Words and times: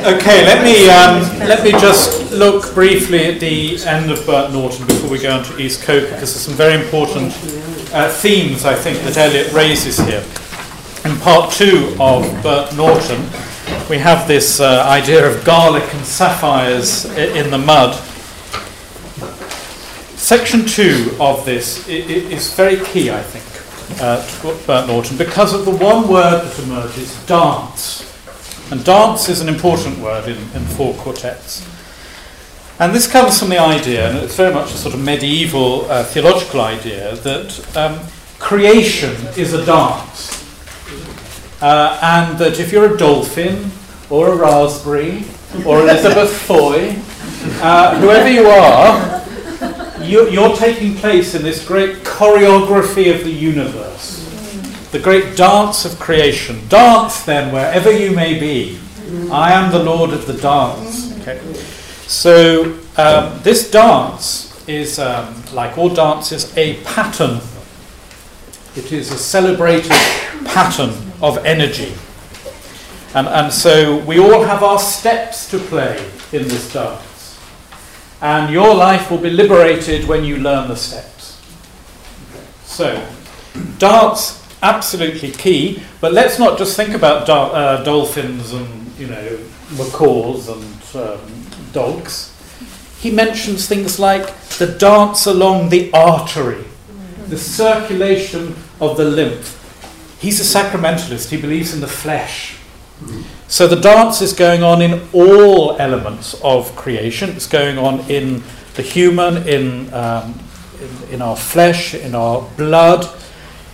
Okay, 0.00 0.44
let 0.44 0.62
me 0.62 0.88
um, 0.88 1.48
let 1.48 1.64
me 1.64 1.72
just 1.72 2.30
look 2.30 2.72
briefly 2.72 3.26
at 3.26 3.40
the 3.40 3.82
end 3.84 4.12
of 4.12 4.24
Burnt 4.24 4.52
Norton 4.52 4.86
before 4.86 5.10
we 5.10 5.18
go 5.18 5.36
on 5.36 5.44
to 5.44 5.58
East 5.58 5.82
Coker, 5.82 6.06
because 6.06 6.32
there's 6.32 6.40
some 6.40 6.54
very 6.54 6.80
important 6.80 7.32
uh, 7.92 8.08
themes 8.08 8.64
I 8.64 8.76
think 8.76 8.98
that 9.00 9.16
Eliot 9.16 9.52
raises 9.52 9.98
here. 9.98 10.24
In 11.04 11.18
part 11.18 11.52
two 11.52 11.96
of 11.98 12.22
Burnt 12.44 12.76
Norton, 12.76 13.20
we 13.90 13.98
have 13.98 14.28
this 14.28 14.60
uh, 14.60 14.84
idea 14.86 15.28
of 15.28 15.44
garlic 15.44 15.84
and 15.92 16.06
sapphires 16.06 17.04
in 17.16 17.50
the 17.50 17.58
mud. 17.58 17.94
Section 20.16 20.64
two 20.64 21.16
of 21.18 21.44
this 21.44 21.88
is 21.88 22.54
very 22.54 22.84
key, 22.84 23.10
I 23.10 23.22
think, 23.22 24.00
uh, 24.00 24.24
to 24.24 24.66
Burnt 24.66 24.86
Norton, 24.86 25.18
because 25.18 25.52
of 25.52 25.64
the 25.64 25.72
one 25.72 26.08
word 26.08 26.44
that 26.44 26.58
emerges, 26.62 27.16
dance. 27.26 28.07
And 28.70 28.84
dance 28.84 29.30
is 29.30 29.40
an 29.40 29.48
important 29.48 29.98
word 29.98 30.28
in, 30.28 30.36
in 30.36 30.62
four 30.76 30.92
quartets. 30.94 31.66
And 32.78 32.94
this 32.94 33.10
comes 33.10 33.38
from 33.38 33.48
the 33.48 33.58
idea, 33.58 34.10
and 34.10 34.18
it's 34.18 34.36
very 34.36 34.52
much 34.52 34.74
a 34.74 34.76
sort 34.76 34.94
of 34.94 35.00
medieval 35.00 35.90
uh, 35.90 36.04
theological 36.04 36.60
idea, 36.60 37.16
that 37.16 37.76
um, 37.76 37.98
creation 38.38 39.16
is 39.38 39.54
a 39.54 39.64
dance. 39.64 40.44
Uh, 41.62 41.98
and 42.02 42.38
that 42.38 42.60
if 42.60 42.70
you're 42.70 42.94
a 42.94 42.96
dolphin, 42.98 43.70
or 44.10 44.28
a 44.28 44.36
raspberry, 44.36 45.24
or 45.66 45.80
Elizabeth 45.80 46.30
Foy, 46.46 46.94
uh, 47.62 47.98
whoever 48.00 48.30
you 48.30 48.46
are, 48.48 49.24
you're, 50.02 50.28
you're 50.28 50.54
taking 50.56 50.94
place 50.94 51.34
in 51.34 51.42
this 51.42 51.66
great 51.66 51.96
choreography 52.04 53.14
of 53.14 53.24
the 53.24 53.32
universe 53.32 54.27
the 54.90 54.98
great 54.98 55.36
dance 55.36 55.84
of 55.84 55.98
creation. 55.98 56.66
Dance 56.68 57.24
then 57.24 57.52
wherever 57.52 57.90
you 57.90 58.12
may 58.12 58.38
be. 58.38 58.78
I 59.30 59.52
am 59.52 59.72
the 59.72 59.82
Lord 59.82 60.10
of 60.10 60.26
the 60.26 60.34
dance. 60.34 61.18
Okay. 61.20 61.40
So 62.06 62.78
um, 62.96 63.40
this 63.42 63.70
dance 63.70 64.66
is, 64.68 64.98
um, 64.98 65.42
like 65.52 65.76
all 65.78 65.88
dances, 65.88 66.56
a 66.56 66.82
pattern. 66.84 67.40
It 68.76 68.92
is 68.92 69.10
a 69.12 69.18
celebrated 69.18 69.90
pattern 70.44 70.90
of 71.20 71.44
energy. 71.44 71.94
And, 73.14 73.26
and 73.26 73.52
so 73.52 73.98
we 74.04 74.18
all 74.18 74.42
have 74.44 74.62
our 74.62 74.78
steps 74.78 75.50
to 75.50 75.58
play 75.58 75.98
in 76.32 76.48
this 76.48 76.72
dance. 76.72 77.38
And 78.20 78.52
your 78.52 78.74
life 78.74 79.10
will 79.10 79.18
be 79.18 79.30
liberated 79.30 80.06
when 80.06 80.24
you 80.24 80.38
learn 80.38 80.68
the 80.68 80.76
steps. 80.76 81.40
So, 82.64 83.06
dance 83.78 84.47
absolutely 84.62 85.30
key. 85.30 85.82
But 86.00 86.12
let's 86.12 86.38
not 86.38 86.58
just 86.58 86.76
think 86.76 86.94
about 86.94 87.26
do- 87.26 87.32
uh, 87.32 87.84
dolphins 87.84 88.52
and 88.52 88.92
you 88.98 89.06
know 89.06 89.38
macaws 89.76 90.48
and 90.48 90.82
um, 90.94 91.20
dogs. 91.72 92.34
He 93.00 93.10
mentions 93.10 93.68
things 93.68 93.98
like 93.98 94.34
the 94.58 94.66
dance 94.66 95.26
along 95.26 95.68
the 95.68 95.92
artery, 95.92 96.64
the 97.28 97.38
circulation 97.38 98.56
of 98.80 98.96
the 98.96 99.04
lymph. 99.04 99.54
He's 100.20 100.40
a 100.40 100.58
sacramentalist. 100.58 101.30
He 101.30 101.40
believes 101.40 101.72
in 101.72 101.80
the 101.80 101.86
flesh. 101.86 102.56
So 103.46 103.68
the 103.68 103.76
dance 103.76 104.20
is 104.20 104.32
going 104.32 104.64
on 104.64 104.82
in 104.82 105.08
all 105.12 105.76
elements 105.78 106.34
of 106.42 106.74
creation. 106.74 107.30
It's 107.30 107.46
going 107.46 107.78
on 107.78 108.00
in 108.10 108.42
the 108.74 108.82
human, 108.82 109.46
in, 109.46 109.92
um, 109.94 110.38
in, 110.80 111.14
in 111.14 111.22
our 111.22 111.36
flesh, 111.36 111.94
in 111.94 112.16
our 112.16 112.42
blood, 112.56 113.08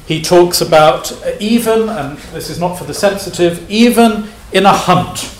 he 0.07 0.21
talks 0.21 0.61
about 0.61 1.13
even, 1.41 1.89
and 1.89 2.19
this 2.33 2.51
is 2.51 2.61
not 2.61 2.77
for 2.77 2.85
the 2.85 2.95
sensitive, 2.95 3.69
even 3.71 4.29
in 4.53 4.67
a 4.67 4.73
hunt, 4.73 5.31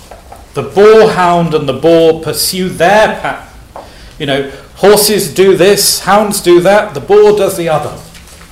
the 0.55 0.63
boar 0.63 1.11
hound 1.11 1.53
and 1.53 1.69
the 1.69 1.73
boar 1.73 2.21
pursue 2.23 2.69
their 2.69 3.19
path. 3.19 3.51
You 4.19 4.25
know, 4.25 4.49
horses 4.75 5.33
do 5.33 5.55
this, 5.55 5.99
hounds 5.99 6.41
do 6.41 6.61
that, 6.61 6.93
the 6.93 6.99
boar 6.99 7.37
does 7.37 7.57
the 7.57 7.69
other. 7.69 8.01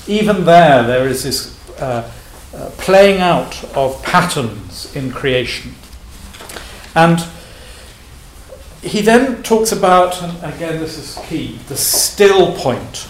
Even 0.05 0.45
there, 0.45 0.83
there 0.83 1.07
is 1.07 1.23
this 1.23 1.81
uh, 1.81 2.11
uh, 2.53 2.69
playing 2.77 3.19
out 3.19 3.63
of 3.75 4.01
patterns 4.03 4.95
in 4.95 5.11
creation. 5.11 5.73
And 6.93 7.25
he 8.83 9.01
then 9.01 9.41
talks 9.41 9.71
about, 9.71 10.21
and 10.21 10.53
again, 10.53 10.79
this 10.79 10.97
is 10.97 11.25
key, 11.25 11.57
the 11.69 11.77
still 11.77 12.55
point 12.55 13.07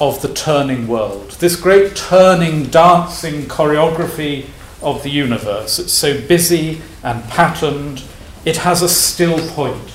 of 0.00 0.20
the 0.22 0.32
turning 0.34 0.88
world, 0.88 1.30
this 1.32 1.56
great 1.56 1.94
turning, 1.94 2.64
dancing 2.64 3.42
choreography 3.42 4.46
of 4.82 5.02
the 5.02 5.10
universe. 5.10 5.78
It's 5.78 5.92
so 5.92 6.20
busy 6.26 6.82
and 7.02 7.22
patterned, 7.24 8.02
it 8.44 8.58
has 8.58 8.82
a 8.82 8.88
still 8.88 9.38
point. 9.50 9.92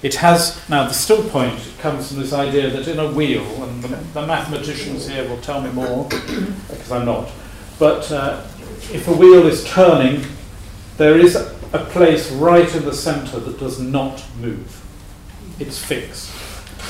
It 0.00 0.14
has, 0.16 0.60
now 0.68 0.86
the 0.86 0.94
still 0.94 1.28
point 1.28 1.60
comes 1.80 2.08
from 2.08 2.20
this 2.20 2.32
idea 2.32 2.70
that 2.70 2.86
in 2.86 3.00
a 3.00 3.10
wheel, 3.10 3.44
and 3.64 3.82
the, 3.82 3.88
the 3.88 4.26
mathematicians 4.26 5.08
here 5.08 5.28
will 5.28 5.40
tell 5.40 5.60
me 5.60 5.70
more, 5.72 6.04
because 6.08 6.92
I'm 6.92 7.06
not, 7.06 7.30
but 7.78 8.10
uh, 8.12 8.46
if 8.92 9.08
a 9.08 9.12
wheel 9.12 9.46
is 9.46 9.64
turning, 9.64 10.24
there 10.96 11.18
is 11.18 11.34
a 11.34 11.84
place 11.90 12.30
right 12.32 12.72
in 12.74 12.84
the 12.84 12.94
centre 12.94 13.40
that 13.40 13.58
does 13.58 13.80
not 13.80 14.24
move. 14.40 14.82
It's 15.58 15.78
fixed. 15.78 16.30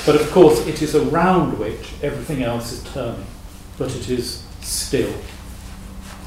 But 0.05 0.15
of 0.15 0.31
course, 0.31 0.65
it 0.65 0.81
is 0.81 0.95
around 0.95 1.59
which 1.59 1.93
everything 2.01 2.43
else 2.43 2.71
is 2.71 2.83
turning, 2.93 3.25
but 3.77 3.95
it 3.95 4.09
is 4.09 4.43
still. 4.61 5.09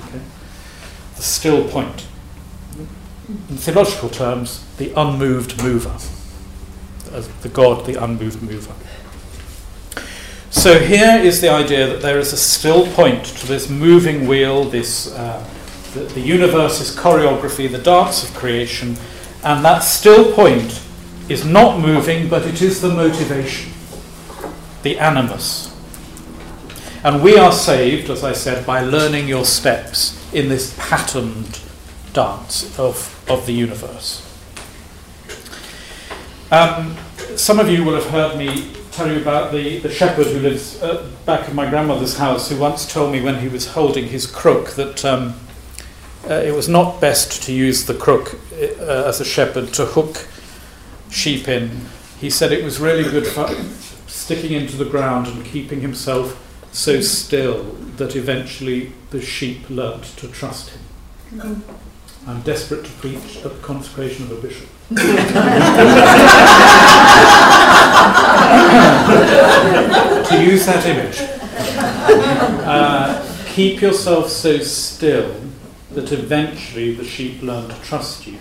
Okay? 0.07 0.21
The 1.17 1.23
still 1.23 1.69
point. 1.69 2.07
In 3.29 3.57
theological 3.57 4.09
terms, 4.09 4.65
the 4.77 4.93
unmoved 4.99 5.63
mover. 5.63 5.97
As 7.13 7.29
the 7.43 7.49
God, 7.49 7.87
the 7.87 8.03
unmoved 8.03 8.43
mover. 8.43 8.75
So 10.51 10.79
here 10.79 11.19
is 11.19 11.41
the 11.41 11.49
idea 11.49 11.87
that 11.87 12.03
there 12.03 12.19
is 12.19 12.33
a 12.33 12.37
still 12.37 12.87
point 12.93 13.25
to 13.25 13.47
this 13.47 13.69
moving 13.69 14.27
wheel, 14.27 14.65
this 14.65 15.13
uh, 15.15 15.45
the, 15.95 16.01
the 16.01 16.21
universe 16.21 16.81
is 16.81 16.95
choreography, 16.95 17.71
the 17.71 17.79
dance 17.79 18.23
of 18.23 18.35
creation, 18.35 18.97
and 19.45 19.65
that 19.65 19.81
still 19.81 20.33
point 20.33 20.81
is 21.33 21.45
not 21.45 21.81
moving, 21.81 22.29
but 22.29 22.47
it 22.47 22.61
is 22.61 22.81
the 22.81 22.91
motivation, 22.91 23.73
the 24.83 24.99
animus. 24.99 25.75
And 27.03 27.23
we 27.23 27.37
are 27.37 27.53
saved, 27.53 28.11
as 28.11 28.23
I 28.23 28.33
said, 28.33 28.65
by 28.67 28.83
learning 28.83 29.27
your 29.27 29.45
steps 29.45 30.19
in 30.33 30.49
this 30.49 30.77
patterned 30.79 31.61
dance 32.13 32.79
of, 32.79 33.25
of 33.29 33.47
the 33.47 33.53
universe. 33.53 34.29
Um, 36.51 36.97
some 37.35 37.59
of 37.59 37.69
you 37.69 37.83
will 37.83 37.95
have 37.95 38.11
heard 38.11 38.39
me 38.39 38.71
tell 38.93 39.11
you 39.11 39.21
about 39.21 39.53
the, 39.53 39.79
the 39.79 39.91
shepherd 39.91 40.27
who 40.27 40.41
lives 40.41 40.81
uh, 40.83 41.11
back 41.25 41.49
of 41.49 41.55
my 41.55 41.69
grandmother's 41.69 42.19
house, 42.19 42.51
who 42.51 42.59
once 42.59 42.93
told 42.93 43.11
me 43.11 43.23
when 43.23 43.39
he 43.39 43.49
was 43.49 43.69
holding 43.69 44.07
his 44.07 44.27
crook 44.27 44.73
that 44.73 45.03
um, 45.05 45.35
uh, 46.29 46.35
it 46.35 46.55
was 46.55 46.69
not 46.69 47.01
best 47.01 47.43
to 47.45 47.53
use 47.53 47.87
the 47.87 47.95
crook 47.95 48.35
uh, 48.53 49.09
as 49.09 49.21
a 49.21 49.25
shepherd 49.25 49.73
to 49.73 49.87
hook 49.87 50.29
sheep 51.13 51.47
in. 51.49 51.71
He 52.19 52.31
said 52.31 52.53
it 52.53 52.65
was 52.65 52.81
really 52.81 53.09
good 53.09 53.27
for 53.27 53.49
sticking 54.09 54.53
into 54.53 54.77
the 54.77 54.85
ground 54.85 55.27
and 55.27 55.45
keeping 55.45 55.81
himself 55.81 56.39
so 56.73 57.01
still 57.01 57.65
that 57.97 58.17
eventually 58.17 58.93
the 59.11 59.21
sheep 59.21 59.69
learnt 59.69 60.05
to 60.17 60.29
trust 60.29 60.71
him. 60.71 60.81
Mm-hmm. 61.33 62.31
I'm 62.31 62.41
desperate 62.43 62.85
to 62.85 62.91
preach 62.93 63.39
at 63.45 63.53
the 63.53 63.61
consecration 63.63 64.25
of 64.27 64.33
a 64.33 64.41
bishop. 64.41 64.69
to 70.29 70.45
use 70.45 70.65
that 70.67 70.87
image. 70.87 71.19
Uh, 72.65 73.29
keep 73.47 73.81
yourself 73.81 74.29
so 74.29 74.59
still 74.59 75.35
that 75.91 76.13
eventually 76.13 76.95
the 76.95 77.05
sheep 77.05 77.43
learn 77.43 77.69
to 77.69 77.75
trust 77.83 78.27
you 78.27 78.39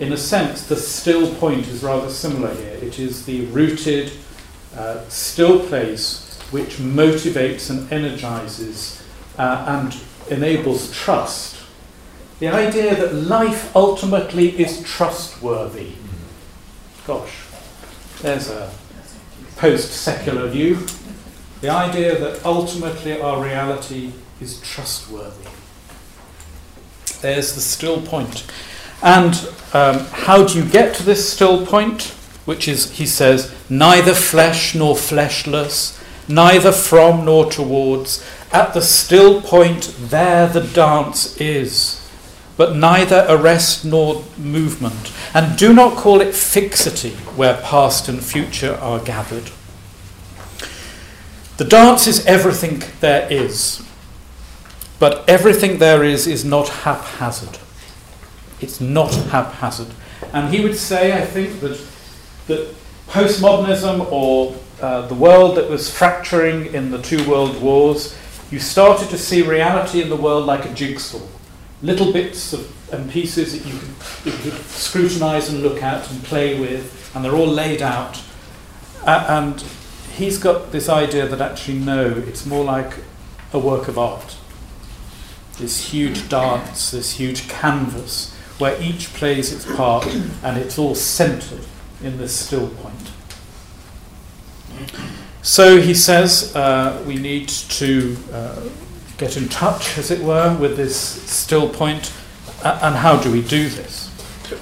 in 0.00 0.14
a 0.14 0.16
sense, 0.16 0.66
the 0.66 0.76
still 0.76 1.32
point 1.34 1.68
is 1.68 1.82
rather 1.82 2.08
similar 2.08 2.54
here. 2.54 2.78
It 2.82 2.98
is 2.98 3.26
the 3.26 3.44
rooted, 3.46 4.10
uh, 4.74 5.06
still 5.08 5.60
place 5.66 6.38
which 6.50 6.78
motivates 6.78 7.68
and 7.68 7.92
energizes 7.92 9.02
uh, 9.38 9.64
and 9.68 9.96
enables 10.30 10.90
trust. 10.92 11.58
The 12.38 12.48
idea 12.48 12.96
that 12.96 13.14
life 13.14 13.76
ultimately 13.76 14.58
is 14.58 14.82
trustworthy. 14.82 15.92
Gosh, 17.06 17.44
there's 18.22 18.48
a 18.48 18.72
post 19.56 19.92
secular 19.92 20.48
view. 20.48 20.86
The 21.60 21.68
idea 21.68 22.18
that 22.18 22.44
ultimately 22.46 23.20
our 23.20 23.44
reality 23.44 24.12
is 24.40 24.62
trustworthy. 24.62 25.50
There's 27.20 27.54
the 27.54 27.60
still 27.60 28.00
point. 28.00 28.46
And 29.02 29.34
um, 29.72 30.00
how 30.10 30.44
do 30.46 30.58
you 30.58 30.64
get 30.68 30.94
to 30.96 31.02
this 31.02 31.32
still 31.32 31.66
point? 31.66 32.14
Which 32.44 32.66
is, 32.66 32.92
he 32.92 33.06
says, 33.06 33.54
neither 33.70 34.14
flesh 34.14 34.74
nor 34.74 34.94
fleshless, 34.96 36.02
neither 36.28 36.72
from 36.72 37.24
nor 37.24 37.50
towards. 37.50 38.24
At 38.52 38.74
the 38.74 38.82
still 38.82 39.40
point, 39.42 39.94
there 39.98 40.48
the 40.48 40.62
dance 40.62 41.40
is. 41.40 42.00
but 42.60 42.76
neither 42.76 43.24
arrest 43.26 43.86
nor 43.86 44.22
movement. 44.36 45.10
And 45.32 45.56
do 45.56 45.72
not 45.72 45.96
call 45.96 46.20
it 46.20 46.34
fixity, 46.34 47.12
where 47.34 47.54
past 47.62 48.06
and 48.06 48.22
future 48.22 48.74
are 48.74 48.98
gathered. 49.00 49.50
The 51.56 51.64
dance 51.64 52.06
is 52.06 52.26
everything 52.26 52.82
there 53.00 53.26
is, 53.32 53.82
but 54.98 55.26
everything 55.26 55.78
there 55.78 56.04
is 56.04 56.26
is 56.26 56.44
not 56.44 56.68
haphazard. 56.84 57.58
It's 58.60 58.80
not 58.80 59.14
haphazard. 59.14 59.88
And 60.32 60.52
he 60.52 60.62
would 60.62 60.76
say, 60.76 61.20
I 61.20 61.24
think, 61.24 61.60
that, 61.60 61.80
that 62.46 62.74
postmodernism 63.08 64.10
or 64.12 64.56
uh, 64.80 65.06
the 65.08 65.14
world 65.14 65.56
that 65.56 65.68
was 65.68 65.92
fracturing 65.92 66.72
in 66.74 66.90
the 66.90 67.00
two 67.02 67.28
world 67.28 67.60
wars, 67.60 68.16
you 68.50 68.58
started 68.58 69.08
to 69.10 69.18
see 69.18 69.42
reality 69.42 70.02
in 70.02 70.08
the 70.08 70.16
world 70.16 70.46
like 70.46 70.64
a 70.64 70.74
jigsaw. 70.74 71.20
Little 71.82 72.12
bits 72.12 72.52
of, 72.52 72.92
and 72.92 73.10
pieces 73.10 73.52
that 73.52 73.66
you 73.70 73.78
could, 73.78 73.90
you 74.24 74.50
could 74.50 74.60
scrutinize 74.66 75.48
and 75.48 75.62
look 75.62 75.82
at 75.82 76.10
and 76.10 76.22
play 76.24 76.58
with, 76.58 77.10
and 77.14 77.24
they're 77.24 77.34
all 77.34 77.46
laid 77.46 77.82
out. 77.82 78.22
Uh, 79.04 79.26
and 79.28 79.64
he's 80.14 80.38
got 80.38 80.72
this 80.72 80.88
idea 80.88 81.26
that 81.26 81.40
actually, 81.40 81.78
no, 81.78 82.08
it's 82.26 82.44
more 82.44 82.64
like 82.64 82.94
a 83.52 83.58
work 83.58 83.88
of 83.88 83.98
art. 83.98 84.36
This 85.58 85.92
huge 85.92 86.28
dance, 86.28 86.90
this 86.90 87.12
huge 87.12 87.48
canvas, 87.48 88.36
where 88.60 88.80
each 88.80 89.12
plays 89.14 89.52
its 89.52 89.64
part 89.76 90.06
and 90.42 90.58
it's 90.58 90.78
all 90.78 90.94
centered 90.94 91.64
in 92.02 92.18
this 92.18 92.34
still 92.36 92.68
point. 92.68 93.10
So 95.42 95.80
he 95.80 95.94
says 95.94 96.54
uh, 96.54 97.02
we 97.06 97.16
need 97.16 97.48
to 97.48 98.16
uh, 98.32 98.68
get 99.16 99.36
in 99.36 99.48
touch, 99.48 99.96
as 99.98 100.10
it 100.10 100.22
were, 100.22 100.56
with 100.58 100.76
this 100.76 100.96
still 100.96 101.68
point. 101.68 102.12
Uh, 102.62 102.78
and 102.82 102.94
how 102.94 103.20
do 103.20 103.32
we 103.32 103.42
do 103.42 103.68
this? 103.68 104.08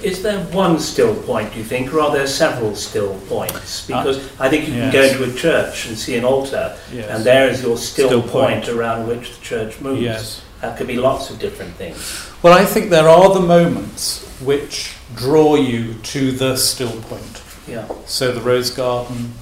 Is 0.03 0.21
there 0.21 0.39
one 0.53 0.79
still 0.79 1.15
point, 1.23 1.51
do 1.51 1.57
you 1.57 1.65
think, 1.65 1.93
or 1.93 1.99
are 2.01 2.11
there 2.11 2.27
several 2.27 2.75
still 2.75 3.19
points? 3.21 3.87
Because 3.87 4.17
uh, 4.17 4.43
I 4.43 4.49
think 4.49 4.67
you 4.67 4.75
yes. 4.75 4.93
can 4.93 5.01
go 5.01 5.07
into 5.07 5.33
a 5.33 5.35
church 5.35 5.87
and 5.87 5.97
see 5.97 6.15
an 6.15 6.23
altar, 6.23 6.77
yes. 6.93 7.09
and 7.09 7.23
there 7.23 7.49
is 7.49 7.63
your 7.63 7.75
still, 7.75 8.07
still 8.07 8.21
point, 8.21 8.65
point, 8.65 8.69
around 8.69 9.07
which 9.07 9.35
the 9.35 9.41
church 9.41 9.81
moves. 9.81 10.01
Yes. 10.01 10.43
That 10.61 10.77
could 10.77 10.87
be 10.87 10.95
lots 10.95 11.29
of 11.31 11.39
different 11.39 11.73
things. 11.73 12.28
Well, 12.41 12.57
I 12.57 12.63
think 12.63 12.89
there 12.89 13.09
are 13.09 13.33
the 13.33 13.41
moments 13.41 14.25
which 14.39 14.95
draw 15.13 15.55
you 15.55 15.95
to 15.95 16.31
the 16.31 16.55
still 16.55 17.01
point. 17.01 17.43
Yeah. 17.67 17.85
So 18.05 18.31
the 18.31 18.39
rose 18.39 18.71
garden, 18.71 19.33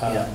um, 0.00 0.14
yeah. 0.14 0.34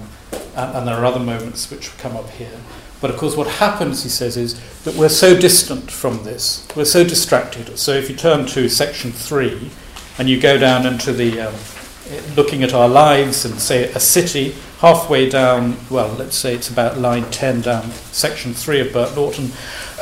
and, 0.55 0.77
and 0.77 0.87
there 0.87 0.93
are 0.95 1.05
other 1.05 1.19
moments 1.19 1.71
which 1.71 1.97
come 1.97 2.15
up 2.15 2.29
here. 2.29 2.59
But 3.01 3.09
of 3.09 3.17
course, 3.17 3.35
what 3.35 3.47
happens, 3.47 4.03
he 4.03 4.09
says, 4.09 4.37
is 4.37 4.61
that 4.83 4.93
we're 4.93 5.09
so 5.09 5.35
distant 5.35 5.89
from 5.89 6.23
this, 6.23 6.67
we're 6.75 6.85
so 6.85 7.03
distracted. 7.03 7.79
So 7.79 7.93
if 7.93 8.11
you 8.11 8.15
turn 8.15 8.45
to 8.45 8.69
section 8.69 9.11
three 9.11 9.71
and 10.19 10.29
you 10.29 10.39
go 10.39 10.59
down 10.59 10.85
into 10.85 11.13
the 11.13 11.41
um, 11.41 11.55
looking 12.35 12.61
at 12.61 12.75
our 12.75 12.87
lives 12.87 13.43
and 13.43 13.59
say 13.59 13.91
a 13.91 13.99
city, 13.99 14.55
halfway 14.81 15.29
down, 15.29 15.77
well, 15.89 16.09
let's 16.09 16.35
say 16.35 16.53
it's 16.53 16.69
about 16.69 16.99
line 16.99 17.23
10 17.31 17.61
down 17.61 17.89
section 18.11 18.53
three 18.53 18.79
of 18.79 18.93
Burnt 18.93 19.15
Norton, 19.15 19.51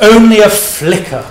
only 0.01 0.39
a 0.39 0.49
flicker 0.49 1.25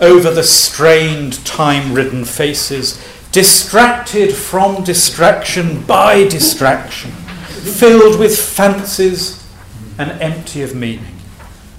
over 0.00 0.30
the 0.30 0.42
strained, 0.42 1.44
time 1.44 1.92
ridden 1.92 2.24
faces, 2.24 3.02
distracted 3.32 4.34
from 4.34 4.82
distraction 4.82 5.82
by 5.84 6.26
distraction, 6.26 7.10
filled 7.10 8.18
with 8.18 8.38
fancies 8.38 9.46
and 9.98 10.10
empty 10.22 10.62
of 10.62 10.74
meaning. 10.74 11.16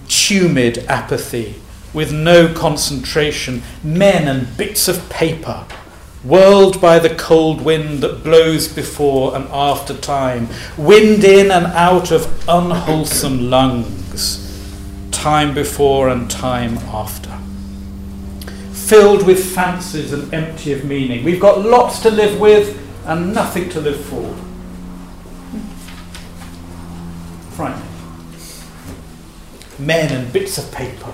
Tumid 0.07 0.85
apathy, 0.87 1.55
with 1.93 2.13
no 2.13 2.53
concentration, 2.53 3.63
men 3.83 4.27
and 4.27 4.55
bits 4.55 4.87
of 4.87 5.09
paper, 5.09 5.65
whirled 6.23 6.79
by 6.79 6.99
the 6.99 7.15
cold 7.15 7.61
wind 7.61 8.01
that 8.01 8.23
blows 8.23 8.67
before 8.67 9.35
and 9.35 9.45
after 9.49 9.95
time, 9.97 10.47
wind 10.77 11.23
in 11.23 11.49
and 11.49 11.65
out 11.67 12.11
of 12.11 12.47
unwholesome 12.47 13.49
lungs, 13.49 14.47
time 15.09 15.53
before 15.53 16.07
and 16.07 16.29
time 16.29 16.77
after. 16.77 17.40
Filled 18.91 19.25
with 19.25 19.55
fancies 19.55 20.11
and 20.11 20.33
empty 20.33 20.73
of 20.73 20.83
meaning. 20.83 21.23
We've 21.23 21.39
got 21.39 21.61
lots 21.61 21.99
to 22.01 22.11
live 22.11 22.37
with 22.41 22.77
and 23.05 23.33
nothing 23.33 23.69
to 23.69 23.79
live 23.79 24.03
for. 24.03 24.35
Frightening 27.55 27.87
men 29.79 30.11
and 30.11 30.33
bits 30.33 30.57
of 30.57 30.69
paper. 30.73 31.09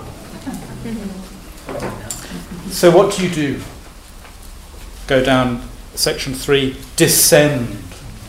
so, 2.68 2.90
what 2.90 3.16
do 3.16 3.22
you 3.22 3.32
do? 3.32 3.60
Go 5.06 5.22
down 5.22 5.62
section 5.94 6.34
3 6.34 6.76
descend 6.96 7.78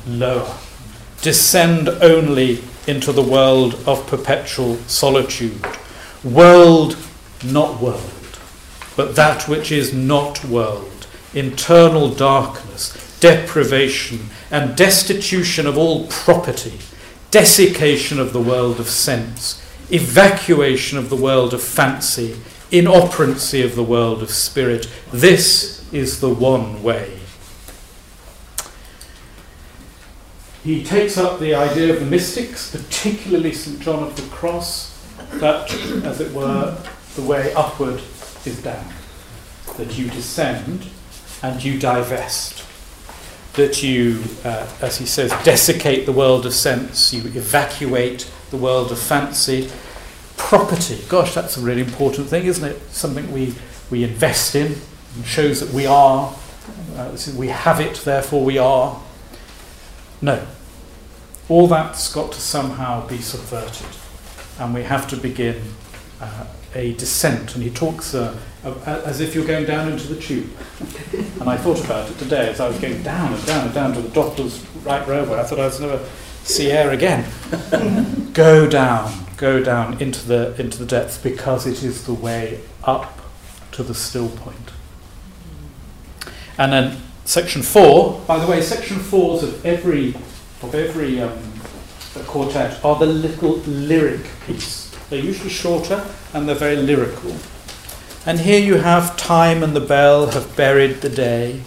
lower. 0.06 0.56
Descend 1.22 1.90
only 1.90 2.62
into 2.86 3.12
the 3.12 3.24
world 3.24 3.80
of 3.88 4.06
perpetual 4.06 4.75
solitude. 4.86 5.66
World, 6.24 6.98
not 7.44 7.81
world, 7.81 8.12
but 9.00 9.16
that 9.16 9.48
which 9.48 9.72
is 9.72 9.94
not 9.94 10.44
world. 10.44 11.07
Internal 11.34 12.13
darkness, 12.13 13.18
deprivation, 13.22 14.30
and 14.51 14.75
destitution 14.75 15.66
of 15.66 15.78
all 15.78 16.06
property, 16.07 16.78
desiccation 17.31 18.19
of 18.19 18.34
the 18.34 18.42
world 18.42 18.78
of 18.78 18.90
sense, 18.90 19.66
evacuation 19.90 20.98
of 20.98 21.10
the 21.10 21.16
world 21.16 21.54
of 21.54 21.63
fancy, 21.63 22.42
inoperancy 22.72 23.62
of 23.62 23.78
the 23.78 23.84
world 23.84 24.22
of 24.22 24.31
spirit. 24.31 24.92
This 25.13 25.90
is 25.94 26.19
the 26.19 26.34
one 26.34 26.84
way. 26.84 27.19
He 30.62 30.84
takes 30.84 31.18
up 31.18 31.40
the 31.40 31.56
idea 31.56 31.94
of 31.94 32.01
the 32.01 32.06
mystics, 32.06 32.69
particularly 32.75 33.54
St. 33.54 33.80
John 33.80 34.04
of 34.04 34.18
the 34.18 34.28
Cross, 34.36 35.01
that, 35.36 35.72
as 36.04 36.19
it 36.19 36.34
were, 36.34 36.78
the 37.16 37.22
way 37.22 37.54
upward 37.54 38.01
is 38.45 38.62
down. 38.62 38.86
That 39.77 39.97
you 39.97 40.09
descend 40.09 40.88
and 41.41 41.63
you 41.63 41.80
divest. 41.80 42.65
That 43.53 43.81
you, 43.83 44.24
uh, 44.44 44.68
as 44.81 44.97
he 44.97 45.06
says, 45.06 45.31
desiccate 45.44 46.06
the 46.06 46.12
world 46.12 46.45
of 46.45 46.53
sense, 46.53 47.13
you 47.13 47.21
evacuate 47.21 48.30
the 48.51 48.57
world 48.57 48.91
of 48.91 49.00
fancy. 49.00 49.69
Property, 50.38 51.03
gosh, 51.09 51.33
that's 51.33 51.57
a 51.57 51.62
really 51.62 51.81
important 51.81 52.27
thing, 52.27 52.45
isn't 52.45 52.63
it? 52.63 52.81
Something 52.91 53.31
we, 53.31 53.56
we 53.89 54.03
invest 54.03 54.56
in 54.56 54.75
and 55.15 55.25
shows 55.25 55.59
that 55.59 55.74
we 55.74 55.86
are. 55.86 56.33
Uh, 56.95 57.18
we 57.36 57.47
have 57.47 57.79
it, 57.79 57.98
therefore 57.98 58.43
we 58.43 58.58
are. 58.58 59.01
No. 60.22 60.46
All 61.48 61.67
that's 61.67 62.13
got 62.13 62.31
to 62.34 62.39
somehow 62.39 63.08
be 63.08 63.17
subverted. 63.17 63.88
And 64.60 64.74
we 64.74 64.84
have 64.84 65.08
to 65.10 65.17
begin 65.17 65.62
uh, 66.22 66.46
a 66.76 66.94
descent. 66.94 67.56
And 67.56 67.64
he 67.64 67.70
talks 67.70 68.14
uh, 68.14 68.38
as 69.06 69.22
if 69.22 69.36
you're 69.36 69.46
going 69.46 69.66
down 69.66 69.92
into 69.92 70.08
the 70.08 70.20
tube. 70.20 70.50
and 71.40 71.50
I 71.50 71.58
thought 71.58 71.84
about 71.84 72.10
it 72.10 72.18
today 72.18 72.50
as 72.50 72.60
I 72.60 72.68
was 72.68 72.80
going 72.80 73.02
down 73.04 73.34
and 73.34 73.46
down 73.46 73.66
and 73.66 73.74
down 73.74 73.94
to 73.94 74.02
the 74.02 74.10
Docklands 74.10 74.86
Light 74.86 75.08
Railway. 75.08 75.40
I 75.40 75.44
thought 75.44 75.60
I 75.60 75.66
was 75.66 75.80
never 75.80 76.04
see 76.44 76.72
air 76.72 76.92
again. 76.92 77.26
go 78.34 78.68
down, 78.68 79.26
go 79.38 79.64
down 79.64 80.02
into 80.02 80.28
the 80.28 80.60
into 80.60 80.78
the 80.78 80.86
depths 80.86 81.18
because 81.18 81.66
it 81.66 81.84
is 81.84 82.06
the 82.06 82.14
way 82.14 82.60
up 82.84 83.20
to 83.72 83.84
the 83.84 83.94
still 83.94 84.30
point. 84.30 84.72
And 86.58 86.74
then 86.74 86.98
section 87.24 87.62
four, 87.62 88.20
by 88.28 88.40
the 88.40 88.48
way, 88.48 88.62
section 88.62 88.98
fours 88.98 89.44
of 89.44 89.66
every 89.66 90.16
of 90.62 90.76
every 90.76 91.22
um, 91.22 91.40
quartet 92.26 92.84
are 92.84 92.98
the 92.98 93.06
little 93.06 93.58
lyric 93.60 94.26
piece. 94.46 94.78
They're 95.10 95.20
usually 95.20 95.50
shorter 95.50 96.06
and 96.34 96.48
they're 96.48 96.56
very 96.56 96.75
lyrical. 96.75 97.36
And 98.25 98.39
here 98.39 98.60
you 98.60 98.75
have 98.75 99.18
time 99.18 99.63
and 99.63 99.75
the 99.75 99.80
bell 99.80 100.28
have 100.28 100.56
buried 100.56 101.01
the 101.01 101.10
day. 101.10 101.62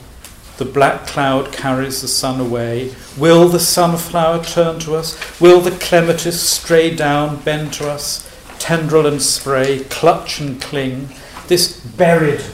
The 0.59 0.65
black 0.67 1.07
cloud 1.07 1.53
carries 1.53 2.03
the 2.03 2.09
sun 2.09 2.41
away. 2.41 2.95
Will 3.17 3.49
the 3.49 3.59
sunflower 3.59 4.45
turn 4.45 4.79
to 4.81 4.95
us? 4.95 5.41
Will 5.41 5.61
the 5.61 5.77
clematis 5.79 6.41
stray 6.41 6.95
down, 6.95 7.39
bend 7.41 7.73
to 7.75 7.91
us? 7.91 8.31
Tendril 8.59 9.07
and 9.07 9.21
spray, 9.21 9.85
clutch 9.85 10.41
and 10.41 10.61
cling. 10.61 11.09
This 11.49 11.81
buried, 11.81 12.45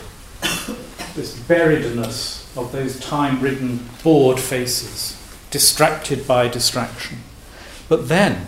this 1.15 1.39
buriedness 1.47 2.57
of 2.57 2.73
those 2.73 2.99
time 2.99 3.43
ridden, 3.43 3.81
bored 4.03 4.41
faces, 4.41 5.21
distracted 5.51 6.27
by 6.27 6.49
distraction. 6.49 7.19
But 7.89 8.09
then, 8.09 8.47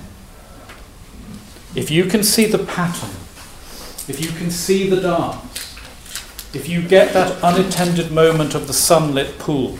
if 1.75 1.91
yew 1.91 2.05
can 2.05 2.23
see 2.23 2.47
the 2.47 2.59
pattern, 2.59 3.11
if 4.09 4.19
you 4.21 4.31
can 4.33 4.51
see 4.51 4.89
the 4.89 5.01
dance, 5.01 5.77
if 6.53 6.69
you 6.69 6.83
get 6.83 7.13
that 7.13 7.39
unattended 7.43 8.11
moment 8.11 8.55
of 8.55 8.67
the 8.67 8.73
sunlit 8.73 9.39
pool, 9.39 9.79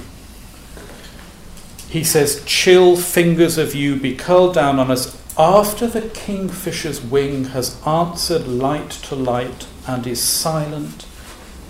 he 1.89 2.05
says, 2.05 2.45
chill 2.45 2.97
fingers 2.97 3.59
of 3.59 3.75
you 3.75 3.97
be 3.97 4.15
curled 4.15 4.55
down 4.55 4.79
on 4.79 4.91
us 4.91 5.21
after 5.37 5.89
the 5.89 6.03
kingfisher's 6.03 7.03
wing 7.03 7.47
has 7.47 7.85
answered 7.85 8.47
light 8.47 8.91
to 8.91 9.17
light 9.17 9.67
and 9.89 10.07
is 10.07 10.23
silent 10.23 11.07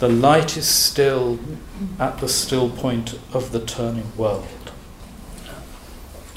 The 0.01 0.09
light 0.09 0.57
is 0.57 0.67
still 0.67 1.39
at 1.99 2.21
the 2.21 2.29
still 2.29 2.71
point 2.71 3.19
of 3.35 3.53
the 3.53 3.61
turning 3.61 4.17
world. 4.17 4.73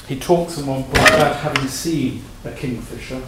He 0.06 0.20
talks 0.20 0.60
at 0.60 0.66
one 0.66 0.84
point 0.84 1.08
about 1.08 1.38
having 1.38 1.70
seen 1.70 2.26
a 2.44 2.52
kingfisher. 2.52 3.22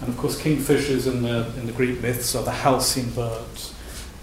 And 0.00 0.08
of 0.08 0.16
course, 0.16 0.40
kingfishers 0.40 1.06
in 1.06 1.22
the, 1.22 1.52
in 1.58 1.66
the 1.66 1.72
Greek 1.72 2.00
myths 2.00 2.34
are 2.34 2.42
the 2.42 2.50
halcyon 2.50 3.10
birds 3.10 3.74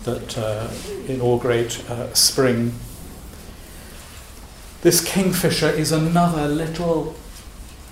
that 0.04 0.38
uh, 0.38 0.70
inaugurate 1.08 1.88
uh, 1.90 2.14
spring. 2.14 2.74
This 4.82 5.04
kingfisher 5.04 5.70
is 5.70 5.92
another 5.92 6.48
little 6.48 7.16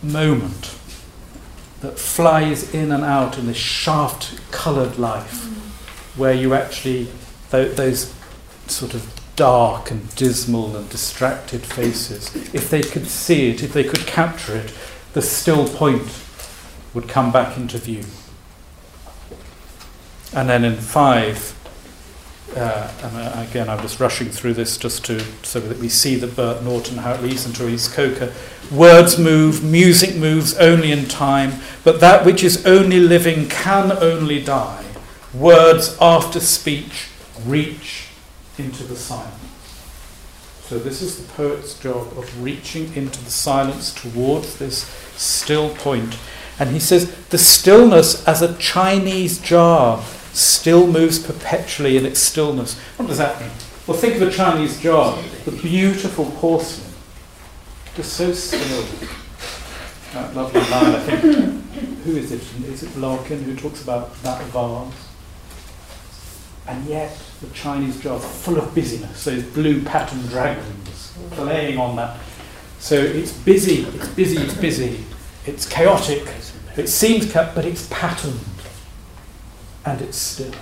moment 0.02 0.76
that 1.82 2.00
flies 2.00 2.74
in 2.74 2.92
and 2.92 3.04
out 3.04 3.38
in 3.38 3.48
this 3.48 3.58
shaft 3.58 4.40
coloured 4.52 4.98
life 4.98 5.46
where 6.18 6.34
you 6.34 6.54
actually, 6.54 7.08
th- 7.52 7.76
those 7.76 8.14
sort 8.68 8.94
of 8.94 9.12
dark 9.36 9.92
and 9.92 10.16
dismal 10.16 10.76
and 10.78 10.90
distracted 10.90 11.62
faces, 11.62 12.34
if 12.54 12.70
they 12.70 12.82
could 12.82 13.06
see 13.08 13.50
it, 13.50 13.62
if 13.62 13.74
they 13.74 13.84
could 13.84 14.08
capture 14.08 14.56
it, 14.56 14.74
the 15.14 15.22
still 15.22 15.68
point 15.68 16.25
would 16.96 17.08
come 17.08 17.32
back 17.32 17.58
into 17.58 17.78
view. 17.78 18.04
And 20.34 20.50
then 20.50 20.64
in 20.64 20.78
five, 20.78 21.54
uh, 22.56 22.92
and 23.04 23.18
uh, 23.18 23.46
again, 23.48 23.70
I'm 23.70 23.82
just 23.82 24.00
rushing 24.00 24.30
through 24.30 24.54
this 24.54 24.78
just 24.78 25.06
to 25.06 25.20
so 25.44 25.60
that 25.60 25.78
we 25.78 25.90
see 25.90 26.16
the 26.16 26.28
Burnt 26.28 26.64
Norton, 26.64 26.98
how 26.98 27.14
it 27.14 27.22
leads 27.22 27.46
into 27.46 27.68
East 27.68 27.94
Coker. 27.94 28.34
Words 28.72 29.20
move, 29.20 29.64
music 29.64 30.16
moves 30.16 30.58
only 30.58 30.92
in 30.92 31.06
time, 31.06 31.54
but 31.84 32.00
that 32.00 32.26
which 32.26 32.44
is 32.44 32.66
only 32.66 33.00
living 33.00 33.48
can 33.50 33.92
only 33.92 34.42
die. 34.42 34.86
Words 35.34 35.98
after 36.00 36.40
speech 36.40 37.10
reach 37.46 38.08
into 38.58 38.84
the 38.84 38.96
silence. 38.96 39.34
So, 40.62 40.80
this 40.80 41.02
is 41.02 41.24
the 41.24 41.32
poet's 41.34 41.78
job 41.78 42.18
of 42.18 42.42
reaching 42.42 42.94
into 42.96 43.24
the 43.24 43.30
silence 43.30 43.94
towards 43.94 44.58
this 44.58 44.86
still 45.16 45.70
point. 45.76 46.18
And 46.60 46.70
he 46.70 46.80
says, 46.80 47.14
the 47.28 47.38
stillness 47.38 48.26
as 48.28 48.42
a 48.42 48.58
Chinese 48.58 49.40
jar 49.40 50.02
still 50.32 50.88
moves 50.88 51.20
perpetually 51.20 51.98
in 51.98 52.06
its 52.06 52.20
stillness. 52.20 52.80
What 52.98 53.08
does 53.08 53.18
that 53.18 53.40
mean? 53.42 53.52
Well, 53.88 53.98
think 53.98 54.16
of 54.16 54.22
a 54.24 54.32
Chinese 54.32 54.80
jar, 54.82 55.18
the 55.46 55.52
beautiful 55.52 56.26
porcelain, 56.38 56.92
just 57.96 58.14
so 58.14 58.32
still. 58.34 58.86
That 60.14 60.36
lovely 60.36 60.62
line, 60.62 60.96
I 60.96 61.00
think. 61.00 61.22
Who 62.06 62.16
is 62.16 62.32
it? 62.32 62.42
Is 62.66 62.84
it 62.84 62.98
Larkin 62.98 63.44
who 63.44 63.56
talks 63.56 63.84
about 63.84 64.16
that 64.24 64.42
vase? 64.46 64.94
And 66.68 66.86
yet, 66.86 67.16
the 67.42 67.50
Chinese 67.50 68.00
jar 68.02 68.20
full 68.20 68.58
of 68.58 68.74
busyness, 68.74 69.26
those 69.26 69.44
blue 69.44 69.84
patterned 69.84 70.30
dragons 70.30 71.14
playing 71.32 71.78
on 71.78 71.96
that. 71.98 72.18
So 72.80 72.96
it's 72.96 73.34
busy, 73.34 73.84
it's 73.84 74.08
busy, 74.10 74.38
it's 74.38 74.56
busy, 74.56 75.04
it's 75.46 75.68
chaotic, 75.68 76.28
it 76.78 76.88
seems 76.88 77.32
cut, 77.32 77.56
but 77.56 77.66
it's 77.66 77.88
patterned 77.90 78.40
and 79.86 80.02
it's 80.02 80.18
still. 80.18 80.54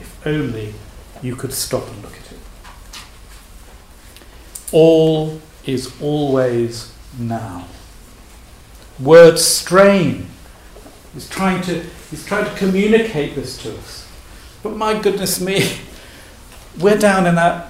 If 0.00 0.26
only 0.26 0.74
you 1.22 1.36
could 1.36 1.52
stop 1.52 1.86
and 1.88 2.02
look 2.02 2.12
at 2.12 2.32
it. 2.32 2.38
All 4.72 5.40
is 5.66 5.92
always 6.00 6.92
now. 7.18 7.66
Word 9.00 9.38
strain. 9.38 10.26
He's 11.12 11.28
trying 11.28 11.62
to, 11.62 11.82
he's 12.10 12.24
trying 12.24 12.44
to 12.44 12.54
communicate 12.56 13.34
this 13.34 13.60
to 13.62 13.76
us. 13.76 14.08
But 14.62 14.76
my 14.76 14.98
goodness 14.98 15.40
me, 15.40 15.78
we're 16.78 16.98
down 16.98 17.26
in 17.26 17.34
that 17.34 17.68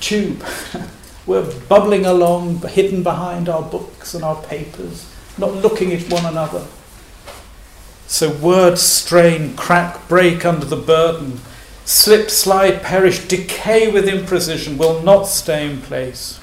tube. 0.00 0.44
we're 1.26 1.50
bubbling 1.68 2.06
along, 2.06 2.62
hidden 2.62 3.02
behind 3.02 3.48
our 3.48 3.62
books 3.62 4.14
and 4.14 4.24
our 4.24 4.40
papers, 4.42 5.09
not 5.40 5.54
looking 5.54 5.92
at 5.92 6.10
one 6.10 6.24
another. 6.24 6.66
So 8.06 8.30
words 8.30 8.82
strain, 8.82 9.56
crack, 9.56 10.08
break 10.08 10.44
under 10.44 10.66
the 10.66 10.76
burden, 10.76 11.40
slip, 11.84 12.30
slide, 12.30 12.82
perish, 12.82 13.26
decay 13.26 13.90
with 13.90 14.06
imprecision, 14.06 14.76
will 14.76 15.02
not 15.02 15.24
stay 15.24 15.70
in 15.70 15.80
place. 15.80 16.38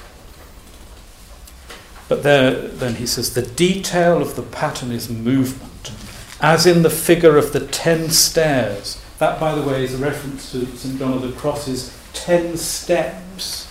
But 2.08 2.22
there, 2.22 2.68
then 2.68 2.96
he 2.96 3.06
says, 3.06 3.34
the 3.34 3.42
detail 3.42 4.22
of 4.22 4.34
the 4.34 4.42
pattern 4.42 4.92
is 4.92 5.10
movement, 5.10 5.92
as 6.40 6.66
in 6.66 6.82
the 6.82 6.90
figure 6.90 7.36
of 7.36 7.52
the 7.52 7.66
ten 7.66 8.10
stairs 8.10 9.02
that, 9.18 9.40
by 9.40 9.54
the 9.54 9.62
way, 9.62 9.84
is 9.84 9.94
a 9.94 9.98
reference 9.98 10.52
to 10.52 10.64
St. 10.66 10.98
John 10.98 11.12
of 11.12 11.22
the 11.22 11.32
Cross's 11.32 11.96
ten 12.12 12.56
steps 12.56 13.66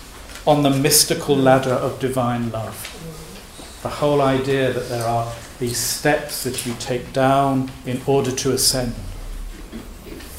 on 0.45 0.63
the 0.63 0.69
mystical 0.69 1.35
ladder 1.35 1.71
of 1.71 1.99
divine 1.99 2.51
love. 2.51 2.93
The 3.87 3.95
whole 3.95 4.21
idea 4.21 4.73
that 4.73 4.89
there 4.89 5.05
are 5.05 5.31
these 5.59 5.77
steps 5.77 6.43
that 6.43 6.65
you 6.65 6.73
take 6.77 7.13
down 7.13 7.71
in 7.85 8.01
order 8.05 8.31
to 8.31 8.51
ascend. 8.51 8.93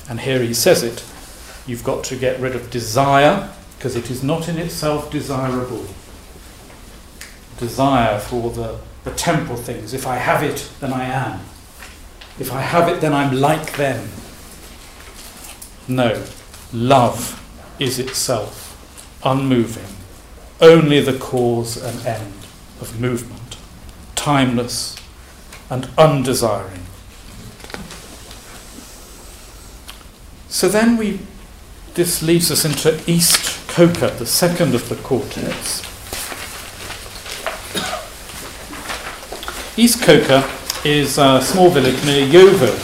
And 0.06 0.20
here 0.20 0.42
he 0.42 0.52
says 0.52 0.82
it 0.82 1.02
you've 1.66 1.82
got 1.82 2.04
to 2.04 2.16
get 2.16 2.38
rid 2.40 2.54
of 2.54 2.70
desire, 2.70 3.50
because 3.78 3.96
it 3.96 4.10
is 4.10 4.22
not 4.22 4.50
in 4.50 4.58
itself 4.58 5.10
desirable. 5.10 5.86
Desire 7.56 8.18
for 8.18 8.50
the, 8.50 8.78
the 9.04 9.12
temporal 9.12 9.56
things. 9.56 9.94
If 9.94 10.06
I 10.06 10.16
have 10.16 10.42
it, 10.42 10.70
then 10.80 10.92
I 10.92 11.04
am. 11.06 11.40
If 12.38 12.52
I 12.52 12.60
have 12.60 12.86
it, 12.90 13.00
then 13.00 13.14
I'm 13.14 13.34
like 13.34 13.76
them. 13.76 14.10
No, 15.88 16.22
love 16.70 17.42
is 17.78 17.98
itself 17.98 18.76
unmoving, 19.24 19.88
only 20.60 21.00
the 21.00 21.18
cause 21.18 21.82
and 21.82 22.06
end 22.06 22.34
of 22.80 23.00
movement, 23.00 23.37
timeless 24.18 24.96
and 25.70 25.88
undesiring. 25.96 26.82
So 30.48 30.68
then 30.68 30.96
we, 30.96 31.20
this 31.94 32.20
leads 32.22 32.50
us 32.50 32.64
into 32.64 33.00
East 33.08 33.68
Coker, 33.68 34.10
the 34.10 34.26
second 34.26 34.74
of 34.74 34.88
the 34.88 34.96
quartets. 34.96 35.82
East 39.78 40.02
Coker 40.02 40.44
is 40.84 41.18
a 41.18 41.40
small 41.40 41.70
village 41.70 42.04
near 42.04 42.24
Yeovil, 42.24 42.76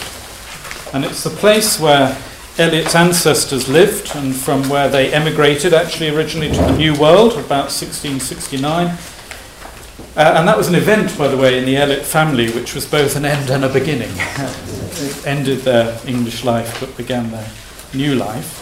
and 0.94 1.04
it's 1.04 1.24
the 1.24 1.30
place 1.30 1.80
where 1.80 2.16
Eliot's 2.58 2.94
ancestors 2.94 3.68
lived 3.68 4.14
and 4.14 4.36
from 4.36 4.68
where 4.68 4.88
they 4.88 5.12
emigrated, 5.12 5.74
actually, 5.74 6.10
originally 6.10 6.52
to 6.52 6.58
the 6.58 6.76
New 6.76 6.94
World 6.94 7.32
about 7.32 7.72
1669. 7.72 8.96
Uh, 10.16 10.34
and 10.36 10.46
that 10.46 10.56
was 10.56 10.68
an 10.68 10.76
event, 10.76 11.16
by 11.18 11.26
the 11.26 11.36
way, 11.36 11.58
in 11.58 11.64
the 11.64 11.76
Eliot 11.76 12.04
family, 12.04 12.48
which 12.52 12.72
was 12.72 12.86
both 12.86 13.16
an 13.16 13.24
end 13.24 13.50
and 13.50 13.64
a 13.64 13.68
beginning. 13.68 14.12
it 14.14 15.26
ended 15.26 15.60
their 15.60 15.98
English 16.06 16.44
life 16.44 16.78
but 16.78 16.96
began 16.96 17.32
their 17.32 17.50
new 17.92 18.14
life. 18.14 18.60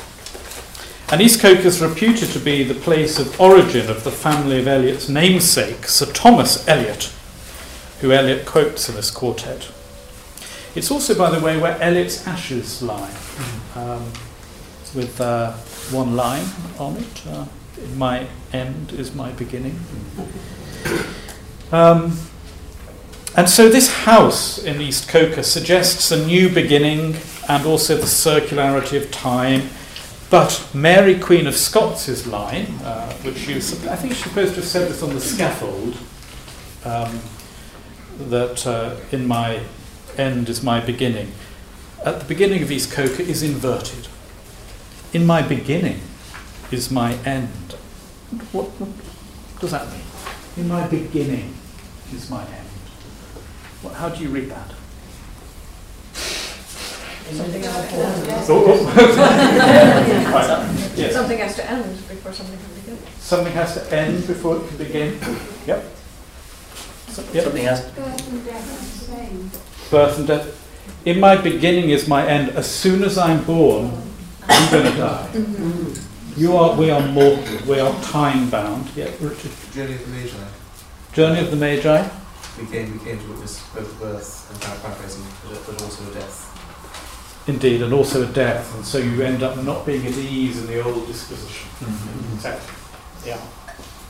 And 1.12 1.20
East 1.20 1.40
Coker 1.40 1.66
is 1.66 1.82
reputed 1.82 2.30
to 2.30 2.38
be 2.38 2.64
the 2.64 2.72
place 2.72 3.18
of 3.18 3.38
origin 3.38 3.90
of 3.90 4.02
the 4.02 4.10
family 4.10 4.60
of 4.60 4.66
Eliot's 4.66 5.10
namesake, 5.10 5.86
Sir 5.86 6.06
Thomas 6.06 6.64
Elyot, 6.64 7.12
who 8.00 8.12
Eliot 8.12 8.46
quotes 8.46 8.88
in 8.88 8.94
this 8.94 9.10
quartet. 9.10 9.70
It's 10.74 10.90
also, 10.90 11.14
by 11.14 11.28
the 11.28 11.44
way, 11.44 11.58
where 11.58 11.78
Eliot's 11.82 12.26
ashes 12.26 12.80
lie 12.80 13.14
um, 13.76 14.10
with 14.94 15.20
uh, 15.20 15.52
one 15.90 16.16
line 16.16 16.46
on 16.78 16.96
it. 16.96 17.26
Uh, 17.26 17.44
my 17.94 18.26
end 18.54 18.92
is 18.92 19.14
my 19.14 19.32
beginning. 19.32 19.78
Um, 21.72 22.18
and 23.36 23.48
so 23.48 23.68
this 23.68 23.92
house 24.04 24.58
in 24.62 24.80
East 24.80 25.08
Coker 25.08 25.42
suggests 25.42 26.10
a 26.10 26.26
new 26.26 26.48
beginning 26.48 27.16
and 27.48 27.66
also 27.66 27.96
the 27.96 28.02
circularity 28.02 29.02
of 29.02 29.10
time. 29.10 29.70
But 30.30 30.68
Mary, 30.74 31.18
Queen 31.18 31.46
of 31.46 31.56
Scots' 31.56 32.26
line, 32.26 32.66
uh, 32.84 33.12
which 33.22 33.48
you, 33.48 33.56
I 33.56 33.96
think 33.96 34.14
she's 34.14 34.22
supposed 34.22 34.54
to 34.54 34.60
have 34.60 34.68
said 34.68 34.90
this 34.90 35.02
on 35.02 35.14
the 35.14 35.20
scaffold, 35.20 35.96
um, 36.84 37.20
that 38.28 38.66
uh, 38.66 38.96
in 39.10 39.26
my 39.26 39.62
end 40.18 40.48
is 40.48 40.62
my 40.62 40.78
beginning 40.78 41.32
at 42.04 42.18
the 42.18 42.24
beginning 42.24 42.62
of 42.62 42.70
East 42.70 42.90
Coker 42.90 43.22
is 43.22 43.42
inverted. 43.42 44.08
In 45.12 45.24
my 45.24 45.42
beginning 45.42 46.00
is 46.70 46.90
my 46.90 47.14
end. 47.24 47.76
What, 48.50 48.66
what 48.80 48.90
does 49.60 49.70
that 49.70 49.86
mean? 49.90 50.02
In 50.56 50.68
my 50.68 50.86
beginning 50.88 51.54
is 52.12 52.30
my 52.30 52.42
end. 52.42 52.68
What, 53.82 53.94
how 53.94 54.08
do 54.08 54.22
you 54.22 54.28
read 54.28 54.50
that? 54.50 54.72
Something 57.32 57.62
has 57.62 57.88
to 57.88 57.94
end. 57.96 58.46
Oh, 58.48 58.64
oh. 58.68 58.82
yes. 60.96 61.12
Something 61.14 61.38
has 61.38 61.56
to 61.56 61.70
end 61.70 62.08
before 62.08 62.32
something 62.32 62.58
can 62.58 62.74
begin. 62.74 62.98
Something 63.18 63.52
has 63.54 63.74
to 63.74 63.96
end 63.96 64.26
before 64.26 64.56
it 64.56 64.68
can 64.68 64.76
begin. 64.76 65.18
Yep. 65.66 65.84
So, 67.08 67.22
yep. 67.32 67.44
Something 67.44 67.64
has. 67.64 67.80
Birth 67.92 68.28
and 68.28 68.44
death. 68.44 69.90
Birth 69.90 70.18
and 70.18 70.26
death 70.26 70.62
in 71.04 71.20
my 71.20 71.36
beginning 71.36 71.90
is 71.90 72.08
my 72.08 72.26
end. 72.26 72.50
As 72.50 72.70
soon 72.70 73.02
as 73.02 73.18
I'm 73.18 73.42
born, 73.44 73.90
I'm 74.48 74.70
going 74.70 74.90
to 74.90 74.98
die. 74.98 75.28
Mm-hmm. 75.32 76.40
You 76.40 76.56
are, 76.56 76.76
we 76.76 76.90
are 76.90 77.06
mortal. 77.08 77.58
We 77.68 77.80
are 77.80 77.92
time 78.02 78.48
bound. 78.50 78.88
Yeah, 78.96 79.10
Richard. 79.20 79.50
Journey 79.72 79.94
of 79.94 80.04
the 80.04 80.10
Magi. 80.10 80.61
Journey 81.12 81.40
of 81.40 81.50
the 81.50 81.56
Magi. 81.56 82.08
We 82.58 82.66
came, 82.68 82.90
we 82.90 82.98
came 83.04 83.18
to 83.18 83.28
witness 83.28 83.62
both 83.74 84.00
birth 84.00 84.50
and 84.50 84.58
paraphrasing, 84.62 85.26
but 85.66 85.82
also 85.82 86.10
a 86.10 86.14
death. 86.14 87.44
Indeed, 87.46 87.82
and 87.82 87.92
also 87.92 88.26
a 88.26 88.32
death, 88.32 88.74
and 88.74 88.82
so 88.82 88.96
you 88.96 89.20
end 89.20 89.42
up 89.42 89.62
not 89.62 89.84
being 89.84 90.06
at 90.06 90.14
ease 90.14 90.58
in 90.62 90.68
the 90.68 90.82
old 90.82 91.06
disposition. 91.06 91.68
Mm-hmm. 91.80 92.34
Exactly. 92.34 93.28
Yeah. 93.28 93.40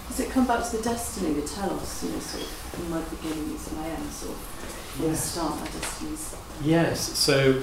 Does 0.07 0.21
it 0.21 0.31
come 0.31 0.47
back 0.47 0.65
to 0.71 0.77
the 0.77 0.83
destiny, 0.85 1.33
the 1.33 1.43
telos, 1.43 2.05
you 2.05 2.13
know, 2.13 2.21
sort 2.21 2.45
of 2.45 2.85
in 2.85 2.91
my 2.91 3.01
beginning 3.01 3.57
is 3.57 3.73
my 3.73 3.89
end, 3.89 4.13
sort 4.13 4.37
of 4.37 4.97
yes. 5.01 5.33
start 5.33 5.59
my 5.59 5.67
destinies? 5.67 6.37
Yes, 6.63 7.01
so 7.01 7.61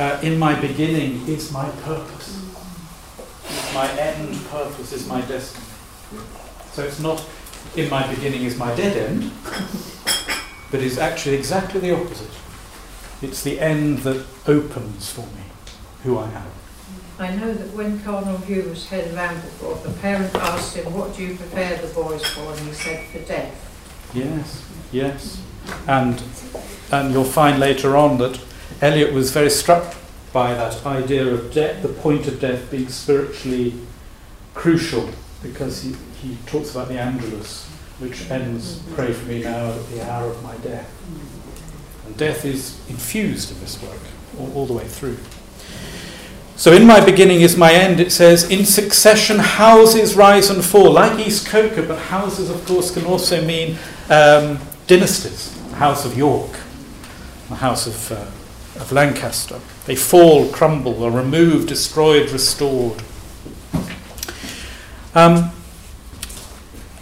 uh, 0.00 0.20
in 0.22 0.38
my 0.38 0.60
beginning 0.60 1.26
is 1.26 1.50
my 1.50 1.70
purpose. 1.82 2.36
Mm. 2.36 3.74
My 3.74 3.90
end 3.98 4.36
purpose 4.50 4.92
is 4.92 5.06
my 5.06 5.22
destiny. 5.22 5.64
So 6.72 6.84
it's 6.84 7.00
not 7.00 7.24
in 7.76 7.88
my 7.88 8.06
beginning 8.14 8.44
is 8.44 8.56
my 8.56 8.74
dead 8.74 8.96
end, 8.96 9.30
but 10.70 10.80
is 10.80 10.98
actually 10.98 11.36
exactly 11.36 11.80
the 11.80 11.94
opposite. 11.94 12.30
It's 13.22 13.42
the 13.42 13.60
end 13.60 13.98
that 13.98 14.26
opens 14.46 15.10
for 15.10 15.22
me 15.22 15.44
who 16.02 16.18
I 16.18 16.28
am. 16.30 16.46
I 17.18 17.36
know 17.36 17.54
that 17.54 17.72
when 17.74 18.00
Cardinal 18.00 18.38
Hume 18.38 18.70
was 18.70 18.88
head 18.88 19.06
of 19.08 19.16
Ampleforth, 19.16 19.84
the 19.84 19.92
parent 20.00 20.34
asked 20.34 20.76
him, 20.76 20.92
What 20.92 21.16
do 21.16 21.22
you 21.22 21.36
prepare 21.36 21.76
the 21.76 21.92
boys 21.94 22.24
for? 22.26 22.52
And 22.52 22.60
he 22.60 22.72
said, 22.72 23.06
For 23.06 23.20
death. 23.20 24.10
Yes, 24.12 24.68
yes. 24.90 25.42
And, 25.86 26.22
and 26.90 27.12
you'll 27.12 27.24
find 27.24 27.60
later 27.60 27.96
on 27.96 28.18
that 28.18 28.40
Eliot 28.80 29.12
was 29.12 29.30
very 29.30 29.50
struck 29.50 29.94
by 30.32 30.54
that 30.54 30.84
idea 30.84 31.26
of 31.26 31.52
death, 31.52 31.82
the 31.82 31.88
point 31.88 32.26
of 32.26 32.40
death 32.40 32.70
being 32.70 32.88
spiritually 32.88 33.74
crucial, 34.54 35.08
because 35.42 35.82
he, 35.82 35.94
he 36.22 36.36
talks 36.46 36.70
about 36.70 36.88
the 36.88 36.98
Angelus, 36.98 37.66
which 37.98 38.30
ends, 38.30 38.80
Pray 38.94 39.12
for 39.12 39.26
me 39.26 39.42
now 39.42 39.72
at 39.72 39.86
the 39.88 40.08
hour 40.08 40.30
of 40.30 40.42
my 40.42 40.56
death. 40.58 40.88
And 42.06 42.16
death 42.16 42.44
is 42.44 42.78
infused 42.88 43.50
in 43.50 43.60
this 43.60 43.82
work 43.82 43.98
all, 44.38 44.52
all 44.54 44.66
the 44.66 44.72
way 44.72 44.86
through. 44.86 45.18
So, 46.54 46.72
in 46.72 46.86
my 46.86 47.04
beginning 47.04 47.40
is 47.40 47.56
my 47.56 47.72
end, 47.72 47.98
it 47.98 48.12
says, 48.12 48.48
in 48.48 48.64
succession 48.64 49.38
houses 49.38 50.14
rise 50.14 50.48
and 50.48 50.64
fall, 50.64 50.92
like 50.92 51.18
East 51.18 51.48
Coker, 51.48 51.82
but 51.82 51.98
houses, 51.98 52.50
of 52.50 52.64
course, 52.66 52.92
can 52.92 53.04
also 53.04 53.44
mean 53.44 53.76
um, 54.08 54.60
dynasties. 54.86 55.58
The 55.70 55.76
House 55.76 56.04
of 56.04 56.16
York, 56.16 56.52
the 57.48 57.56
House 57.56 57.88
of, 57.88 58.12
uh, 58.12 58.80
of 58.80 58.92
Lancaster. 58.92 59.58
They 59.86 59.96
fall, 59.96 60.48
crumble, 60.50 61.02
are 61.02 61.10
removed, 61.10 61.66
destroyed, 61.66 62.30
restored. 62.30 63.02
Um, 65.16 65.50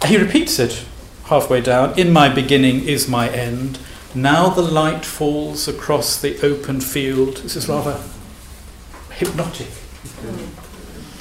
he 0.05 0.17
repeats 0.17 0.59
it 0.59 0.85
halfway 1.25 1.61
down 1.61 1.97
In 1.97 2.11
my 2.11 2.27
beginning 2.27 2.83
is 2.85 3.07
my 3.07 3.29
end. 3.29 3.79
Now 4.13 4.49
the 4.49 4.61
light 4.61 5.05
falls 5.05 5.67
across 5.67 6.19
the 6.19 6.39
open 6.45 6.81
field. 6.81 7.37
This 7.37 7.55
is 7.55 7.69
rather 7.69 8.01
hypnotic. 9.11 9.69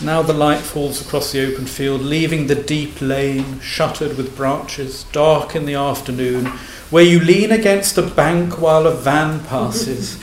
Now 0.03 0.23
the 0.23 0.33
light 0.33 0.61
falls 0.61 1.01
across 1.01 1.31
the 1.31 1.47
open 1.47 1.67
field, 1.67 2.01
leaving 2.01 2.47
the 2.47 2.55
deep 2.55 3.01
lane 3.03 3.61
shuttered 3.61 4.17
with 4.17 4.35
branches, 4.35 5.05
dark 5.13 5.55
in 5.55 5.67
the 5.67 5.75
afternoon, 5.75 6.47
where 6.89 7.05
you 7.05 7.21
lean 7.21 7.53
against 7.53 7.99
a 7.99 8.03
bank 8.03 8.59
while 8.59 8.87
a 8.87 8.95
van 8.95 9.45
passes, 9.45 10.19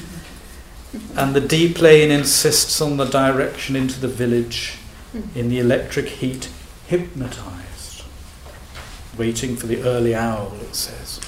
and 1.16 1.36
the 1.36 1.42
deep 1.42 1.80
lane 1.80 2.10
insists 2.10 2.82
on 2.82 2.98
the 2.98 3.06
direction 3.06 3.76
into 3.76 4.00
the 4.00 4.08
village 4.08 4.80
in 5.36 5.50
the 5.50 5.60
electric 5.60 6.08
heat, 6.08 6.50
hypnotized, 6.88 7.57
waiting 9.18 9.56
for 9.56 9.68
the 9.68 9.82
early 9.84 10.14
owl, 10.16 10.54
it 10.62 10.76
says. 10.76 11.20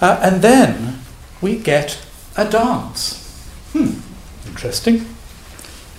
Uh, 0.00 0.18
and 0.22 0.42
then 0.42 0.98
we 1.40 1.56
get 1.56 2.04
a 2.36 2.48
dance. 2.48 3.48
Hmm. 3.72 4.00
Interesting. 4.46 5.06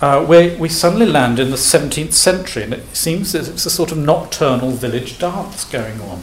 Uh, 0.02 0.26
where 0.26 0.58
we 0.58 0.68
suddenly 0.68 1.06
land 1.06 1.40
in 1.40 1.50
the 1.50 1.56
17th 1.56 2.12
century, 2.12 2.64
and 2.64 2.74
it 2.74 2.96
seems 2.96 3.32
that 3.32 3.48
it's 3.48 3.66
a 3.66 3.70
sort 3.70 3.92
of 3.92 3.98
nocturnal 3.98 4.72
village 4.72 5.18
dance 5.18 5.64
going 5.64 6.02
on. 6.02 6.22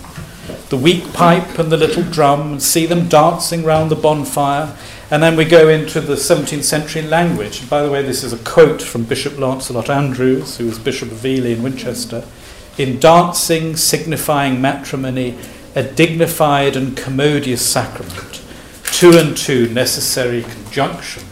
The 0.68 0.76
weak 0.76 1.12
pipe 1.14 1.58
and 1.58 1.72
the 1.72 1.78
little 1.78 2.02
drum, 2.02 2.52
and 2.52 2.62
see 2.62 2.84
them 2.84 3.08
dancing 3.08 3.64
round 3.64 3.90
the 3.90 3.96
bonfire. 3.96 4.76
And 5.10 5.22
then 5.22 5.36
we 5.36 5.44
go 5.44 5.68
into 5.68 6.00
the 6.00 6.14
17th 6.14 6.62
century 6.62 7.02
language. 7.02 7.68
By 7.68 7.82
the 7.82 7.90
way, 7.90 8.02
this 8.02 8.22
is 8.22 8.32
a 8.32 8.38
quote 8.38 8.80
from 8.80 9.02
Bishop 9.02 9.38
Lancelot 9.38 9.90
Andrewes, 9.90 10.58
who 10.58 10.66
was 10.66 10.78
Bishop 10.78 11.10
of 11.10 11.26
Ely 11.26 11.50
in 11.50 11.64
Winchester. 11.64 12.24
In 12.78 13.00
dancing, 13.00 13.76
signifying 13.76 14.60
matrimony, 14.60 15.36
a 15.74 15.82
dignified 15.82 16.76
and 16.76 16.96
commodious 16.96 17.66
sacrament, 17.66 18.40
two 18.84 19.18
and 19.18 19.36
two 19.36 19.68
necessary 19.68 20.42
conjunction 20.42 21.24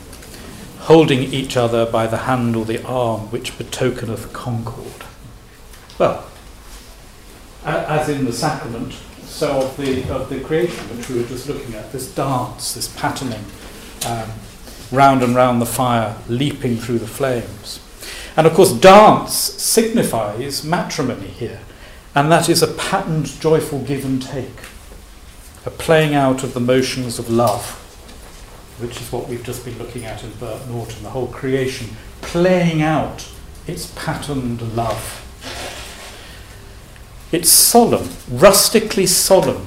holding 0.89 1.23
each 1.35 1.55
other 1.55 1.85
by 1.85 2.07
the 2.07 2.17
hand 2.17 2.57
or 2.57 2.65
the 2.65 2.83
arm, 2.83 3.21
which 3.31 3.59
betokeneth 3.59 4.33
concord. 4.33 5.05
Well, 5.99 6.27
as 7.63 8.09
in 8.09 8.25
the 8.25 8.33
sacrament, 8.33 8.95
so 9.23 9.61
of 9.61 9.77
the, 9.77 10.11
of 10.11 10.31
the 10.31 10.41
creation 10.41 10.83
which 10.97 11.11
we 11.11 11.21
were 11.21 11.29
just 11.29 11.47
looking 11.47 11.75
at, 11.75 11.93
this 11.93 12.13
dance, 12.15 12.73
this 12.73 12.89
patterning, 12.97 13.45
um, 14.07 14.31
round 14.91 15.23
and 15.23 15.35
round 15.35 15.61
the 15.61 15.67
fire, 15.67 16.17
leaping 16.29 16.77
through 16.77 16.99
the 16.99 17.07
flames. 17.07 17.81
And 18.37 18.47
of 18.47 18.55
course, 18.55 18.73
dance 18.73 19.35
signifies 19.35 20.65
matrimony 20.65 21.29
here, 21.29 21.61
and 22.15 22.31
that 22.31 22.49
is 22.49 22.63
a 22.63 22.69
patterned, 22.75 23.27
joyful 23.41 23.81
give 23.81 24.05
and 24.05 24.23
take, 24.23 24.61
a 25.67 25.71
playing 25.71 26.15
out 26.15 26.43
of 26.43 26.55
the 26.55 26.61
motions 26.61 27.19
of 27.19 27.29
love 27.29 27.85
which 28.79 29.01
is 29.01 29.11
what 29.11 29.29
we've 29.29 29.43
just 29.43 29.65
been 29.65 29.77
looking 29.79 30.05
at 30.05 30.23
in 30.23 30.31
Burnt 30.35 30.69
Norton, 30.69 31.03
the 31.03 31.11
whole 31.11 31.27
creation, 31.27 31.89
playing 32.21 32.81
out 32.81 33.29
its 33.67 33.93
patterned 33.97 34.77
love. 34.77 35.25
It's 37.33 37.51
solemn, 37.51 38.09
rustically 38.31 39.07
solemn, 39.07 39.67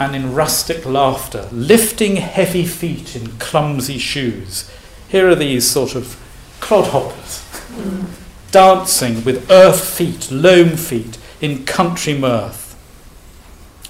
and 0.00 0.16
in 0.16 0.34
rustic 0.34 0.86
laughter, 0.86 1.46
lifting 1.52 2.16
heavy 2.16 2.64
feet 2.64 3.14
in 3.14 3.26
clumsy 3.38 3.98
shoes. 3.98 4.68
Here 5.08 5.28
are 5.28 5.34
these 5.34 5.70
sort 5.70 5.94
of 5.94 6.16
clodhoppers, 6.60 7.44
mm. 7.68 8.06
dancing 8.50 9.22
with 9.24 9.50
earth 9.50 9.84
feet, 9.84 10.30
loam 10.30 10.70
feet, 10.70 11.18
in 11.42 11.66
country 11.66 12.16
mirth. 12.16 12.68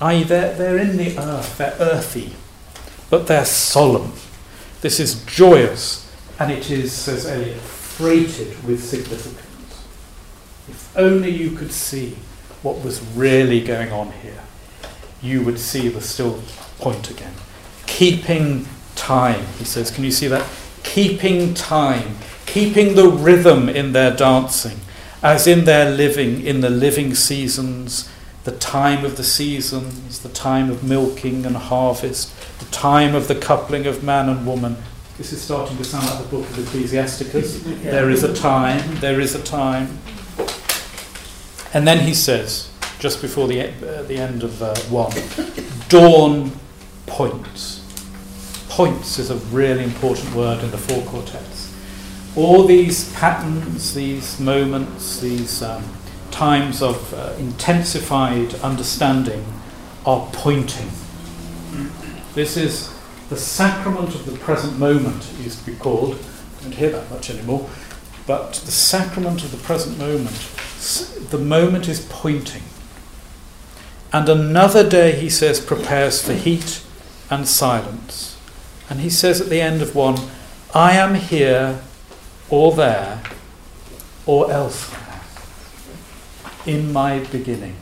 I.e., 0.01 0.25
they're, 0.25 0.55
they're 0.57 0.79
in 0.79 0.96
the 0.96 1.16
earth, 1.16 1.59
they're 1.59 1.77
earthy, 1.79 2.35
but 3.09 3.29
they're 3.29 3.44
solemn. 3.44 4.12
This 4.81 4.99
is 4.99 5.25
joyous, 5.27 6.12
and 6.40 6.51
it 6.51 6.73
is, 6.73 6.92
says 6.92 7.25
Eliot, 7.25 7.59
freighted 7.59 8.64
with 8.64 8.83
significance. 8.83 9.85
If 10.68 10.96
only 10.96 11.31
you 11.31 11.53
could 11.53 11.70
see 11.70 12.16
what 12.62 12.83
was 12.83 13.01
really 13.14 13.62
going 13.62 13.92
on 13.92 14.11
here, 14.11 14.42
you 15.23 15.43
would 15.43 15.59
see 15.59 15.89
the 15.89 16.01
still 16.01 16.43
point 16.79 17.11
again. 17.11 17.35
Keeping 17.87 18.67
time, 18.97 19.45
he 19.59 19.65
says. 19.65 19.91
Can 19.91 20.05
you 20.05 20.11
see 20.11 20.29
that? 20.29 20.47
Keeping 20.83 21.55
time, 21.55 22.17
keeping 22.47 22.95
the 22.95 23.09
rhythm 23.09 23.69
in 23.69 23.93
their 23.93 24.15
dancing, 24.15 24.81
as 25.23 25.47
in 25.47 25.65
their 25.65 25.91
living, 25.91 26.43
in 26.43 26.61
the 26.61 26.71
living 26.71 27.15
seasons, 27.15 28.11
the 28.45 28.53
time 28.53 29.05
of 29.05 29.17
the 29.17 29.25
seasons, 29.25 30.21
the 30.21 30.31
time 30.31 30.71
of 30.71 30.83
milking 30.83 31.45
and 31.45 31.57
harvest, 31.57 32.33
the 32.59 32.65
time 32.67 33.15
of 33.15 33.29
the 33.29 33.35
coupling 33.35 33.87
of 33.87 34.03
man 34.03 34.29
and 34.29 34.47
woman. 34.47 34.77
This 35.19 35.35
is 35.35 35.43
starting 35.43 35.77
to 35.77 35.85
sound 35.85 36.07
like 36.07 36.23
the 36.23 36.29
book 36.31 36.49
of 36.49 36.59
Ecclesiasticus. 36.59 37.63
There 37.83 38.09
is 38.09 38.25
a 38.25 38.35
time, 38.35 38.97
there 39.01 39.21
is 39.21 39.35
a 39.35 39.43
time. 39.43 39.99
And 41.75 41.87
then 41.87 42.01
he 42.01 42.15
says, 42.15 42.71
just 43.01 43.21
before 43.21 43.49
the, 43.49 43.61
uh, 43.61 44.03
the 44.05 44.17
end 44.17 44.45
of 44.45 44.63
uh, 44.63 44.77
1, 44.83 45.89
dawn 45.89 46.53
points. 47.07 47.79
Points 48.69 49.19
is 49.19 49.31
a 49.31 49.37
really 49.53 49.83
important 49.83 50.33
word 50.35 50.63
in 50.63 50.71
the 50.71 50.79
four 50.79 51.03
quartets. 51.03 51.75
All 52.37 52.65
these 52.65 53.13
patterns, 53.15 53.95
these 53.95 54.39
moments, 54.39 55.19
these 55.19 55.63
um, 55.63 55.83
times 56.31 56.81
of 56.81 57.13
uh, 57.13 57.35
intensified 57.39 58.55
understanding 58.57 59.45
are 60.07 60.29
pointing 60.33 60.89
this 62.35 62.57
is 62.57 62.95
the 63.29 63.37
sacrament 63.37 64.15
of 64.15 64.25
the 64.27 64.37
present 64.39 64.79
moment, 64.79 65.29
it 65.33 65.45
used 65.45 65.65
to 65.65 65.71
be 65.71 65.77
called. 65.77 66.15
I 66.59 66.63
don't 66.63 66.75
hear 66.75 66.91
that 66.91 67.11
much 67.11 67.31
anymore. 67.31 67.69
But 68.27 68.55
the 68.55 68.71
sacrament 68.71 69.43
of 69.43 69.51
the 69.51 69.57
present 69.59 69.99
moment, 69.99 70.37
the 71.31 71.39
moment 71.39 71.89
is 71.89 72.07
pointing. 72.09 72.63
And 74.12 74.29
another 74.29 74.88
day, 74.88 75.12
he 75.12 75.29
says, 75.29 75.61
prepares 75.61 76.23
for 76.23 76.33
heat 76.33 76.83
and 77.31 77.46
silence. 77.46 78.37
And 78.88 79.01
he 79.01 79.11
says 79.11 79.40
at 79.40 79.49
the 79.49 79.61
end 79.61 79.83
of 79.83 79.94
one, 79.94 80.18
I 80.75 80.92
am 80.92 81.14
here 81.14 81.81
or 82.49 82.73
there, 82.73 83.23
or 84.27 84.51
elsewhere. 84.51 85.20
In 86.66 86.92
my 86.92 87.20
beginning. 87.20 87.77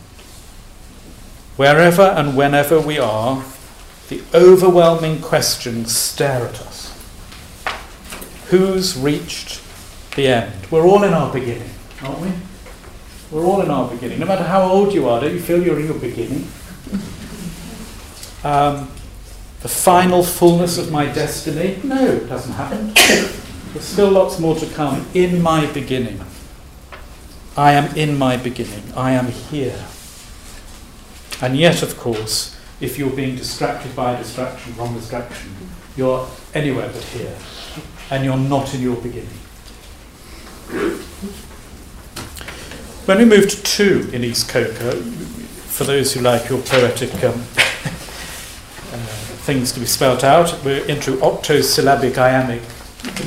Wherever 1.57 2.03
and 2.03 2.37
whenever 2.37 2.79
we 2.79 2.99
are, 2.99 3.43
the 4.09 4.23
overwhelming 4.35 5.21
questions 5.21 5.97
stare 5.97 6.47
at 6.47 6.61
us. 6.61 6.95
Who's 8.49 8.97
reached 8.97 9.63
the 10.15 10.29
end? 10.29 10.71
We're 10.71 10.87
all 10.87 11.03
in 11.03 11.13
our 11.13 11.33
beginning, 11.33 11.71
aren't 12.03 12.21
we? 12.21 12.33
We're 13.31 13.45
all 13.45 13.61
in 13.61 13.71
our 13.71 13.91
beginning. 13.91 14.21
No 14.21 14.27
matter 14.27 14.45
how 14.45 14.63
old 14.63 14.95
you 14.95 15.09
are, 15.09 15.21
don't 15.21 15.35
you 15.35 15.41
feel 15.41 15.63
you're 15.63 15.79
in 15.79 15.87
your 15.87 15.99
beginning? 15.99 16.49
Um, 18.43 18.89
the 19.61 19.69
final 19.69 20.23
fullness 20.23 20.79
of 20.79 20.91
my 20.91 21.07
destiny? 21.07 21.79
No, 21.83 22.07
it 22.07 22.29
hasn't 22.29 22.55
happened. 22.55 22.97
There's 22.97 23.85
still 23.85 24.11
lots 24.11 24.39
more 24.39 24.55
to 24.57 24.67
come. 24.67 25.07
In 25.13 25.43
my 25.43 25.71
beginning. 25.73 26.21
I 27.57 27.73
am 27.73 27.95
in 27.97 28.17
my 28.17 28.37
beginning. 28.37 28.85
I 28.97 29.13
am 29.13 29.27
here. 29.27 29.85
And 31.43 31.57
yet, 31.57 31.83
of 31.83 31.99
course, 31.99 32.57
if 32.81 32.99
you're 32.99 33.11
being 33.11 33.37
distracted 33.37 33.95
by 33.95 34.13
a 34.13 34.19
distraction, 34.19 34.77
wrong 34.77 34.95
distraction, 34.95 35.51
you're 35.97 36.27
anywhere 36.55 36.89
but 36.93 37.03
here. 37.03 37.37
And 38.11 38.25
you're 38.25 38.39
not 38.39 38.73
in 38.75 38.81
your 38.81 38.97
beginning. 38.97 39.29
When 43.09 43.17
we 43.17 43.25
move 43.25 43.49
to 43.49 43.63
two 43.63 44.11
in 44.13 44.23
East 44.23 44.51
Coker, 44.51 44.93
for 44.93 45.85
those 45.85 46.13
who 46.13 46.21
like 46.21 46.51
your 46.51 46.61
poetic 46.61 47.11
um, 47.25 47.33
uh, 47.33 49.07
things 49.47 49.73
to 49.73 49.81
be 49.81 49.87
spelt 49.87 50.23
out, 50.23 50.63
we're 50.63 50.85
into 50.85 51.19
octosyllabic 51.23 52.19
iambic 52.19 52.61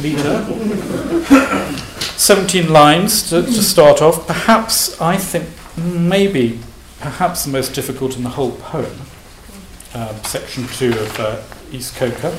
meter. 0.03 0.45
17 2.15 2.71
lines 2.71 3.27
to, 3.31 3.41
to 3.41 3.63
start 3.63 4.03
off. 4.03 4.27
Perhaps, 4.27 5.01
I 5.01 5.17
think, 5.17 5.49
maybe, 5.75 6.59
perhaps 6.99 7.45
the 7.45 7.51
most 7.51 7.73
difficult 7.73 8.15
in 8.15 8.21
the 8.21 8.29
whole 8.29 8.51
poem, 8.51 9.01
um, 9.95 10.15
section 10.25 10.67
2 10.67 10.89
of 10.91 11.19
uh, 11.19 11.41
East 11.71 11.95
Coker. 11.95 12.29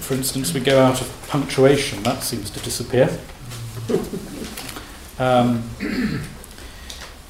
For 0.00 0.14
instance, 0.14 0.52
we 0.52 0.58
go 0.58 0.82
out 0.82 1.00
of 1.00 1.28
punctuation, 1.28 2.02
that 2.02 2.24
seems 2.24 2.50
to 2.50 2.58
disappear. 2.58 3.20
Um, 5.18 5.62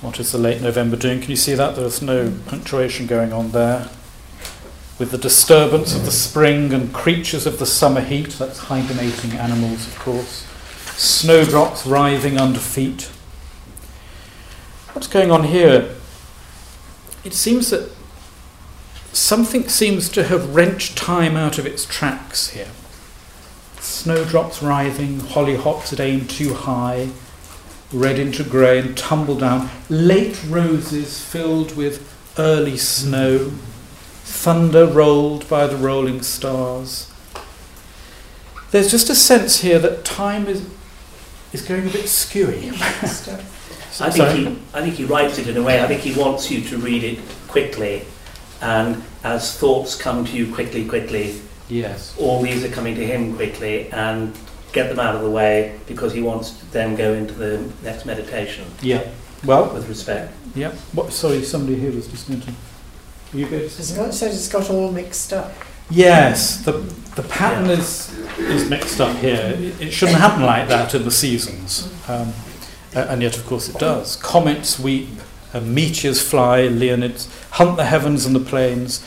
what 0.01 0.19
is 0.19 0.33
the 0.33 0.38
late 0.38 0.61
November 0.61 0.97
doing? 0.97 1.21
Can 1.21 1.31
you 1.31 1.37
see 1.37 1.55
that? 1.55 1.77
There's 1.77 2.03
no 2.03 2.33
punctuation 2.47 3.07
going 3.07 3.33
on 3.33 3.53
there. 3.53 3.88
With 4.99 5.11
the 5.11 5.19
disturbance 5.19 5.95
of 5.95 6.05
the 6.05 6.11
spring 6.11 6.73
and 6.73 6.92
creatures 6.92 7.47
of 7.47 7.59
the 7.59 7.66
summer 7.66 8.01
heat, 8.01 8.31
that's 8.31 8.59
hibernating 8.59 9.33
animals, 9.33 9.87
of 9.87 9.99
course. 9.99 10.47
Snowdrops 10.97 11.87
writhing 11.87 12.38
under 12.38 12.59
feet. 12.59 13.11
What's 14.92 15.07
going 15.07 15.31
on 15.31 15.45
here? 15.45 15.95
It 17.25 17.35
seems 17.35 17.71
that 17.71 17.90
something 19.12 19.69
seems 19.69 20.09
to 20.11 20.25
have 20.25 20.55
wrenched 20.55 20.97
time 20.97 21.37
out 21.37 21.59
of 21.59 21.66
its 21.66 21.85
tracks 21.85 22.51
here. 22.51 22.71
Snowdrops 23.87 24.62
writhing, 24.62 25.20
hollyhocks 25.20 25.90
that 25.90 26.01
aim 26.01 26.27
too 26.27 26.55
high, 26.55 27.11
red 27.92 28.18
into 28.18 28.42
grey 28.42 28.81
and 28.81 28.96
tumble 28.96 29.38
down, 29.38 29.70
late 29.88 30.42
roses 30.49 31.25
filled 31.25 31.77
with 31.77 32.12
early 32.37 32.77
snow, 32.77 33.51
thunder 34.25 34.87
rolled 34.87 35.49
by 35.49 35.68
the 35.68 35.77
rolling 35.77 36.20
stars. 36.22 37.12
There's 38.72 38.90
just 38.90 39.09
a 39.09 39.14
sense 39.14 39.61
here 39.61 39.79
that 39.79 40.05
time 40.05 40.49
is 40.49 40.68
is 41.53 41.62
going 41.62 41.87
a 41.87 41.90
bit 41.90 42.07
skewy. 42.07 42.72
I 44.01 44.11
think 44.11 44.29
he 44.37 44.46
I 44.75 44.83
think 44.83 44.94
he 44.96 45.05
writes 45.05 45.38
it 45.38 45.46
in 45.46 45.57
a 45.57 45.62
way. 45.62 45.83
I 45.83 45.87
think 45.87 46.01
he 46.01 46.12
wants 46.18 46.51
you 46.51 46.61
to 46.62 46.77
read 46.77 47.05
it 47.05 47.20
quickly, 47.46 48.05
and 48.61 49.03
as 49.22 49.57
thoughts 49.57 49.94
come 49.94 50.25
to 50.25 50.37
you 50.37 50.53
quickly, 50.53 50.87
quickly. 50.87 51.40
Yes. 51.68 52.16
All 52.18 52.42
these 52.42 52.64
are 52.64 52.68
coming 52.68 52.94
to 52.94 53.07
him 53.07 53.35
quickly, 53.35 53.90
and 53.90 54.37
get 54.72 54.88
them 54.88 55.00
out 55.00 55.14
of 55.14 55.22
the 55.22 55.31
way 55.31 55.79
because 55.87 56.12
he 56.12 56.22
wants 56.22 56.50
to 56.59 56.72
then 56.72 56.96
go 56.96 57.14
into 57.14 57.35
the 57.35 57.72
next 57.83 58.05
meditation. 58.05 58.66
Yeah. 58.83 59.09
Well, 59.44 59.72
with 59.72 59.88
respect. 59.88 60.33
Yeah. 60.55 60.72
What? 60.92 61.12
Sorry, 61.12 61.42
somebody 61.42 61.79
here 61.79 61.92
was 61.92 62.09
just 62.09 62.29
going 62.29 62.40
to. 62.40 62.50
Are 62.50 63.38
you 63.38 63.46
good? 63.46 63.70
to 63.70 63.83
say? 63.83 64.05
It 64.05 64.12
says 64.12 64.37
it's 64.37 64.48
got 64.48 64.70
all 64.70 64.92
mixed 64.92 65.33
up. 65.33 65.52
Yes, 65.90 66.64
the 66.64 66.72
the 67.14 67.22
pattern 67.22 67.66
yeah. 67.66 67.72
is 67.72 68.18
is 68.38 68.68
mixed 68.68 69.00
up 69.00 69.16
here. 69.18 69.55
It, 69.57 69.81
it, 69.81 69.90
shouldn't 69.92 70.18
happen 70.18 70.42
like 70.42 70.68
that 70.68 70.94
in 70.94 71.05
the 71.05 71.11
seasons, 71.11 71.92
um, 72.09 72.33
and 72.94 73.22
yet, 73.22 73.37
of 73.37 73.46
course, 73.46 73.68
it 73.68 73.79
does. 73.79 74.16
Comets 74.16 74.81
weep, 74.81 75.09
uh, 75.55 75.61
meteors 75.61 76.20
fly, 76.20 76.62
Leonids 76.62 77.29
hunt 77.50 77.76
the 77.76 77.85
heavens 77.85 78.26
and 78.26 78.35
the 78.35 78.40
plains. 78.40 79.05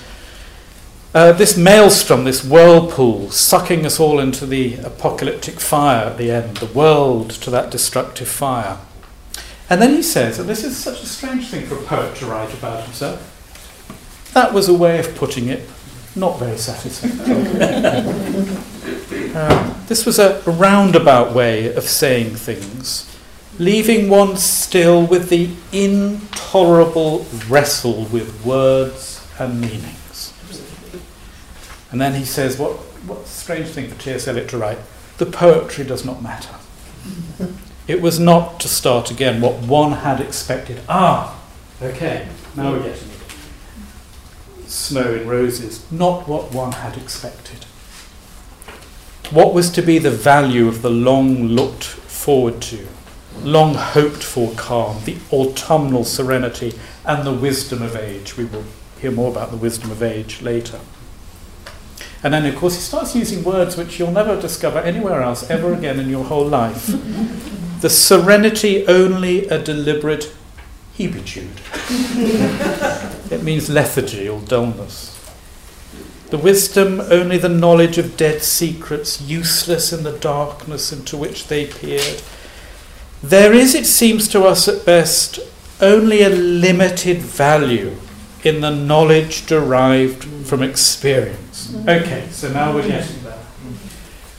Uh, 1.12 1.32
this 1.32 1.58
maelstrom, 1.58 2.24
this 2.24 2.44
whirlpool, 2.44 3.32
sucking 3.32 3.84
us 3.84 4.00
all 4.00 4.20
into 4.20 4.46
the 4.46 4.76
apocalyptic 4.76 5.60
fire 5.60 6.06
at 6.06 6.20
the 6.20 6.30
end, 6.30 6.58
the 6.58 6.68
world 6.68 7.32
to 7.32 7.50
that 7.50 7.72
destructive 7.72 8.28
fire. 8.28 8.78
And 9.72 9.82
then 9.82 9.96
he 9.96 10.04
says, 10.04 10.38
and 10.38 10.48
this 10.48 10.64
is 10.64 10.78
such 10.78 11.02
a 11.02 11.08
strange 11.08 11.48
thing 11.48 11.66
for 11.66 11.76
a 11.76 11.82
poet 11.82 12.16
to 12.18 12.28
write 12.28 12.54
about 12.54 12.84
himself, 12.84 14.30
that 14.36 14.54
was 14.54 14.70
a 14.70 14.74
way 14.74 15.00
of 15.00 15.16
putting 15.16 15.48
it, 15.48 15.68
not 16.16 16.38
very 16.38 16.58
satisfactory. 16.58 17.26
uh, 19.36 19.74
this 19.88 20.06
was 20.06 20.20
a 20.20 20.42
roundabout 20.42 21.34
way 21.34 21.74
of 21.74 21.86
saying 21.86 22.36
things, 22.36 23.18
leaving 23.58 24.10
one 24.10 24.38
still 24.38 25.08
with 25.08 25.30
the 25.30 25.50
intolerable 25.72 27.26
wrestle 27.48 28.06
with 28.06 28.46
words 28.46 29.28
and 29.40 29.60
meaning. 29.60 29.96
And 31.92 32.00
then 32.00 32.14
he 32.14 32.26
says, 32.26 32.58
what, 32.58 32.74
what 33.08 33.28
strange 33.28 33.70
thing 33.70 33.90
for 33.90 34.00
T.S. 34.00 34.28
Eliot 34.28 34.50
to 34.50 34.58
write 34.58 34.80
the 35.20 35.26
poetry 35.26 35.84
does 35.84 36.06
not 36.06 36.24
matter. 36.24 36.56
it 37.88 38.02
was 38.02 38.20
not 38.20 38.60
to 38.62 38.70
start 38.70 39.12
again 39.12 39.42
what 39.42 39.56
one 39.60 39.92
had 39.92 40.22
expected. 40.22 40.82
Ah, 40.88 41.42
okay, 41.82 42.30
now 42.56 42.72
we're 42.72 42.84
getting 42.84 43.10
it. 43.10 44.70
Snow 44.70 45.16
in 45.16 45.28
roses, 45.28 45.86
not 45.92 46.28
what 46.28 46.54
one 46.54 46.72
had 46.72 46.96
expected. 46.96 47.66
What 49.32 49.54
was 49.54 49.70
to 49.72 49.82
be 49.82 50.00
the 50.00 50.10
value 50.10 50.70
of 50.70 50.82
the 50.82 50.90
long 50.90 51.48
looked 51.48 51.84
forward 51.84 52.62
to, 52.64 52.88
long 53.42 53.74
hoped 53.74 54.24
for 54.24 54.54
calm, 54.56 55.04
the 55.04 55.18
autumnal 55.34 56.06
serenity, 56.06 56.80
and 57.06 57.28
the 57.28 57.34
wisdom 57.34 57.82
of 57.82 57.98
age? 57.98 58.38
We 58.38 58.46
will 58.46 58.64
hear 59.02 59.12
more 59.12 59.30
about 59.30 59.52
the 59.52 59.58
wisdom 59.58 59.92
of 59.92 60.02
age 60.02 60.42
later. 60.42 60.80
And 62.22 62.34
then, 62.34 62.46
of 62.46 62.56
course, 62.58 62.76
he 62.76 62.82
starts 62.82 63.16
using 63.16 63.44
words 63.44 63.78
which 63.78 63.98
you'll 63.98 64.12
never 64.12 64.40
discover 64.40 64.80
anywhere 64.80 65.22
else 65.22 65.50
ever 65.50 65.74
again 65.74 66.00
in 66.00 66.10
your 66.10 66.26
whole 66.26 66.46
life. 66.46 66.88
the 67.82 67.90
serenity 67.90 68.86
only 68.88 69.48
a 69.48 69.62
deliberate 69.62 70.34
hebetude. 70.98 71.48
it 73.32 73.42
means 73.42 73.70
lethargy 73.70 74.28
or 74.28 74.42
dullness. 74.42 75.16
The 76.30 76.38
wisdom 76.38 77.00
only 77.00 77.38
the 77.38 77.50
knowledge 77.50 77.98
of 77.98 78.18
dead 78.18 78.44
secrets, 78.44 79.22
useless 79.22 79.94
in 79.94 80.04
the 80.04 80.18
darkness 80.18 80.92
into 80.92 81.16
which 81.18 81.48
they 81.48 81.68
peered. 81.68 82.22
There 83.24 83.54
is, 83.54 83.74
it 83.74 83.86
seems 83.86 84.28
to 84.30 84.44
us 84.44 84.68
at 84.68 84.86
best, 84.86 85.40
only 85.82 86.22
a 86.22 86.30
limited 86.30 87.20
value 87.20 87.96
in 88.44 88.62
the 88.62 88.72
knowledge 88.72 89.46
derived 89.46 90.24
from 90.48 90.64
experience. 90.64 91.76
Okay, 91.88 92.28
so 92.32 92.52
now 92.52 92.74
we're 92.74 92.88
getting 92.88 93.24
there. 93.24 93.38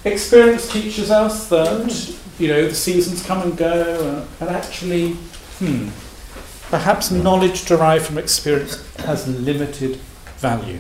Experience 0.05 0.73
teaches 0.73 1.11
us 1.11 1.49
that, 1.51 2.17
you 2.39 2.49
know, 2.49 2.67
the 2.67 2.75
seasons 2.75 3.25
come 3.25 3.43
and 3.43 3.57
go, 3.57 4.27
and 4.41 4.49
actually, 4.49 5.13
hmm, 5.59 5.89
perhaps 6.71 7.11
knowledge 7.11 7.67
derived 7.67 8.07
from 8.07 8.17
experience 8.17 8.83
has 8.97 9.29
limited 9.29 9.97
value. 10.39 10.79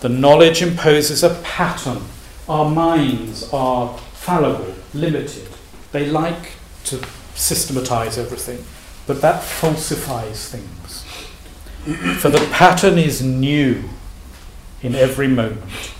The 0.00 0.08
knowledge 0.08 0.62
imposes 0.62 1.22
a 1.24 1.34
pattern. 1.42 2.02
Our 2.48 2.70
minds 2.70 3.48
are 3.52 3.96
fallible, 4.14 4.74
limited. 4.94 5.48
They 5.90 6.06
like 6.06 6.52
to 6.84 7.00
systematize 7.34 8.18
everything, 8.18 8.64
but 9.06 9.20
that 9.22 9.42
falsifies 9.42 10.48
things. 10.48 10.81
For 12.18 12.28
the 12.28 12.46
pattern 12.52 12.98
is 12.98 13.22
new 13.22 13.82
in 14.82 14.94
every 14.94 15.28
moment. 15.28 15.92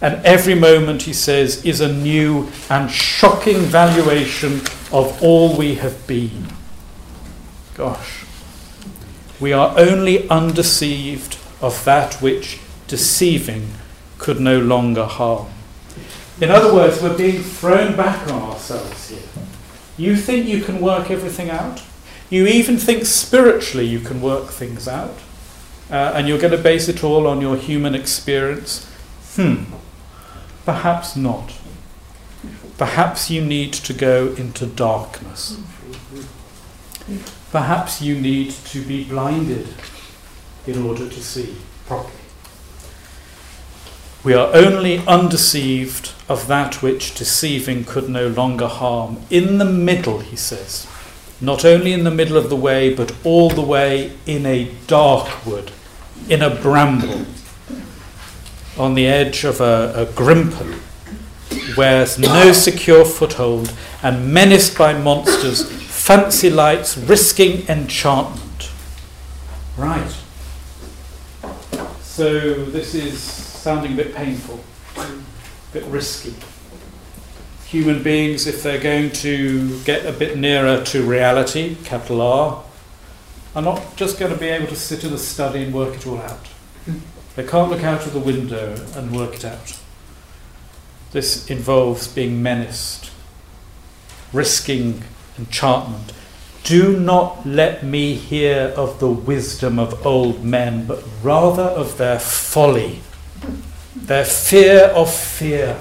And 0.00 0.24
every 0.24 0.54
moment, 0.54 1.02
he 1.02 1.12
says, 1.12 1.64
is 1.64 1.80
a 1.80 1.92
new 1.92 2.48
and 2.68 2.90
shocking 2.90 3.60
valuation 3.60 4.60
of 4.92 5.18
all 5.22 5.56
we 5.56 5.76
have 5.76 6.06
been. 6.06 6.48
Gosh. 7.74 8.24
We 9.40 9.52
are 9.52 9.74
only 9.78 10.28
undeceived 10.28 11.38
of 11.60 11.84
that 11.84 12.14
which 12.22 12.60
deceiving 12.86 13.70
could 14.18 14.40
no 14.40 14.60
longer 14.60 15.04
harm. 15.04 15.48
In 16.40 16.50
other 16.50 16.72
words, 16.72 17.02
we're 17.02 17.16
being 17.16 17.42
thrown 17.42 17.96
back 17.96 18.28
on 18.30 18.42
ourselves 18.42 19.08
here. 19.08 19.18
You 19.96 20.16
think 20.16 20.46
you 20.46 20.62
can 20.62 20.80
work 20.80 21.10
everything 21.10 21.50
out? 21.50 21.82
You 22.34 22.48
even 22.48 22.78
think 22.78 23.06
spiritually 23.06 23.86
you 23.86 24.00
can 24.00 24.20
work 24.20 24.48
things 24.48 24.88
out? 24.88 25.18
Uh, 25.88 26.14
and 26.16 26.26
you're 26.26 26.40
going 26.40 26.50
to 26.50 26.58
base 26.58 26.88
it 26.88 27.04
all 27.04 27.28
on 27.28 27.40
your 27.40 27.56
human 27.56 27.94
experience? 27.94 28.90
Hmm, 29.36 29.66
perhaps 30.64 31.14
not. 31.14 31.52
Perhaps 32.76 33.30
you 33.30 33.40
need 33.40 33.72
to 33.74 33.92
go 33.92 34.34
into 34.34 34.66
darkness. 34.66 35.60
Perhaps 37.52 38.02
you 38.02 38.20
need 38.20 38.50
to 38.50 38.82
be 38.82 39.04
blinded 39.04 39.68
in 40.66 40.84
order 40.84 41.08
to 41.08 41.22
see 41.22 41.54
properly. 41.86 42.14
We 44.24 44.34
are 44.34 44.52
only 44.52 44.98
undeceived 45.06 46.10
of 46.28 46.48
that 46.48 46.82
which 46.82 47.14
deceiving 47.14 47.84
could 47.84 48.08
no 48.08 48.26
longer 48.26 48.66
harm. 48.66 49.18
In 49.30 49.58
the 49.58 49.64
middle, 49.64 50.18
he 50.18 50.34
says, 50.34 50.88
not 51.40 51.64
only 51.64 51.92
in 51.92 52.04
the 52.04 52.10
middle 52.10 52.36
of 52.36 52.48
the 52.48 52.56
way, 52.56 52.92
but 52.92 53.12
all 53.24 53.50
the 53.50 53.62
way 53.62 54.12
in 54.26 54.46
a 54.46 54.70
dark 54.86 55.44
wood, 55.44 55.70
in 56.28 56.42
a 56.42 56.50
bramble, 56.50 57.26
on 58.78 58.94
the 58.94 59.06
edge 59.06 59.44
of 59.44 59.60
a, 59.60 59.92
a 59.96 60.06
grimpen, 60.06 60.74
where 61.76 62.06
no 62.18 62.52
secure 62.52 63.04
foothold, 63.04 63.72
and 64.02 64.32
menaced 64.32 64.76
by 64.76 64.92
monsters, 64.92 65.70
fancy 65.70 66.50
lights, 66.50 66.96
risking 66.96 67.68
enchantment. 67.68 68.70
Right. 69.76 70.14
So 72.02 72.64
this 72.66 72.94
is 72.94 73.20
sounding 73.20 73.94
a 73.94 73.96
bit 73.96 74.14
painful, 74.14 74.60
a 74.96 75.08
bit 75.72 75.84
risky. 75.84 76.34
Human 77.74 78.04
beings, 78.04 78.46
if 78.46 78.62
they're 78.62 78.78
going 78.78 79.10
to 79.10 79.82
get 79.82 80.06
a 80.06 80.12
bit 80.12 80.38
nearer 80.38 80.84
to 80.84 81.02
reality, 81.02 81.74
capital 81.82 82.22
R, 82.22 82.62
are 83.56 83.62
not 83.62 83.96
just 83.96 84.16
going 84.16 84.32
to 84.32 84.38
be 84.38 84.46
able 84.46 84.68
to 84.68 84.76
sit 84.76 85.02
in 85.02 85.12
a 85.12 85.18
study 85.18 85.64
and 85.64 85.74
work 85.74 85.96
it 85.96 86.06
all 86.06 86.20
out. 86.20 86.46
They 87.34 87.44
can't 87.44 87.72
look 87.72 87.82
out 87.82 88.06
of 88.06 88.12
the 88.12 88.20
window 88.20 88.76
and 88.94 89.10
work 89.10 89.34
it 89.34 89.44
out. 89.44 89.76
This 91.10 91.50
involves 91.50 92.06
being 92.06 92.40
menaced, 92.40 93.10
risking 94.32 95.02
enchantment. 95.36 96.12
Do 96.62 96.96
not 96.96 97.44
let 97.44 97.82
me 97.82 98.14
hear 98.14 98.72
of 98.76 99.00
the 99.00 99.10
wisdom 99.10 99.80
of 99.80 100.06
old 100.06 100.44
men, 100.44 100.86
but 100.86 101.02
rather 101.24 101.64
of 101.64 101.98
their 101.98 102.20
folly, 102.20 103.00
their 103.96 104.24
fear 104.24 104.84
of 104.94 105.12
fear. 105.12 105.76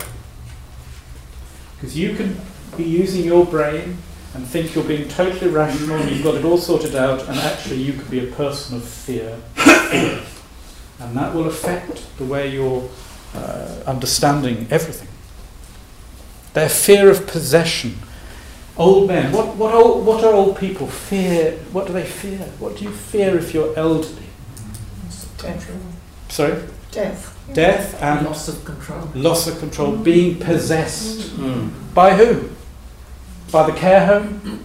Because 1.83 1.97
you 1.97 2.15
can 2.15 2.39
be 2.77 2.85
using 2.85 3.25
your 3.25 3.45
brain 3.45 3.97
and 4.33 4.47
think 4.47 4.73
you're 4.73 4.85
being 4.85 5.09
totally 5.09 5.51
rational 5.51 5.97
and 5.97 6.09
you've 6.09 6.23
got 6.23 6.35
it 6.35 6.45
all 6.45 6.57
sorted 6.57 6.95
out, 6.95 7.27
and 7.27 7.37
actually 7.37 7.75
you 7.75 7.91
could 7.91 8.09
be 8.09 8.25
a 8.25 8.31
person 8.31 8.77
of 8.77 8.85
fear. 8.85 9.37
and 9.57 11.17
that 11.17 11.35
will 11.35 11.47
affect 11.47 12.17
the 12.17 12.23
way 12.23 12.47
you're 12.47 12.89
uh, 13.35 13.83
understanding 13.85 14.65
everything. 14.71 15.09
Their 16.53 16.69
fear 16.69 17.09
of 17.09 17.27
possession 17.27 17.97
Old 18.77 19.09
men. 19.09 19.33
What, 19.33 19.57
what, 19.57 19.75
old, 19.75 20.05
what 20.05 20.23
are 20.23 20.33
old 20.33 20.57
people 20.57 20.87
fear? 20.87 21.59
What 21.73 21.85
do 21.85 21.91
they 21.91 22.05
fear? 22.05 22.39
What 22.59 22.77
do 22.77 22.85
you 22.85 22.91
fear 22.91 23.37
if 23.37 23.53
you're 23.53 23.77
elderly? 23.77 24.23
Death. 25.37 25.69
Sorry? 26.29 26.63
Death. 26.91 27.32
Death 27.51 28.01
and 28.01 28.25
loss 28.25 28.47
of 28.47 28.63
control. 28.63 29.09
Loss 29.13 29.47
of 29.47 29.59
control. 29.59 29.97
Being 29.97 30.39
possessed. 30.39 31.31
Mm. 31.31 31.71
By 31.93 32.15
who? 32.15 32.49
By 33.51 33.69
the 33.69 33.77
care 33.77 34.05
home? 34.05 34.63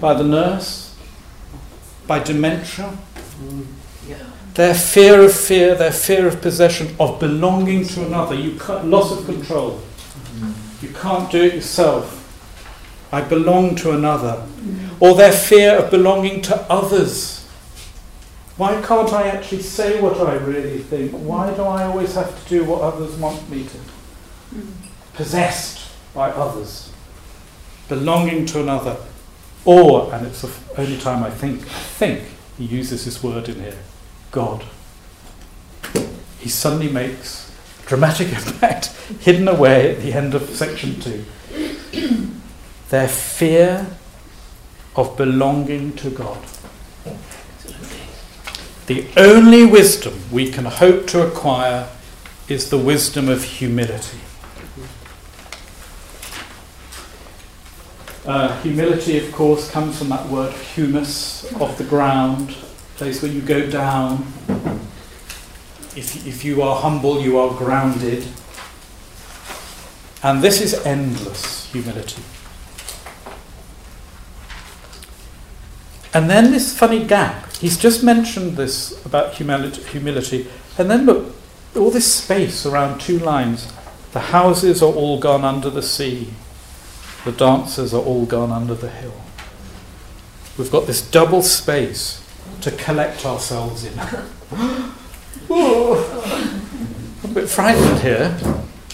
By 0.00 0.14
the 0.14 0.24
nurse? 0.24 0.96
By 2.06 2.20
dementia? 2.20 2.96
Mm. 3.40 3.66
Yeah. 4.08 4.16
Their 4.54 4.74
fear 4.74 5.22
of 5.22 5.34
fear, 5.34 5.74
their 5.74 5.92
fear 5.92 6.26
of 6.26 6.40
possession, 6.40 6.96
of 6.98 7.20
belonging 7.20 7.86
to 7.88 8.06
another. 8.06 8.34
You 8.34 8.58
cut 8.58 8.86
loss 8.86 9.12
of 9.12 9.26
control. 9.26 9.82
Mm. 10.38 10.54
You 10.82 10.88
can't 10.88 11.30
do 11.30 11.42
it 11.42 11.54
yourself. 11.54 12.22
I 13.12 13.20
belong 13.20 13.76
to 13.76 13.92
another, 13.92 14.44
or 14.98 15.14
their 15.14 15.32
fear 15.32 15.78
of 15.78 15.90
belonging 15.90 16.42
to 16.42 16.56
others. 16.70 17.35
Why 18.56 18.80
can't 18.82 19.12
I 19.12 19.28
actually 19.28 19.62
say 19.62 20.00
what 20.00 20.18
I 20.20 20.34
really 20.34 20.78
think? 20.78 21.12
Why 21.12 21.54
do 21.54 21.62
I 21.62 21.84
always 21.84 22.14
have 22.14 22.42
to 22.42 22.48
do 22.48 22.64
what 22.64 22.80
others 22.80 23.14
want 23.16 23.48
me 23.50 23.64
to? 23.64 23.78
Possessed 25.14 25.90
by 26.14 26.30
others, 26.30 26.92
belonging 27.88 28.46
to 28.46 28.62
another, 28.62 28.96
or, 29.64 30.12
and 30.14 30.26
it's 30.26 30.42
the 30.42 30.52
only 30.78 30.98
time 30.98 31.22
I 31.22 31.30
think, 31.30 31.62
I 31.62 31.80
think 31.80 32.22
he 32.56 32.64
uses 32.64 33.04
this 33.04 33.22
word 33.22 33.48
in 33.48 33.60
here, 33.60 33.78
God. 34.30 34.64
He 36.38 36.48
suddenly 36.48 36.90
makes 36.90 37.52
dramatic 37.86 38.28
impact 38.46 38.86
hidden 39.20 39.48
away 39.48 39.94
at 39.94 40.02
the 40.02 40.12
end 40.12 40.34
of 40.34 40.48
section 40.50 40.98
two 41.00 41.24
their 42.88 43.08
fear 43.08 43.86
of 44.94 45.16
belonging 45.16 45.94
to 45.96 46.10
God. 46.10 46.38
The 48.86 49.06
only 49.16 49.66
wisdom 49.66 50.14
we 50.30 50.50
can 50.50 50.64
hope 50.64 51.08
to 51.08 51.26
acquire 51.26 51.88
is 52.48 52.70
the 52.70 52.78
wisdom 52.78 53.28
of 53.28 53.42
humility. 53.42 54.20
Uh, 58.24 58.60
humility, 58.62 59.18
of 59.18 59.32
course, 59.32 59.70
comes 59.70 59.98
from 59.98 60.08
that 60.08 60.28
word 60.28 60.52
humus, 60.52 61.52
of 61.60 61.76
the 61.78 61.84
ground, 61.84 62.50
place 62.96 63.22
where 63.22 63.30
you 63.30 63.40
go 63.40 63.68
down. 63.68 64.26
If, 65.96 66.26
if 66.26 66.44
you 66.44 66.62
are 66.62 66.80
humble, 66.80 67.20
you 67.20 67.38
are 67.38 67.56
grounded. 67.56 68.26
And 70.22 70.42
this 70.42 70.60
is 70.60 70.74
endless 70.86 71.70
humility. 71.72 72.22
And 76.14 76.30
then 76.30 76.50
this 76.50 76.76
funny 76.76 77.04
gap. 77.04 77.45
He's 77.60 77.78
just 77.78 78.02
mentioned 78.02 78.56
this 78.56 79.04
about 79.06 79.34
humility. 79.34 80.46
And 80.78 80.90
then 80.90 81.06
look, 81.06 81.34
all 81.74 81.90
this 81.90 82.12
space 82.12 82.66
around 82.66 83.00
two 83.00 83.18
lines. 83.18 83.72
The 84.12 84.20
houses 84.20 84.82
are 84.82 84.92
all 84.92 85.18
gone 85.18 85.44
under 85.44 85.70
the 85.70 85.82
sea. 85.82 86.34
The 87.24 87.32
dancers 87.32 87.94
are 87.94 88.02
all 88.02 88.26
gone 88.26 88.52
under 88.52 88.74
the 88.74 88.90
hill. 88.90 89.20
We've 90.58 90.70
got 90.70 90.86
this 90.86 91.02
double 91.02 91.42
space 91.42 92.22
to 92.60 92.70
collect 92.70 93.24
ourselves 93.24 93.84
in. 93.84 93.98
I'm 95.50 97.30
a 97.30 97.34
bit 97.34 97.48
frightened 97.48 98.00
here. 98.00 98.38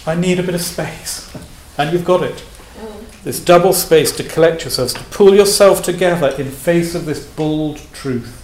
I 0.06 0.14
need 0.14 0.38
a 0.38 0.42
bit 0.42 0.54
of 0.54 0.62
space. 0.62 1.32
And 1.78 1.92
you've 1.92 2.04
got 2.04 2.22
it 2.22 2.44
this 3.24 3.38
double 3.38 3.72
space 3.72 4.10
to 4.10 4.24
collect 4.24 4.62
yourselves, 4.62 4.92
to 4.94 5.04
pull 5.04 5.32
yourself 5.32 5.80
together 5.80 6.34
in 6.42 6.50
face 6.50 6.96
of 6.96 7.06
this 7.06 7.24
bold 7.24 7.80
truth 7.92 8.41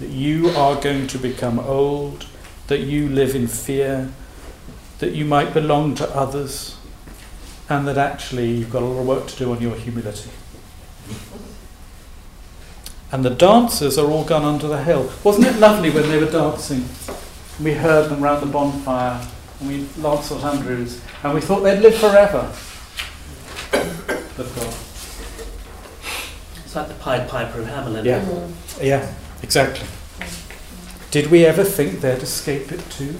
that 0.00 0.10
you 0.10 0.48
are 0.50 0.80
going 0.80 1.06
to 1.08 1.18
become 1.18 1.58
old, 1.58 2.26
that 2.66 2.80
you 2.80 3.08
live 3.08 3.34
in 3.34 3.46
fear, 3.46 4.10
that 4.98 5.12
you 5.12 5.24
might 5.24 5.52
belong 5.54 5.94
to 5.96 6.08
others, 6.16 6.76
and 7.68 7.86
that 7.86 7.96
actually 7.96 8.50
you've 8.50 8.70
got 8.70 8.82
a 8.82 8.84
lot 8.84 9.00
of 9.00 9.06
work 9.06 9.26
to 9.28 9.36
do 9.36 9.52
on 9.52 9.60
your 9.60 9.76
humility. 9.76 10.30
And 13.12 13.24
the 13.24 13.30
dancers 13.30 13.96
are 13.96 14.10
all 14.10 14.24
gone 14.24 14.44
under 14.44 14.66
the 14.66 14.82
hill. 14.82 15.12
Wasn't 15.22 15.46
it 15.46 15.56
lovely 15.58 15.90
when 15.90 16.08
they 16.08 16.18
were 16.18 16.30
dancing? 16.30 16.88
We 17.62 17.74
heard 17.74 18.10
them 18.10 18.20
round 18.20 18.42
the 18.42 18.46
bonfire, 18.46 19.24
and 19.60 19.68
we 19.68 19.86
Lancelot 20.02 20.56
Andrewes, 20.56 21.00
and 21.22 21.32
we 21.34 21.40
thought 21.40 21.60
they'd 21.60 21.80
live 21.80 21.94
forever. 21.94 22.50
It's 26.64 26.74
like 26.74 26.88
the 26.88 26.94
Pied 26.94 27.28
Piper 27.28 27.60
of 27.60 27.68
Hamelin. 27.68 28.04
Yeah, 28.04 28.24
yeah, 28.82 29.14
exactly. 29.44 29.86
Did 31.10 31.30
we 31.30 31.44
ever 31.44 31.64
think 31.64 32.00
they'd 32.00 32.22
escape 32.22 32.72
it 32.72 32.80
too? 32.90 33.16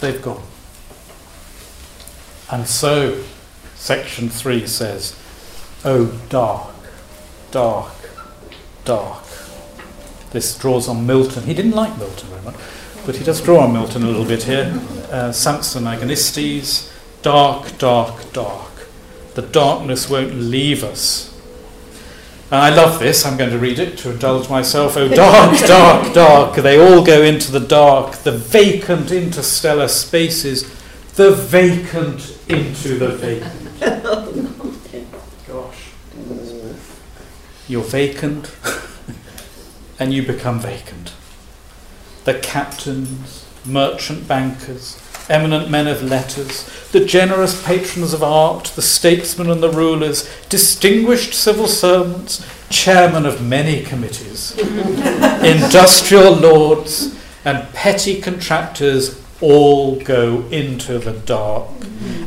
They've 0.00 0.20
gone. 0.20 0.42
And 2.50 2.66
so, 2.66 3.22
section 3.76 4.28
3 4.28 4.66
says, 4.66 5.16
Oh, 5.84 6.20
dark, 6.28 6.74
dark, 7.52 7.94
dark. 8.84 9.24
This 10.32 10.58
draws 10.58 10.88
on 10.88 11.06
Milton. 11.06 11.44
He 11.44 11.54
didn't 11.54 11.72
like 11.76 11.96
Milton 11.98 12.28
very 12.30 12.42
much, 12.42 12.56
but 13.06 13.14
he 13.16 13.24
does 13.24 13.40
draw 13.40 13.60
on 13.60 13.72
Milton 13.72 14.02
a 14.02 14.06
little 14.06 14.24
bit 14.24 14.42
here. 14.42 14.78
Uh, 15.10 15.30
Samson 15.30 15.84
Agonistes, 15.84 16.92
dark, 17.22 17.78
dark, 17.78 18.32
dark. 18.32 18.88
The 19.34 19.42
darkness 19.42 20.10
won't 20.10 20.34
leave 20.34 20.82
us. 20.82 21.33
And 22.50 22.60
I 22.60 22.74
love 22.74 22.98
this. 22.98 23.24
I'm 23.24 23.36
going 23.36 23.50
to 23.50 23.58
read 23.58 23.78
it 23.78 23.98
to 23.98 24.10
indulge 24.10 24.48
myself. 24.48 24.96
Oh, 24.96 25.08
dark, 25.14 25.58
dark, 25.60 26.14
dark. 26.14 26.56
They 26.56 26.78
all 26.78 27.04
go 27.04 27.22
into 27.22 27.50
the 27.50 27.60
dark, 27.60 28.16
the 28.16 28.32
vacant 28.32 29.10
interstellar 29.10 29.88
spaces, 29.88 30.62
the 31.14 31.32
vacant 31.32 32.38
into 32.48 32.98
the 32.98 33.08
vacant. 33.08 33.60
Oh, 34.06 34.30
Gosh. 35.46 35.90
You're 37.68 37.82
vacant, 37.82 38.54
and 39.98 40.12
you 40.12 40.22
become 40.22 40.60
vacant. 40.60 41.12
The 42.24 42.34
captains, 42.34 43.46
merchant 43.64 44.28
bankers, 44.28 44.96
eminent 45.28 45.70
men 45.70 45.86
of 45.86 46.02
letters, 46.02 46.64
the 46.92 47.04
generous 47.04 47.64
patrons 47.64 48.12
of 48.12 48.22
art, 48.22 48.64
the 48.76 48.82
statesmen 48.82 49.50
and 49.50 49.62
the 49.62 49.70
rulers, 49.70 50.28
distinguished 50.48 51.34
civil 51.34 51.66
servants, 51.66 52.46
chairmen 52.68 53.24
of 53.24 53.42
many 53.42 53.82
committees, 53.82 54.56
industrial 54.58 56.32
lords, 56.32 57.18
and 57.44 57.72
petty 57.72 58.20
contractors 58.20 59.20
all 59.40 59.96
go 60.00 60.42
into 60.50 60.98
the 60.98 61.12
dark. 61.12 61.68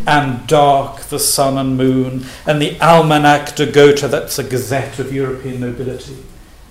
And 0.08 0.48
dark 0.48 1.02
the 1.02 1.20
sun 1.20 1.58
and 1.58 1.78
moon, 1.78 2.26
and 2.46 2.62
the 2.62 2.76
Almanach 2.76 3.56
de 3.56 3.70
Gotha, 3.70 4.08
that's 4.08 4.40
a 4.40 4.44
gazette 4.44 5.00
of 5.00 5.14
European 5.14 5.60
nobility. 5.60 6.24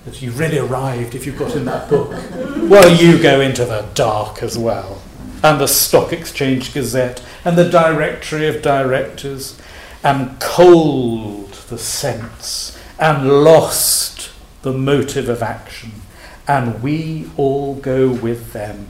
That 0.06 0.22
you 0.22 0.30
really 0.30 0.58
arrived 0.58 1.14
if 1.14 1.26
you've 1.26 1.38
got 1.38 1.54
in 1.54 1.66
that 1.66 1.90
book. 1.90 2.12
Well, 2.66 2.90
you 2.96 3.22
go 3.22 3.40
into 3.40 3.64
the 3.64 3.86
dark 3.94 4.42
as 4.42 4.58
well 4.58 5.00
and 5.42 5.60
the 5.60 5.66
Stock 5.66 6.12
Exchange 6.12 6.72
Gazette, 6.74 7.22
and 7.44 7.56
the 7.56 7.68
Directory 7.68 8.48
of 8.48 8.62
Directors, 8.62 9.60
and 10.02 10.38
cold 10.40 11.52
the 11.68 11.78
sense, 11.78 12.78
and 12.98 13.44
lost 13.44 14.30
the 14.62 14.72
motive 14.72 15.28
of 15.28 15.42
action, 15.42 15.92
and 16.48 16.82
we 16.82 17.30
all 17.36 17.74
go 17.74 18.10
with 18.10 18.52
them 18.52 18.86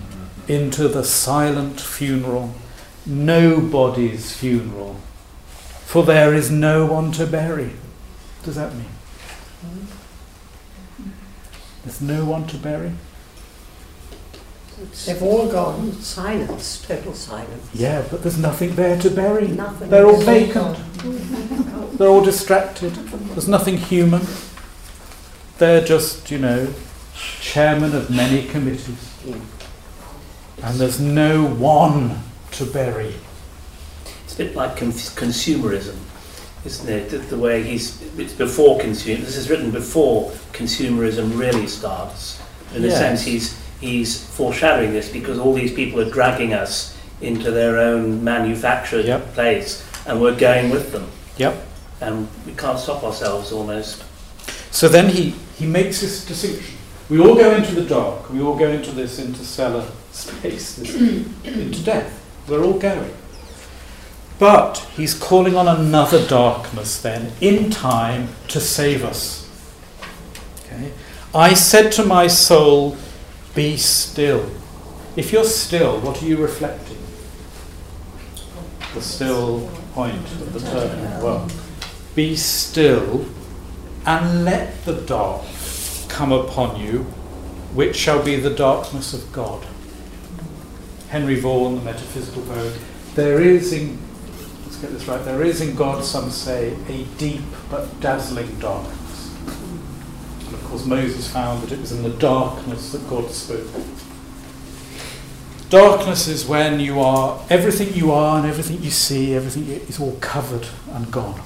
into 0.49 0.89
the 0.89 1.05
silent 1.05 1.81
funeral, 1.81 2.55
nobody's 3.05 4.37
funeral, 4.37 4.97
for 5.85 6.05
there 6.05 6.35
is 6.35 6.51
no 6.51 6.87
one 6.87 7.13
to 7.13 7.27
bury. 7.27 7.71
What 7.71 8.45
does 8.45 8.57
that 8.57 8.75
mean? 8.75 8.85
There's 11.85 12.01
no 12.01 12.25
one 12.25 12.47
to 12.49 12.57
bury? 12.57 12.93
They've 15.07 15.23
all 15.23 15.49
gone. 15.51 15.93
Silence, 15.95 16.83
total 16.83 17.15
silence. 17.15 17.71
Yeah, 17.73 18.05
but 18.11 18.23
there's 18.23 18.37
nothing 18.39 18.75
there 18.75 18.99
to 18.99 19.09
bury. 19.09 19.49
Nothing. 19.49 19.89
They're 19.89 20.07
all 20.07 20.21
vacant. 20.21 20.79
They're 21.97 22.09
all 22.09 22.23
distracted. 22.23 22.93
There's 22.93 23.49
nothing 23.49 23.79
human. 23.79 24.23
They're 25.57 25.83
just, 25.83 26.31
you 26.31 26.39
know, 26.39 26.75
chairman 27.15 27.95
of 27.95 28.11
many 28.11 28.47
committees. 28.49 29.15
And 30.63 30.79
there's 30.79 31.01
no 31.01 31.47
one 31.47 32.21
to 32.53 32.67
bury. 32.67 33.15
It's 34.25 34.35
a 34.35 34.39
bit 34.39 34.55
like 34.55 34.77
consumerism, 34.77 35.97
isn't 36.67 36.89
it? 36.89 37.09
The, 37.09 37.19
the 37.19 37.39
way 37.39 37.63
he's, 37.63 38.03
it's 38.19 38.35
before 38.35 38.79
consumer, 38.79 39.25
this 39.25 39.37
is 39.37 39.49
written 39.49 39.71
before 39.71 40.33
consumerism 40.53 41.39
really 41.39 41.67
starts. 41.67 42.43
In 42.75 42.83
yes. 42.83 42.93
a 42.93 42.97
sense, 42.97 43.23
he's 43.23 43.66
he's 43.81 44.25
foreshadowing 44.31 44.93
this 44.93 45.11
because 45.11 45.39
all 45.39 45.55
these 45.55 45.73
people 45.73 46.01
are 46.01 46.11
dragging 46.11 46.53
us 46.53 46.97
into 47.21 47.51
their 47.51 47.79
own 47.79 48.23
manufactured 48.23 49.07
yep. 49.07 49.33
place 49.33 49.87
and 50.07 50.21
we're 50.21 50.37
going 50.37 50.71
with 50.71 50.93
them. 50.93 51.11
Yep. 51.39 51.65
And 52.01 52.29
we 52.45 52.53
can't 52.53 52.79
stop 52.79 53.03
ourselves 53.03 53.53
almost. 53.53 54.05
So 54.71 54.89
then 54.89 55.09
he, 55.09 55.31
he 55.57 55.67
makes 55.67 56.01
this 56.01 56.25
distinction. 56.25 56.77
We 57.09 57.21
all 57.21 57.35
go 57.35 57.55
into 57.55 57.75
the 57.75 57.85
dark, 57.89 58.31
we 58.31 58.41
all 58.41 58.57
go 58.57 58.69
into 58.69 58.91
this 58.91 59.19
interstellar 59.19 59.87
space, 60.11 60.77
this, 60.77 60.95
into 61.45 61.83
death. 61.83 62.13
We're 62.49 62.65
all 62.65 62.79
going. 62.79 63.15
But 64.39 64.79
he's 64.95 65.15
calling 65.15 65.57
on 65.57 65.67
another 65.67 66.27
darkness 66.27 67.01
then, 67.01 67.33
in 67.41 67.71
time, 67.71 68.29
to 68.49 68.61
save 68.61 69.03
us. 69.03 69.49
Okay? 70.65 70.93
I 71.35 71.55
said 71.55 71.91
to 71.93 72.05
my 72.05 72.27
soul, 72.27 72.97
be 73.57 73.77
still. 73.79 74.49
If 75.17 75.33
you're 75.33 75.45
still, 75.45 75.99
what 76.01 76.23
are 76.23 76.27
you 76.27 76.37
reflecting? 76.37 76.99
The 78.95 79.01
still 79.01 79.69
point 79.95 80.15
of 80.15 80.53
the 80.53 80.61
term. 80.61 81.23
Well, 81.23 81.49
be 82.15 82.37
still 82.37 83.25
and 84.05 84.45
let 84.45 84.85
the 84.85 85.01
dark 85.01 85.43
come 86.09 86.33
upon 86.33 86.81
you, 86.81 87.05
which 87.75 87.97
shall 87.97 88.23
be 88.23 88.37
the 88.37 88.51
darkness 88.51 89.15
of 89.15 89.33
God. 89.33 89.67
Henry 91.09 91.41
Vaughan, 91.41 91.77
the 91.77 91.83
metaphysical 91.83 92.43
poet, 92.43 92.79
there 93.15 93.41
is 93.41 93.73
in, 93.73 93.99
let's 94.65 94.77
get 94.77 94.91
this 94.91 95.09
right, 95.09 95.25
there 95.25 95.43
is 95.43 95.63
in 95.63 95.75
God, 95.75 96.05
some 96.05 96.31
say, 96.31 96.77
a 96.89 97.05
deep 97.17 97.41
but 97.71 98.01
dazzling 98.01 98.59
darkness 98.59 99.06
Moses 100.85 101.31
found 101.31 101.63
that 101.63 101.73
it 101.73 101.81
was 101.81 101.93
in 101.93 102.03
the 102.03 102.11
darkness 102.11 102.93
that 102.93 103.09
God 103.09 103.31
spoke. 103.31 103.67
Darkness 105.71 106.29
is 106.29 106.47
when 106.47 106.79
you 106.81 107.01
are, 107.01 107.45
everything 107.49 107.95
you 107.95 108.13
are 108.13 108.39
and 108.39 108.47
everything 108.47 108.83
you 108.83 108.91
see, 108.91 109.35
everything 109.35 109.69
is 109.69 109.99
all 109.99 110.17
covered 110.21 110.69
and 110.93 111.11
gone. 111.11 111.41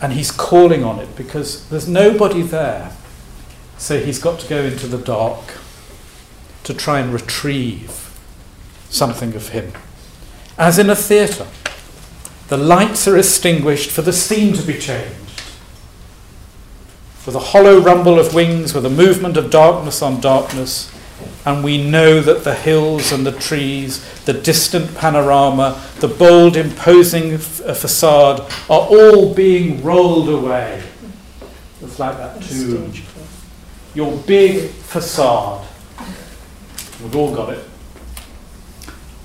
And 0.00 0.12
he's 0.12 0.30
calling 0.30 0.84
on 0.84 0.98
it 0.98 1.14
because 1.16 1.68
there's 1.68 1.88
nobody 1.88 2.42
there. 2.42 2.92
So 3.76 3.98
he's 3.98 4.18
got 4.18 4.40
to 4.40 4.48
go 4.48 4.62
into 4.62 4.86
the 4.86 4.98
dark 4.98 5.58
to 6.64 6.74
try 6.74 7.00
and 7.00 7.12
retrieve 7.12 8.16
something 8.88 9.34
of 9.34 9.48
him. 9.48 9.72
As 10.56 10.78
in 10.78 10.88
a 10.88 10.96
theatre, 10.96 11.46
the 12.48 12.56
lights 12.56 13.06
are 13.06 13.16
extinguished 13.16 13.90
for 13.90 14.02
the 14.02 14.12
scene 14.12 14.54
to 14.54 14.62
be 14.62 14.78
changed 14.78 15.29
with 17.26 17.34
a 17.34 17.38
hollow 17.40 17.78
rumble 17.80 18.18
of 18.18 18.34
wings, 18.34 18.74
with 18.74 18.86
a 18.86 18.90
movement 18.90 19.36
of 19.36 19.50
darkness 19.50 20.02
on 20.02 20.20
darkness, 20.20 20.90
and 21.44 21.64
we 21.64 21.82
know 21.82 22.20
that 22.20 22.44
the 22.44 22.54
hills 22.54 23.12
and 23.12 23.26
the 23.26 23.32
trees, 23.32 24.04
the 24.24 24.32
distant 24.32 24.94
panorama, 24.94 25.82
the 26.00 26.08
bold, 26.08 26.56
imposing 26.56 27.32
f- 27.32 27.60
uh, 27.62 27.74
facade 27.74 28.40
are 28.68 28.80
all 28.80 29.34
being 29.34 29.82
rolled 29.82 30.28
away. 30.28 30.82
It's 31.82 31.98
like 31.98 32.16
that 32.16 32.42
too. 32.42 32.92
Your 33.94 34.16
big 34.18 34.68
facade. 34.70 35.66
We've 37.02 37.16
all 37.16 37.34
got 37.34 37.52
it. 37.52 37.64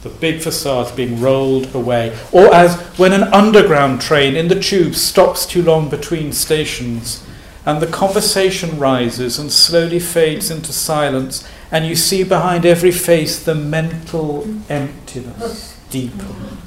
The 0.03 0.09
big 0.09 0.39
facade's 0.39 0.91
being 0.91 1.19
rolled 1.19 1.73
away. 1.75 2.17
Or 2.31 2.53
as 2.53 2.77
when 2.97 3.11
an 3.11 3.23
underground 3.23 4.01
train 4.01 4.35
in 4.35 4.47
the 4.47 4.59
tube 4.59 4.95
stops 4.95 5.45
too 5.45 5.61
long 5.63 5.89
between 5.89 6.31
stations 6.31 7.25
and 7.65 7.81
the 7.81 7.87
conversation 7.87 8.77
rises 8.77 9.39
and 9.39 9.51
slowly 9.51 9.99
fades 9.99 10.51
into 10.51 10.71
silence, 10.71 11.47
and 11.71 11.85
you 11.85 11.95
see 11.95 12.23
behind 12.23 12.65
every 12.65 12.91
face 12.91 13.43
the 13.43 13.55
mental 13.55 14.47
emptiness 14.69 15.77
deepen, 15.89 16.59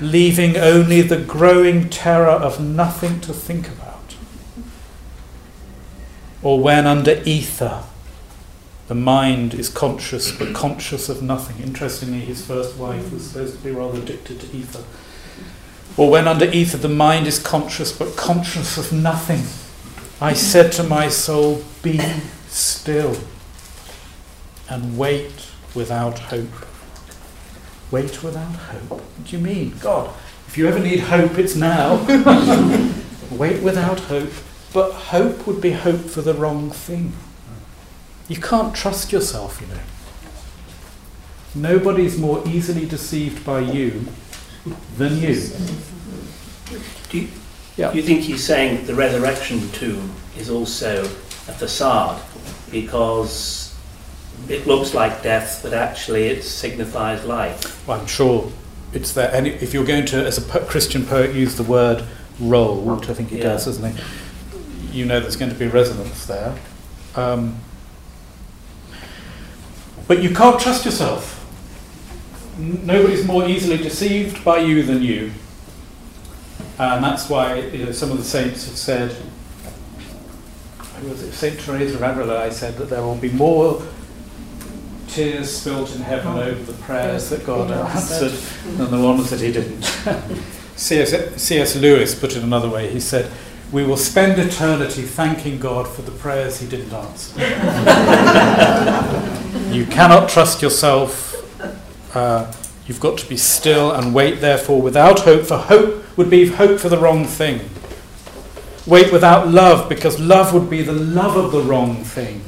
leaving 0.00 0.56
only 0.56 1.02
the 1.02 1.20
growing 1.20 1.90
terror 1.90 2.28
of 2.28 2.60
nothing 2.60 3.20
to 3.20 3.32
think 3.32 3.66
about. 3.66 4.14
Or 6.40 6.60
when 6.60 6.86
under 6.86 7.20
ether, 7.24 7.82
the 8.86 8.94
mind 8.94 9.54
is 9.54 9.68
conscious 9.68 10.30
but 10.30 10.54
conscious 10.54 11.08
of 11.08 11.20
nothing. 11.20 11.60
Interestingly, 11.60 12.20
his 12.20 12.46
first 12.46 12.76
wife 12.76 13.12
was 13.12 13.26
supposed 13.26 13.56
to 13.58 13.64
be 13.64 13.72
rather 13.72 13.98
addicted 13.98 14.38
to 14.38 14.56
ether. 14.56 14.84
Or 15.96 16.10
when 16.10 16.28
under 16.28 16.44
ether, 16.44 16.76
the 16.76 16.88
mind 16.88 17.26
is 17.26 17.40
conscious 17.40 17.90
but 17.90 18.14
conscious 18.16 18.78
of 18.78 18.92
nothing 18.92 19.42
I 20.20 20.32
said 20.32 20.72
to 20.72 20.82
my 20.82 21.08
soul, 21.08 21.62
Be 21.82 21.98
still 22.48 23.16
and 24.68 24.96
wait 24.96 25.48
without 25.74 26.18
hope. 26.18 26.48
Wait 27.90 28.22
without 28.22 28.54
hope? 28.54 28.90
What 29.00 29.24
do 29.24 29.36
you 29.36 29.42
mean? 29.42 29.74
God, 29.80 30.14
if 30.46 30.56
you 30.56 30.66
ever 30.68 30.78
need 30.78 31.00
hope, 31.00 31.38
it's 31.38 31.54
now. 31.54 31.96
wait 33.30 33.62
without 33.62 34.00
hope. 34.00 34.32
But 34.72 34.92
hope 34.92 35.46
would 35.46 35.60
be 35.60 35.72
hope 35.72 36.00
for 36.00 36.22
the 36.22 36.34
wrong 36.34 36.70
thing. 36.70 37.12
You 38.28 38.40
can't 38.40 38.74
trust 38.74 39.12
yourself, 39.12 39.60
you 39.60 39.66
know. 39.68 39.80
Nobody's 41.54 42.18
more 42.18 42.42
easily 42.46 42.86
deceived 42.86 43.44
by 43.44 43.60
you 43.60 44.06
than 44.96 45.18
you. 45.18 45.40
Do 47.10 47.18
you, 47.18 47.28
yeah. 47.76 47.92
You 47.92 48.02
think 48.02 48.20
he's 48.20 48.44
saying 48.44 48.86
the 48.86 48.94
resurrection 48.94 49.70
tomb 49.72 50.12
is 50.38 50.48
also 50.48 51.04
a 51.04 51.52
facade 51.52 52.22
because 52.70 53.74
it 54.48 54.66
looks 54.66 54.94
like 54.94 55.22
death, 55.22 55.60
but 55.62 55.72
actually 55.72 56.26
it 56.26 56.42
signifies 56.42 57.24
life? 57.24 57.86
Well, 57.86 58.00
I'm 58.00 58.06
sure 58.06 58.50
it's 58.92 59.12
there. 59.12 59.30
And 59.34 59.46
if 59.46 59.74
you're 59.74 59.84
going 59.84 60.06
to, 60.06 60.24
as 60.24 60.38
a 60.38 60.60
Christian 60.60 61.04
poet, 61.04 61.34
use 61.34 61.56
the 61.56 61.62
word 61.62 62.04
rolled, 62.40 63.10
I 63.10 63.14
think 63.14 63.30
he 63.30 63.38
yeah. 63.38 63.44
does, 63.44 63.64
doesn't 63.66 63.94
he? 63.94 64.98
You 64.98 65.04
know 65.04 65.20
there's 65.20 65.36
going 65.36 65.52
to 65.52 65.58
be 65.58 65.66
resonance 65.66 66.26
there. 66.26 66.56
Um, 67.14 67.58
but 70.06 70.22
you 70.22 70.34
can't 70.34 70.60
trust 70.60 70.84
yourself. 70.84 71.34
nobody's 72.58 73.26
more 73.26 73.46
easily 73.46 73.76
deceived 73.76 74.44
by 74.44 74.58
you 74.58 74.82
than 74.82 75.02
you. 75.02 75.32
And 76.78 77.02
that's 77.02 77.28
why 77.28 77.60
you 77.60 77.86
know, 77.86 77.92
some 77.92 78.10
of 78.10 78.18
the 78.18 78.24
saints 78.24 78.66
have 78.66 78.76
said, 78.76 79.16
who 81.00 81.08
was 81.08 81.22
it? 81.22 81.32
Saint 81.32 81.58
Teresa 81.60 81.94
of 81.94 82.02
Avila 82.02 82.44
I 82.44 82.50
said 82.50 82.76
that 82.76 82.90
there 82.90 83.02
will 83.02 83.16
be 83.16 83.30
more 83.30 83.82
tears 85.08 85.54
spilt 85.54 85.94
in 85.94 86.02
heaven 86.02 86.34
oh. 86.34 86.42
over 86.42 86.72
the 86.72 86.78
prayers 86.82 87.30
that 87.30 87.46
God 87.46 87.70
answered 87.70 88.32
than 88.76 88.90
the 88.90 89.00
ones 89.00 89.30
that 89.30 89.40
He 89.40 89.52
didn't. 89.52 89.82
C.S. 90.76 91.40
C.S. 91.40 91.76
Lewis 91.76 92.14
put 92.14 92.36
it 92.36 92.42
another 92.42 92.68
way. 92.68 92.90
He 92.90 93.00
said, 93.00 93.30
"We 93.72 93.84
will 93.84 93.96
spend 93.96 94.38
eternity 94.38 95.02
thanking 95.02 95.58
God 95.58 95.88
for 95.88 96.02
the 96.02 96.12
prayers 96.12 96.60
He 96.60 96.68
didn't 96.68 96.92
answer." 96.92 97.40
you 99.74 99.86
cannot 99.86 100.28
trust 100.28 100.60
yourself. 100.60 101.32
Uh, 102.14 102.52
you've 102.86 103.00
got 103.00 103.16
to 103.18 103.28
be 103.28 103.38
still 103.38 103.92
and 103.92 104.14
wait. 104.14 104.40
Therefore, 104.40 104.82
without 104.82 105.20
hope, 105.20 105.46
for 105.46 105.56
hope 105.56 106.04
would 106.16 106.30
be 106.30 106.48
hope 106.48 106.80
for 106.80 106.88
the 106.88 106.98
wrong 106.98 107.24
thing. 107.24 107.68
Wait 108.86 109.12
without 109.12 109.48
love, 109.48 109.88
because 109.88 110.20
love 110.20 110.54
would 110.54 110.70
be 110.70 110.82
the 110.82 110.92
love 110.92 111.36
of 111.36 111.52
the 111.52 111.60
wrong 111.60 112.04
thing. 112.04 112.42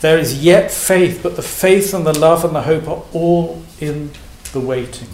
There 0.00 0.18
is 0.18 0.42
yet 0.42 0.70
faith, 0.70 1.20
but 1.22 1.36
the 1.36 1.42
faith 1.42 1.94
and 1.94 2.06
the 2.06 2.18
love 2.18 2.44
and 2.44 2.54
the 2.54 2.62
hope 2.62 2.88
are 2.88 3.04
all 3.12 3.62
in 3.78 4.10
the 4.52 4.60
waiting. 4.60 5.08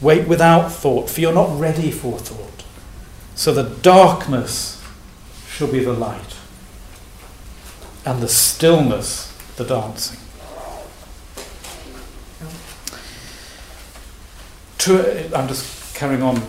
Wait 0.00 0.26
without 0.26 0.72
thought, 0.72 1.08
for 1.08 1.20
you're 1.20 1.32
not 1.32 1.58
ready 1.58 1.90
for 1.90 2.18
thought. 2.18 2.64
So 3.34 3.52
the 3.52 3.62
darkness 3.80 4.82
shall 5.48 5.70
be 5.70 5.84
the 5.84 5.92
light, 5.92 6.36
and 8.04 8.22
the 8.22 8.28
stillness 8.28 9.32
the 9.56 9.64
dancing. 9.64 10.20
To, 14.78 15.36
I'm 15.36 15.48
just 15.48 15.85
carrying 15.96 16.22
on 16.22 16.40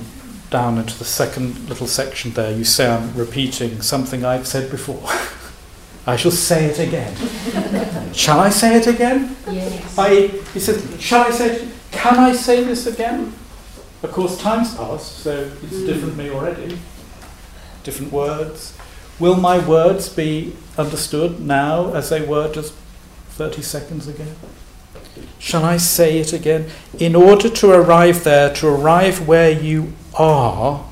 down 0.49 0.77
into 0.77 0.97
the 0.99 1.05
second 1.05 1.69
little 1.69 1.87
section 1.87 2.31
there. 2.31 2.51
You 2.51 2.65
say 2.65 2.87
I'm 2.87 3.15
repeating 3.15 3.81
something 3.81 4.23
I've 4.23 4.45
said 4.45 4.69
before. 4.69 5.01
I 6.05 6.15
shall 6.15 6.31
say 6.31 6.65
it 6.65 6.79
again. 6.79 7.13
shall 8.13 8.39
I 8.39 8.49
say 8.49 8.75
it 8.77 8.87
again? 8.87 9.35
Yes. 9.49 9.97
I, 9.97 10.27
he 10.53 10.59
says, 10.59 11.01
shall 11.01 11.25
I 11.25 11.31
say 11.31 11.55
it? 11.55 11.69
Can 11.91 12.17
I 12.17 12.33
say 12.33 12.63
this 12.63 12.87
again? 12.87 13.33
Of 14.03 14.11
course, 14.11 14.39
time's 14.39 14.75
passed, 14.75 15.19
so 15.19 15.31
it's 15.63 15.73
mm. 15.73 15.85
different 15.85 16.17
me 16.17 16.29
already. 16.29 16.77
Different 17.83 18.11
words. 18.11 18.77
Will 19.19 19.35
my 19.35 19.65
words 19.65 20.09
be 20.09 20.55
understood 20.77 21.39
now 21.39 21.93
as 21.93 22.09
they 22.09 22.21
were 22.21 22.53
just 22.53 22.73
30 23.31 23.61
seconds 23.61 24.07
ago? 24.07 24.25
Shall 25.39 25.63
I 25.63 25.77
say 25.77 26.19
it 26.19 26.33
again? 26.33 26.69
In 26.99 27.15
order 27.15 27.49
to 27.49 27.71
arrive 27.71 28.23
there, 28.23 28.53
to 28.55 28.67
arrive 28.67 29.27
where 29.27 29.51
you 29.51 29.93
are, 30.15 30.85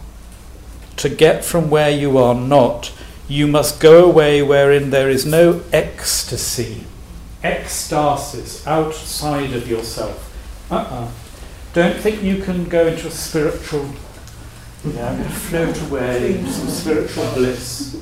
to 0.98 1.10
get 1.10 1.44
from 1.44 1.70
where 1.70 1.90
you 1.90 2.18
are 2.18 2.36
not, 2.36 2.94
you 3.28 3.48
must 3.48 3.80
go 3.80 4.06
away 4.06 4.42
wherein 4.42 4.92
there 4.92 5.10
is 5.10 5.26
no 5.26 5.64
ecstasy, 5.74 6.86
ecstasis 7.44 8.66
outside 8.68 9.54
of 9.54 9.68
yourself. 9.68 10.32
Uh-uh. 10.72 11.10
Don't 11.74 11.98
think 11.98 12.24
you 12.24 12.42
can 12.42 12.66
go 12.66 12.88
into 12.88 13.08
a 13.08 13.12
spiritual, 13.12 13.90
you 14.86 14.94
know, 14.94 15.24
float 15.24 15.82
away, 15.90 16.38
into 16.38 16.52
some 16.52 16.70
spiritual 16.70 17.30
bliss, 17.34 18.02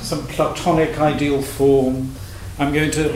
some 0.00 0.26
platonic 0.28 0.98
ideal 0.98 1.42
form. 1.42 2.14
I'm 2.60 2.74
going 2.74 2.90
to 2.90 3.08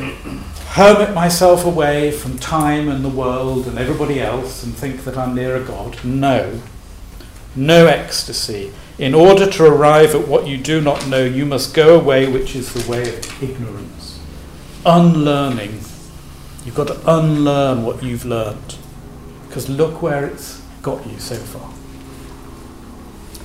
hermit 0.70 1.12
myself 1.12 1.66
away 1.66 2.10
from 2.10 2.38
time 2.38 2.88
and 2.88 3.04
the 3.04 3.10
world 3.10 3.66
and 3.66 3.78
everybody 3.78 4.18
else 4.18 4.62
and 4.64 4.74
think 4.74 5.04
that 5.04 5.18
I'm 5.18 5.34
near 5.34 5.54
a 5.56 5.62
God. 5.62 6.02
No. 6.02 6.62
No 7.54 7.86
ecstasy. 7.86 8.72
In 8.96 9.14
order 9.14 9.50
to 9.50 9.66
arrive 9.66 10.14
at 10.14 10.26
what 10.26 10.46
you 10.46 10.56
do 10.56 10.80
not 10.80 11.06
know, 11.08 11.22
you 11.22 11.44
must 11.44 11.74
go 11.74 12.00
away, 12.00 12.26
which 12.26 12.56
is 12.56 12.72
the 12.72 12.90
way 12.90 13.02
of 13.02 13.42
ignorance. 13.42 14.18
Unlearning. 14.86 15.80
You've 16.64 16.74
got 16.74 16.88
to 16.88 17.14
unlearn 17.14 17.82
what 17.82 18.02
you've 18.02 18.24
learned. 18.24 18.78
Because 19.46 19.68
look 19.68 20.00
where 20.00 20.24
it's 20.24 20.62
got 20.80 21.06
you 21.06 21.18
so 21.18 21.36
far. 21.36 21.70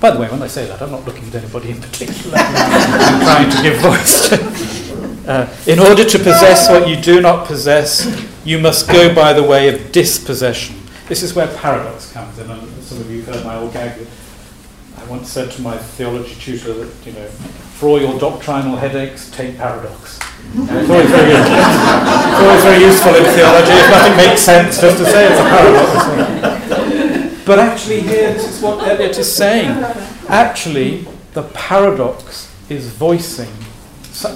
By 0.00 0.12
the 0.12 0.18
way, 0.18 0.30
when 0.30 0.40
I 0.40 0.46
say 0.46 0.66
that, 0.66 0.80
I'm 0.80 0.92
not 0.92 1.04
looking 1.04 1.28
at 1.28 1.34
anybody 1.34 1.72
in 1.72 1.80
particular. 1.82 2.38
I'm 2.40 3.20
trying 3.20 3.50
to 3.50 3.62
give 3.62 3.80
voice 3.82 4.30
to. 4.30 4.79
Uh, 5.26 5.48
in 5.66 5.78
order 5.78 6.04
to 6.04 6.18
possess 6.18 6.68
what 6.68 6.88
you 6.88 6.96
do 6.96 7.20
not 7.20 7.46
possess, 7.46 8.06
you 8.44 8.58
must 8.58 8.88
go 8.88 9.14
by 9.14 9.32
the 9.32 9.42
way 9.42 9.68
of 9.68 9.92
dispossession. 9.92 10.76
This 11.08 11.22
is 11.22 11.34
where 11.34 11.48
paradox 11.56 12.12
comes 12.12 12.38
in, 12.38 12.50
and 12.50 12.82
some 12.82 13.00
of 13.00 13.10
you 13.10 13.22
have 13.22 13.34
heard 13.34 13.44
my 13.44 13.56
old 13.56 13.72
gag 13.72 14.06
I 15.00 15.04
once 15.06 15.30
said 15.30 15.50
to 15.52 15.62
my 15.62 15.76
theology 15.76 16.34
tutor 16.34 16.72
that, 16.74 17.06
you 17.06 17.12
know, 17.12 17.26
for 17.26 17.88
all 17.88 18.00
your 18.00 18.18
doctrinal 18.18 18.76
headaches, 18.76 19.30
take 19.30 19.56
paradox. 19.56 20.18
it's, 20.52 20.90
always 20.90 21.08
very, 21.08 21.32
it's 21.32 22.40
always 22.40 22.62
very 22.62 22.84
useful 22.84 23.14
in 23.14 23.24
theology 23.34 23.72
if 23.72 23.90
nothing 23.90 24.16
makes 24.16 24.42
sense 24.42 24.78
just 24.80 24.98
to 24.98 25.04
say 25.04 25.30
it's 25.30 25.40
a 25.40 25.44
paradox. 25.44 26.04
But 27.46 27.58
actually, 27.58 28.02
here, 28.02 28.34
this 28.34 28.56
is 28.56 28.62
what 28.62 28.86
Eliot 28.86 29.18
is 29.18 29.34
saying. 29.34 29.70
Actually, 30.28 31.06
the 31.32 31.44
paradox 31.54 32.50
is 32.68 32.90
voicing, 32.90 33.50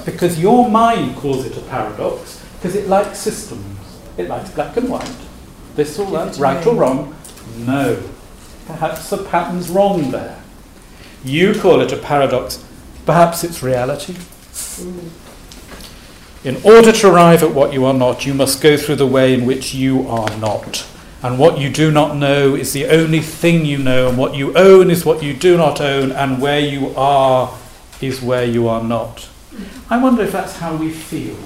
because 0.04 0.40
your 0.40 0.70
mind 0.70 1.16
calls 1.16 1.44
it 1.44 1.56
a 1.56 1.60
paradox, 1.62 2.44
because 2.56 2.74
it 2.74 2.88
likes 2.88 3.18
systems. 3.18 3.78
It 4.16 4.28
likes 4.28 4.50
black 4.50 4.76
and 4.76 4.88
white. 4.88 5.16
This 5.74 5.98
or 5.98 6.10
that, 6.12 6.36
right 6.38 6.64
or 6.66 6.74
wrong. 6.74 7.14
No. 7.58 8.02
Perhaps 8.66 9.10
the 9.10 9.24
pattern's 9.24 9.68
wrong 9.68 10.10
there. 10.10 10.42
You 11.24 11.58
call 11.58 11.80
it 11.80 11.92
a 11.92 11.96
paradox. 11.96 12.64
Perhaps 13.04 13.44
it's 13.44 13.62
reality. 13.62 14.14
In 16.44 16.56
order 16.62 16.92
to 16.92 17.10
arrive 17.10 17.42
at 17.42 17.54
what 17.54 17.72
you 17.72 17.84
are 17.84 17.94
not, 17.94 18.24
you 18.24 18.34
must 18.34 18.62
go 18.62 18.76
through 18.76 18.96
the 18.96 19.06
way 19.06 19.34
in 19.34 19.46
which 19.46 19.74
you 19.74 20.06
are 20.08 20.30
not. 20.38 20.86
And 21.22 21.38
what 21.38 21.58
you 21.58 21.70
do 21.70 21.90
not 21.90 22.16
know 22.16 22.54
is 22.54 22.74
the 22.74 22.86
only 22.86 23.20
thing 23.20 23.64
you 23.64 23.78
know, 23.78 24.08
and 24.08 24.18
what 24.18 24.34
you 24.34 24.54
own 24.54 24.90
is 24.90 25.06
what 25.06 25.22
you 25.22 25.32
do 25.32 25.56
not 25.56 25.80
own, 25.80 26.12
and 26.12 26.40
where 26.40 26.60
you 26.60 26.94
are 26.96 27.56
is 28.00 28.20
where 28.20 28.44
you 28.44 28.68
are 28.68 28.84
not. 28.84 29.28
I 29.90 30.02
wonder 30.02 30.22
if 30.22 30.32
that's 30.32 30.56
how 30.56 30.76
we 30.76 30.90
feel 30.90 31.36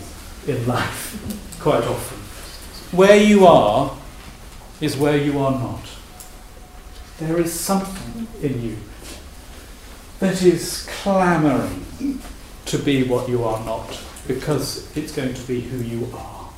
in 0.47 0.67
life 0.67 1.17
quite 1.61 1.85
often. 1.85 2.19
Where 2.97 3.17
you 3.17 3.47
are 3.47 3.97
is 4.81 4.97
where 4.97 5.17
you 5.17 5.39
are 5.39 5.53
not. 5.53 5.83
There 7.19 7.39
is 7.41 7.53
something 7.53 8.29
in 8.41 8.63
you 8.63 8.77
that 10.21 10.43
is 10.43 10.87
clamouring 11.03 12.21
to 12.67 12.79
be 12.79 13.03
what 13.05 13.29
you 13.29 13.45
are 13.45 13.65
not, 13.65 14.01
because 14.27 14.95
it's 14.97 15.13
going 15.13 15.35
to 15.35 15.43
be 15.43 15.61
who 15.61 15.79
you 15.79 16.09
are. 16.15 16.49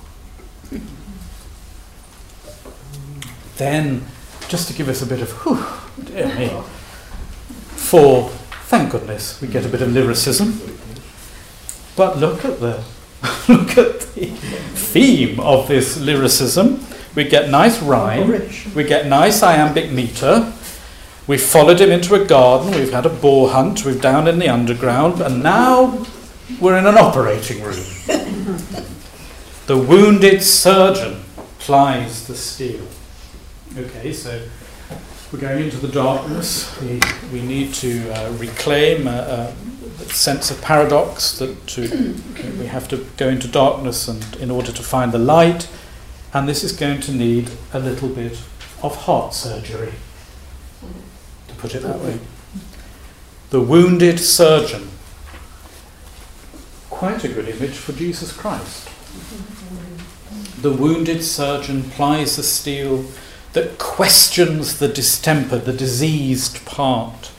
Then, 3.57 4.05
just 4.49 4.69
to 4.69 4.75
give 4.75 4.89
us 4.89 5.03
a 5.03 5.07
bit 5.07 5.21
of, 5.21 5.31
whew, 5.45 5.65
dear 6.05 6.35
me, 6.35 6.49
for, 7.77 8.29
thank 8.69 8.91
goodness, 8.93 9.41
we 9.41 9.49
get 9.49 9.67
a 9.67 9.69
bit 9.69 9.83
of 9.83 9.93
lyricism. 9.93 10.59
But 12.01 12.17
look 12.17 12.47
at 12.47 12.61
the 12.61 12.83
look 13.49 13.77
at 13.77 14.01
the 14.01 14.27
theme 14.75 15.39
of 15.39 15.69
this 15.69 16.01
lyricism. 16.01 16.81
We 17.15 17.25
get 17.25 17.51
nice 17.51 17.83
rhyme, 17.83 18.49
we 18.75 18.85
get 18.85 19.07
nice 19.07 19.43
iambic 19.43 19.93
meter, 19.93 20.51
We've 21.27 21.43
followed 21.43 21.79
him 21.79 21.91
into 21.91 22.15
a 22.15 22.25
garden, 22.25 22.73
we've 22.73 22.91
had 22.91 23.05
a 23.05 23.11
boar 23.11 23.51
hunt, 23.51 23.85
we've 23.85 24.01
down 24.01 24.29
in 24.29 24.39
the 24.39 24.49
underground, 24.49 25.21
and 25.21 25.43
now 25.43 26.07
we're 26.59 26.79
in 26.79 26.87
an 26.87 26.97
operating 26.97 27.63
room. 27.63 27.85
the 29.67 29.77
wounded 29.77 30.43
surgeon 30.43 31.21
plies 31.59 32.27
the 32.27 32.35
steel. 32.35 32.87
Okay, 33.77 34.15
so 34.15 34.43
we're 35.31 35.39
going 35.39 35.65
into 35.65 35.77
the 35.77 35.93
darkness. 35.93 36.81
We, 36.81 36.99
we 37.31 37.43
need 37.43 37.75
to 37.75 38.11
uh, 38.11 38.33
reclaim 38.39 39.07
a, 39.07 39.11
a, 39.11 39.55
sense 40.13 40.51
of 40.51 40.61
paradox 40.61 41.39
that 41.39 41.67
to, 41.69 41.83
mm. 41.83 42.59
we 42.59 42.67
have 42.67 42.89
to 42.89 43.07
go 43.17 43.29
into 43.29 43.49
darkness 43.49 44.09
and 44.09 44.37
in 44.37 44.51
order 44.51 44.73
to 44.73 44.83
find 44.83 45.13
the 45.13 45.19
light, 45.19 45.69
and 46.33 46.49
this 46.49 46.63
is 46.63 46.73
going 46.73 47.01
to 47.01 47.13
need 47.13 47.51
a 47.73 47.79
little 47.79 48.09
bit 48.09 48.41
of 48.83 48.97
heart 49.05 49.35
surgery 49.35 49.93
to 51.49 51.55
put 51.57 51.75
it 51.75 51.83
that 51.83 51.99
way. 52.01 52.19
The 53.51 53.61
wounded 53.61 54.21
surgeon. 54.21 54.89
Quite 56.89 57.25
a 57.25 57.29
good 57.29 57.49
image 57.49 57.77
for 57.77 57.93
Jesus 57.93 58.33
Christ. 58.33 58.89
The 60.63 60.73
wounded 60.73 61.25
surgeon 61.25 61.85
plies 61.91 62.37
the 62.37 62.43
steel 62.43 63.07
that 63.55 63.79
questions 63.79 64.79
the 64.79 64.89
distempered, 64.89 65.65
the 65.65 65.73
diseased 65.73 66.65
part. 66.65 67.33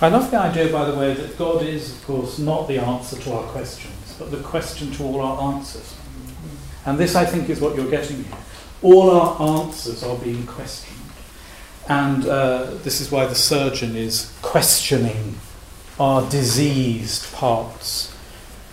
I 0.00 0.08
love 0.08 0.30
the 0.30 0.38
idea, 0.38 0.72
by 0.72 0.90
the 0.90 0.98
way, 0.98 1.14
that 1.14 1.38
God 1.38 1.62
is, 1.62 1.92
of 1.92 2.04
course, 2.04 2.38
not 2.38 2.66
the 2.66 2.78
answer 2.78 3.16
to 3.20 3.32
our 3.32 3.44
questions, 3.44 4.16
but 4.18 4.30
the 4.30 4.42
question 4.42 4.90
to 4.92 5.04
all 5.04 5.20
our 5.20 5.54
answers. 5.54 5.94
And 6.84 6.98
this, 6.98 7.14
I 7.14 7.24
think, 7.24 7.48
is 7.48 7.60
what 7.60 7.76
you're 7.76 7.90
getting 7.90 8.24
here. 8.24 8.36
All 8.82 9.10
our 9.10 9.60
answers 9.60 10.02
are 10.02 10.16
being 10.18 10.46
questioned. 10.46 10.98
And 11.88 12.26
uh, 12.26 12.74
this 12.82 13.00
is 13.00 13.10
why 13.10 13.26
the 13.26 13.34
surgeon 13.34 13.94
is 13.94 14.36
questioning 14.42 15.36
our 16.00 16.28
diseased 16.28 17.32
parts. 17.32 18.14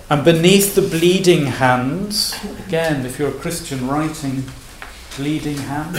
And 0.10 0.26
beneath 0.26 0.76
the 0.76 0.82
bleeding 0.82 1.46
hands, 1.46 2.38
again, 2.68 3.06
if 3.06 3.20
you're 3.20 3.30
a 3.30 3.40
Christian 3.40 3.88
writing 3.88 4.44
bleeding 5.16 5.58
hand, 5.58 5.96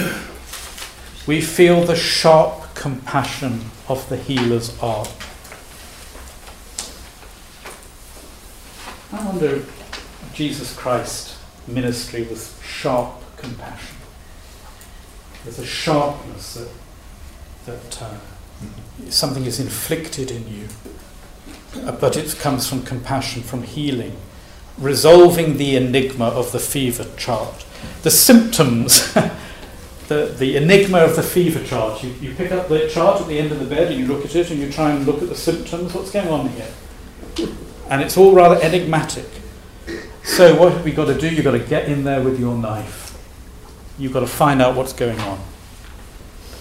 we 1.27 1.41
feel 1.41 1.85
the 1.85 1.97
sharp 1.97 2.75
compassion 2.75 3.61
of 3.93 4.09
the 4.09 4.17
healer's 4.17 4.77
art. 4.81 5.13
I 9.13 9.25
wonder 9.27 9.57
if 9.57 10.33
Jesus 10.35 10.75
Christ 10.75 11.37
ministry 11.67 12.23
was 12.23 12.59
sharp 12.65 13.13
compassion. 13.37 13.97
There's 15.45 15.59
a 15.59 15.67
sharpness 15.67 16.55
that, 16.55 16.69
that 17.67 18.03
uh, 18.03 19.11
something 19.11 19.45
is 19.45 19.61
inflicted 19.61 20.31
in 20.31 20.49
you, 20.49 20.69
but 22.01 22.17
it 22.17 22.37
comes 22.39 22.67
from 22.67 22.85
compassion, 22.85 23.43
from 23.43 23.63
healing, 23.63 24.17
resolving 24.79 25.59
the 25.59 25.77
enigma 25.77 26.29
of 26.29 26.53
the 26.53 26.59
fever 26.59 27.07
chart. 27.19 27.67
The 28.03 28.11
symptoms, 28.11 29.15
the, 30.13 30.33
the 30.33 30.57
enigma 30.57 30.99
of 30.99 31.17
the 31.17 31.23
fever 31.23 31.65
chart. 31.65 32.03
You, 32.03 32.11
you 32.21 32.35
pick 32.35 32.53
up 32.53 32.69
the 32.69 32.89
chart 32.89 33.21
at 33.21 33.27
the 33.29 33.39
end 33.39 33.53
of 33.53 33.59
the 33.59 33.67
bed 33.67 33.91
and 33.91 34.01
you 34.01 34.07
look 34.07 34.25
at 34.25 34.35
it 34.35 34.51
and 34.51 34.61
you 34.61 34.71
try 34.71 34.91
and 34.91 35.07
look 35.07 35.23
at 35.23 35.29
the 35.29 35.35
symptoms. 35.35 35.95
What's 35.95 36.11
going 36.11 36.29
on 36.29 36.49
here? 36.49 36.69
And 37.89 38.03
it's 38.03 38.17
all 38.17 38.35
rather 38.35 38.61
enigmatic. 38.61 39.29
So, 40.25 40.59
what 40.59 40.73
have 40.73 40.85
we 40.85 40.93
got 40.93 41.07
to 41.07 41.19
do? 41.19 41.29
You've 41.29 41.45
got 41.45 41.53
to 41.53 41.59
get 41.59 41.89
in 41.89 42.05
there 42.05 42.23
with 42.23 42.39
your 42.39 42.57
knife. 42.57 43.19
You've 43.99 44.13
got 44.13 44.21
to 44.21 44.27
find 44.27 44.63
out 44.63 44.77
what's 44.77 44.93
going 44.93 45.19
on. 45.21 45.41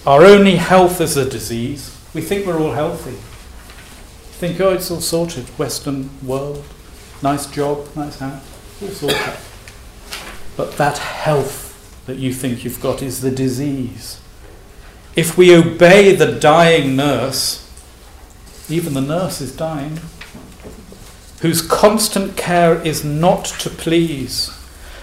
Our 0.04 0.24
only 0.24 0.56
health 0.56 1.00
is 1.00 1.16
a 1.16 1.28
disease. 1.28 1.96
We 2.12 2.22
think 2.22 2.44
we're 2.44 2.58
all 2.58 2.72
healthy. 2.72 3.16
Think, 4.38 4.60
oh, 4.60 4.72
it's 4.72 4.90
all 4.90 5.00
sorted. 5.00 5.44
Western 5.58 6.10
world, 6.26 6.64
nice 7.22 7.46
job, 7.46 7.88
nice 7.94 8.18
house, 8.18 8.82
all 8.82 8.88
sorted. 8.88 9.36
But 10.56 10.76
that 10.76 10.98
health 10.98 11.61
that 12.06 12.18
you 12.18 12.32
think 12.32 12.64
you've 12.64 12.80
got 12.80 13.02
is 13.02 13.20
the 13.20 13.30
disease. 13.30 14.20
If 15.14 15.36
we 15.36 15.54
obey 15.54 16.14
the 16.14 16.38
dying 16.38 16.96
nurse, 16.96 17.68
even 18.68 18.94
the 18.94 19.00
nurse 19.00 19.40
is 19.40 19.54
dying, 19.54 20.00
whose 21.40 21.60
constant 21.60 22.36
care 22.36 22.80
is 22.80 23.04
not 23.04 23.44
to 23.44 23.68
please, 23.68 24.56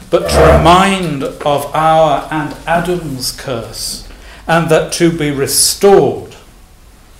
but 0.09 0.29
to 0.29 0.57
remind 0.57 1.23
of 1.23 1.65
our 1.75 2.27
and 2.31 2.53
Adam's 2.65 3.31
curse, 3.31 4.07
and 4.47 4.69
that 4.69 4.91
to 4.93 5.15
be 5.15 5.29
restored, 5.29 6.35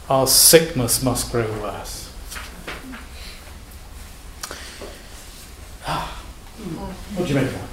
our 0.09 0.25
sickness 0.25 1.03
must 1.03 1.32
grow 1.32 1.47
worse. 1.61 2.11
Ah. 5.86 6.23
What 7.15 7.27
do 7.27 7.34
you 7.34 7.39
make 7.39 7.49
of 7.49 7.53
that? 7.53 7.68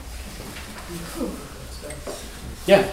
Yeah. 2.66 2.92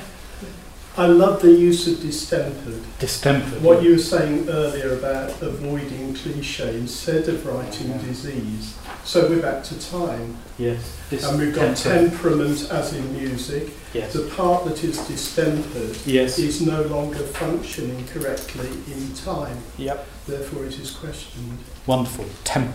I 0.95 1.07
love 1.07 1.41
the 1.41 1.51
use 1.51 1.87
of 1.87 1.99
distempered. 2.01 2.81
Distempered. 2.99 3.63
What 3.63 3.81
you 3.81 3.93
were 3.93 3.97
saying 3.97 4.47
earlier 4.47 4.93
about 4.93 5.41
avoiding 5.41 6.13
cliche 6.13 6.77
instead 6.77 7.27
of 7.27 7.43
writing 7.47 7.89
yeah. 7.89 7.97
disease. 7.97 8.77
So 9.03 9.27
we're 9.27 9.41
back 9.41 9.63
to 9.65 9.89
time. 9.89 10.37
Yes. 10.59 10.95
and 11.11 11.39
we've 11.39 11.53
got 11.53 11.75
temperament 11.75 12.69
as 12.69 12.93
in 12.93 13.11
music. 13.11 13.71
Yes. 13.91 14.13
The 14.13 14.29
part 14.35 14.65
that 14.65 14.83
is 14.83 14.99
distempered 15.07 15.97
yes. 16.05 16.37
is 16.37 16.61
no 16.61 16.83
longer 16.83 17.17
functioning 17.17 18.05
correctly 18.07 18.69
in 18.93 19.15
time. 19.15 19.57
Yep. 19.79 20.07
Therefore 20.27 20.65
it 20.65 20.77
is 20.77 20.91
questioned. 20.91 21.57
Wonderful. 21.87 22.25
Temp. 22.43 22.71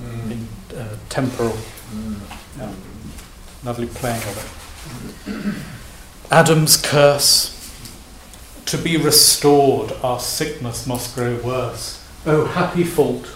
Mm. 0.00 0.30
In, 0.30 0.48
uh, 0.78 0.96
temporal. 1.10 1.56
Mm. 1.92 2.20
Yeah. 2.56 2.72
Lovely 3.62 3.88
playing 3.88 4.22
of 4.22 4.64
it. 5.26 5.54
Adam's 6.30 6.76
curse 6.76 7.54
to 8.66 8.76
be 8.76 8.98
restored, 8.98 9.92
our 10.02 10.20
sickness 10.20 10.86
must 10.86 11.14
grow 11.14 11.36
worse. 11.36 12.06
Oh, 12.26 12.44
happy 12.44 12.84
fault. 12.84 13.34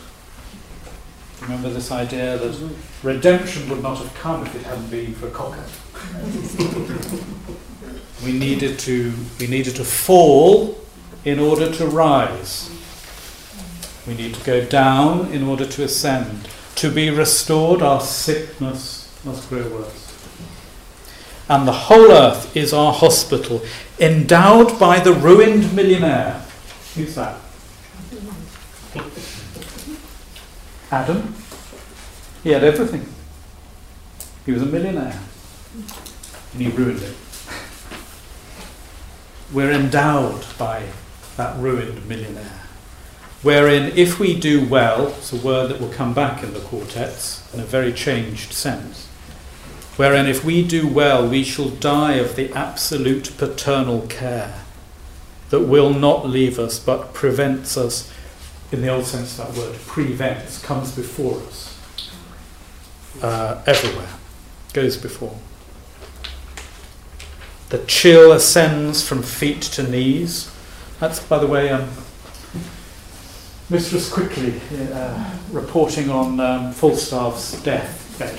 Remember 1.41 1.71
this 1.71 1.91
idea 1.91 2.37
that 2.37 2.71
redemption 3.03 3.71
would 3.71 3.83
not 3.83 3.97
have 3.97 4.15
come 4.17 4.45
if 4.45 4.55
it 4.55 4.65
hadn't 4.65 4.91
been 4.91 5.15
for 5.15 5.31
Cocker. 5.31 5.65
we 8.27 8.39
needed 8.39 8.79
to 8.81 9.15
we 9.41 9.47
needed 9.47 9.75
to 9.77 9.85
fall 9.85 10.79
in 11.25 11.39
order 11.39 11.73
to 11.73 11.87
rise. 11.87 12.69
We 14.07 14.13
need 14.13 14.35
to 14.35 14.45
go 14.45 14.67
down 14.67 15.33
in 15.33 15.45
order 15.45 15.65
to 15.65 15.85
ascend. 15.85 16.47
To 16.75 16.91
be 16.91 17.09
restored, 17.09 17.81
our 17.81 18.03
sickness 18.03 19.11
must 19.25 19.49
grow 19.49 19.67
worse 19.69 20.12
and 21.53 21.69
the 21.69 21.73
whole 21.73 22.11
earth 22.11 22.57
is 22.57 22.73
our 22.73 22.95
hospital, 22.95 23.61
endowed 24.01 24.81
by 24.81 24.99
the 24.99 25.13
ruined 25.13 25.77
millionaire. 25.77 26.43
Who's 26.95 27.15
that? 27.17 27.39
Adam. 30.91 31.35
He 32.43 32.53
had 32.53 32.65
everything. 32.65 33.07
He 34.47 34.53
was 34.53 34.63
a 34.63 34.67
millionaire. 34.67 35.21
And 36.55 36.63
he 36.63 36.69
ruined 36.69 37.03
it. 37.03 37.15
We're 39.53 39.73
endowed 39.73 40.47
by 40.57 40.87
that 41.37 41.59
ruined 41.59 42.09
millionaire. 42.09 42.63
Wherein, 43.43 43.93
if 43.95 44.19
we 44.19 44.41
do 44.41 44.67
well, 44.67 45.09
it's 45.09 45.35
a 45.35 45.37
word 45.37 45.69
that 45.69 45.83
will 45.83 45.93
come 45.93 46.15
back 46.15 46.43
in 46.43 46.55
the 46.55 46.61
quartets 46.61 47.47
in 47.53 47.61
a 47.61 47.65
very 47.65 47.93
changed 47.93 48.55
sense 48.55 49.12
wherein 49.97 50.27
if 50.27 50.45
we 50.45 50.67
do 50.67 50.87
well, 50.87 51.29
we 51.29 51.45
shall 51.45 51.69
die 51.69 52.15
of 52.15 52.37
the 52.37 52.51
absolute 52.53 53.37
paternal 53.37 54.03
care 54.09 54.63
that 55.51 55.61
will 55.61 55.93
not 55.93 56.27
leave 56.27 56.59
us 56.59 56.79
but 56.79 57.13
prevents 57.13 57.77
us, 57.77 58.11
in 58.71 58.81
the 58.81 58.89
old 58.89 59.05
sense 59.05 59.39
of 59.39 59.55
that 59.55 59.61
word, 59.61 59.77
prevents, 59.87 60.63
comes 60.63 60.93
before 60.93 61.39
us, 61.41 61.79
uh, 63.23 63.63
everywhere, 63.67 64.15
goes 64.73 64.97
before. 64.97 65.37
The 67.69 67.79
chill 67.87 68.33
ascends 68.33 69.07
from 69.07 69.23
feet 69.23 69.63
to 69.63 69.83
knees. 69.83 70.51
That's, 71.01 71.21
by 71.21 71.39
the 71.39 71.47
way, 71.47 71.71
um, 71.71 71.89
Mistress 73.71 74.13
Quickly 74.13 74.61
uh, 74.93 75.33
reporting 75.51 76.11
on 76.11 76.39
um, 76.41 76.73
Falstaff's 76.73 77.63
death 77.63 78.17
bed 78.19 78.39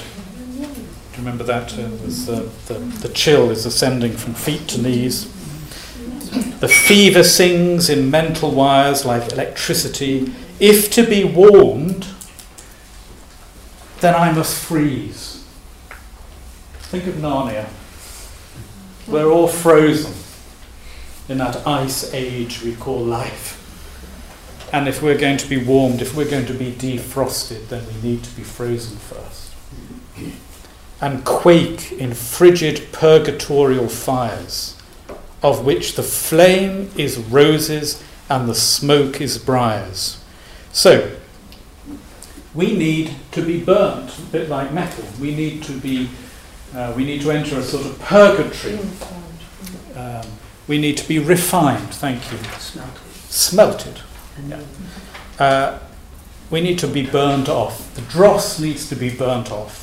remember 1.17 1.43
that? 1.43 1.77
Uh, 1.77 1.89
was, 2.03 2.29
uh, 2.29 2.49
the, 2.67 2.75
the 2.75 3.09
chill 3.09 3.51
is 3.51 3.65
ascending 3.65 4.13
from 4.13 4.33
feet 4.33 4.67
to 4.69 4.81
knees. 4.81 5.31
The 6.59 6.67
fever 6.67 7.23
sings 7.23 7.89
in 7.89 8.09
mental 8.09 8.51
wires 8.51 9.05
like 9.05 9.31
electricity. 9.31 10.33
If 10.59 10.91
to 10.91 11.05
be 11.05 11.23
warmed, 11.23 12.07
then 13.99 14.15
I 14.15 14.31
must 14.31 14.63
freeze. 14.63 15.45
Think 16.79 17.07
of 17.07 17.15
Narnia. 17.15 17.67
We're 19.07 19.29
all 19.29 19.47
frozen 19.47 20.13
in 21.29 21.37
that 21.37 21.67
ice 21.67 22.13
age 22.13 22.61
we 22.61 22.75
call 22.75 22.99
life. 22.99 23.59
And 24.73 24.87
if 24.87 25.01
we're 25.01 25.17
going 25.17 25.37
to 25.37 25.47
be 25.47 25.57
warmed, 25.57 26.01
if 26.01 26.15
we're 26.15 26.29
going 26.29 26.47
to 26.47 26.53
be 26.53 26.71
defrosted, 26.71 27.67
then 27.69 27.85
we 27.85 28.09
need 28.09 28.23
to 28.23 28.35
be 28.35 28.43
frozen 28.43 28.97
first 28.97 29.43
and 31.03 31.25
quake 31.25 31.91
in 31.91 32.13
frigid 32.13 32.87
purgatorial 32.93 33.89
fires, 33.89 34.81
of 35.41 35.65
which 35.65 35.95
the 35.95 36.01
flame 36.01 36.89
is 36.95 37.17
roses 37.17 38.01
and 38.29 38.47
the 38.47 38.55
smoke 38.55 39.19
is 39.19 39.37
briars. 39.37 40.23
So, 40.71 41.13
we 42.53 42.77
need 42.77 43.15
to 43.33 43.41
be 43.41 43.61
burnt, 43.61 44.17
a 44.17 44.21
bit 44.31 44.47
like 44.47 44.71
metal. 44.71 45.03
We 45.19 45.35
need 45.35 45.61
to 45.63 45.77
be, 45.77 46.09
uh, 46.73 46.93
we 46.95 47.03
need 47.03 47.21
to 47.23 47.31
enter 47.31 47.59
a 47.59 47.63
sort 47.63 47.85
of 47.85 47.99
purgatory. 47.99 48.79
Um, 49.97 50.25
we 50.69 50.77
need 50.77 50.95
to 50.99 51.07
be 51.07 51.19
refined, 51.19 51.93
thank 51.95 52.31
you. 52.31 52.37
Smelted. 52.59 53.01
Smelted. 53.27 53.99
Yeah. 54.47 54.61
Uh, 55.37 55.79
we 56.49 56.61
need 56.61 56.79
to 56.79 56.87
be 56.87 57.05
burnt 57.05 57.49
off. 57.49 57.93
The 57.95 58.01
dross 58.03 58.57
needs 58.57 58.87
to 58.87 58.95
be 58.95 59.13
burnt 59.13 59.51
off 59.51 59.82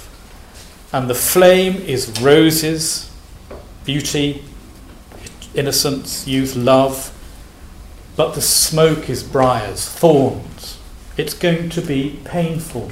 and 0.92 1.08
the 1.08 1.14
flame 1.14 1.76
is 1.76 2.20
roses, 2.20 3.10
beauty, 3.84 4.44
innocence, 5.54 6.26
youth, 6.26 6.56
love, 6.56 7.16
but 8.16 8.34
the 8.34 8.42
smoke 8.42 9.08
is 9.08 9.22
briars, 9.22 9.88
thorns. 9.88 10.78
It's 11.16 11.34
going 11.34 11.70
to 11.70 11.80
be 11.80 12.18
painful. 12.24 12.90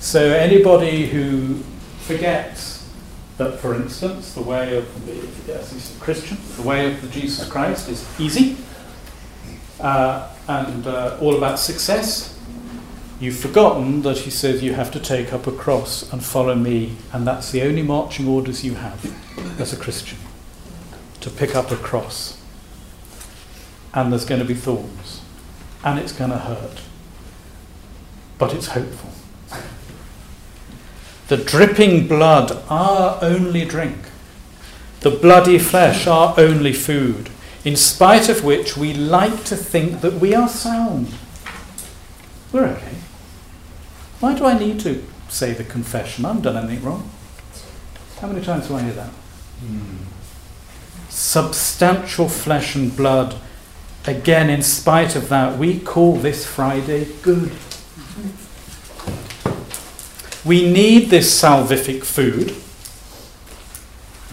So, 0.00 0.32
anybody 0.32 1.06
who 1.06 1.62
forgets 2.00 2.88
that, 3.36 3.58
for 3.58 3.74
instance, 3.74 4.32
the 4.32 4.42
way 4.42 4.76
of 4.76 5.06
the, 5.06 5.12
he's 5.14 5.96
a 5.96 6.00
Christian, 6.00 6.38
the 6.56 6.62
way 6.62 6.92
of 6.92 7.00
the 7.02 7.08
Jesus 7.08 7.48
Christ 7.48 7.88
is 7.88 8.06
easy 8.20 8.56
uh, 9.80 10.28
and 10.48 10.86
uh, 10.86 11.18
all 11.20 11.36
about 11.36 11.58
success. 11.58 12.37
You've 13.20 13.36
forgotten 13.36 14.02
that 14.02 14.18
he 14.18 14.30
says 14.30 14.62
you 14.62 14.74
have 14.74 14.92
to 14.92 15.00
take 15.00 15.32
up 15.32 15.48
a 15.48 15.52
cross 15.52 16.10
and 16.12 16.24
follow 16.24 16.54
me, 16.54 16.96
and 17.12 17.26
that's 17.26 17.50
the 17.50 17.62
only 17.62 17.82
marching 17.82 18.28
orders 18.28 18.64
you 18.64 18.74
have 18.74 19.12
as 19.60 19.72
a 19.72 19.76
Christian 19.76 20.18
to 21.20 21.28
pick 21.28 21.56
up 21.56 21.72
a 21.72 21.76
cross. 21.76 22.40
And 23.92 24.12
there's 24.12 24.24
going 24.24 24.40
to 24.40 24.46
be 24.46 24.54
thorns, 24.54 25.20
and 25.82 25.98
it's 25.98 26.12
going 26.12 26.30
to 26.30 26.38
hurt, 26.38 26.82
but 28.38 28.54
it's 28.54 28.68
hopeful. 28.68 29.10
The 31.26 31.38
dripping 31.38 32.06
blood, 32.06 32.62
our 32.70 33.18
only 33.20 33.64
drink, 33.64 33.98
the 35.00 35.10
bloody 35.10 35.58
flesh, 35.58 36.06
our 36.06 36.34
only 36.38 36.72
food, 36.72 37.30
in 37.64 37.74
spite 37.74 38.28
of 38.28 38.44
which 38.44 38.76
we 38.76 38.94
like 38.94 39.44
to 39.46 39.56
think 39.56 40.02
that 40.02 40.14
we 40.14 40.36
are 40.36 40.48
sound. 40.48 41.12
We're 42.52 42.66
okay. 42.66 42.94
Why 44.20 44.34
do 44.34 44.46
I 44.46 44.58
need 44.58 44.80
to 44.80 45.04
say 45.28 45.52
the 45.52 45.62
confession? 45.62 46.24
I 46.24 46.28
haven't 46.28 46.42
done 46.42 46.56
anything 46.56 46.84
wrong. 46.84 47.08
How 48.20 48.26
many 48.26 48.44
times 48.44 48.66
do 48.66 48.74
I 48.74 48.82
hear 48.82 48.94
that? 48.94 49.10
Hmm. 49.10 49.96
Substantial 51.08 52.28
flesh 52.28 52.74
and 52.74 52.96
blood. 52.96 53.36
Again, 54.06 54.50
in 54.50 54.62
spite 54.62 55.14
of 55.14 55.28
that, 55.28 55.56
we 55.56 55.78
call 55.78 56.16
this 56.16 56.44
Friday 56.44 57.06
good. 57.22 57.52
We 60.44 60.68
need 60.68 61.10
this 61.10 61.40
salvific 61.40 62.02
food. 62.04 62.50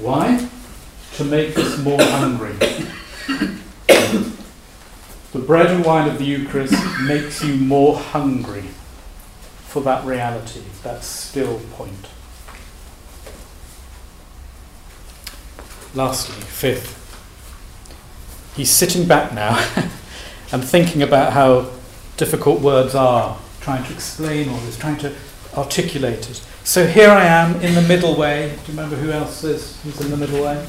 Why? 0.03 0.47
To 1.17 1.23
make 1.23 1.57
us 1.57 1.77
more 1.77 2.01
hungry. 2.01 2.53
the 5.31 5.39
bread 5.39 5.67
and 5.67 5.85
wine 5.85 6.09
of 6.09 6.17
the 6.17 6.25
Eucharist 6.25 6.73
makes 7.07 7.43
you 7.43 7.55
more 7.55 7.97
hungry 7.97 8.63
for 9.75 9.81
that 9.81 10.05
reality, 10.05 10.61
that 10.83 11.03
still 11.03 11.59
point. 11.73 12.07
Lastly, 15.93 16.41
fifth, 16.45 16.95
he's 18.55 18.69
sitting 18.69 19.05
back 19.05 19.33
now 19.33 19.57
and 20.53 20.63
thinking 20.63 21.01
about 21.01 21.33
how 21.33 21.69
difficult 22.15 22.61
words 22.61 22.95
are, 22.95 23.37
trying 23.59 23.83
to 23.83 23.91
explain 23.91 24.47
all 24.47 24.59
this, 24.59 24.77
trying 24.77 24.97
to 24.99 25.13
articulate 25.57 26.29
it. 26.29 26.41
So 26.63 26.87
here 26.87 27.09
I 27.09 27.25
am 27.25 27.59
in 27.59 27.75
the 27.75 27.81
middle 27.81 28.15
way. 28.15 28.57
Do 28.63 28.71
you 28.71 28.77
remember 28.77 28.95
who 28.95 29.11
else 29.11 29.43
is 29.43 29.77
who's 29.81 29.99
in 29.99 30.09
the 30.09 30.15
middle 30.15 30.41
way? 30.41 30.65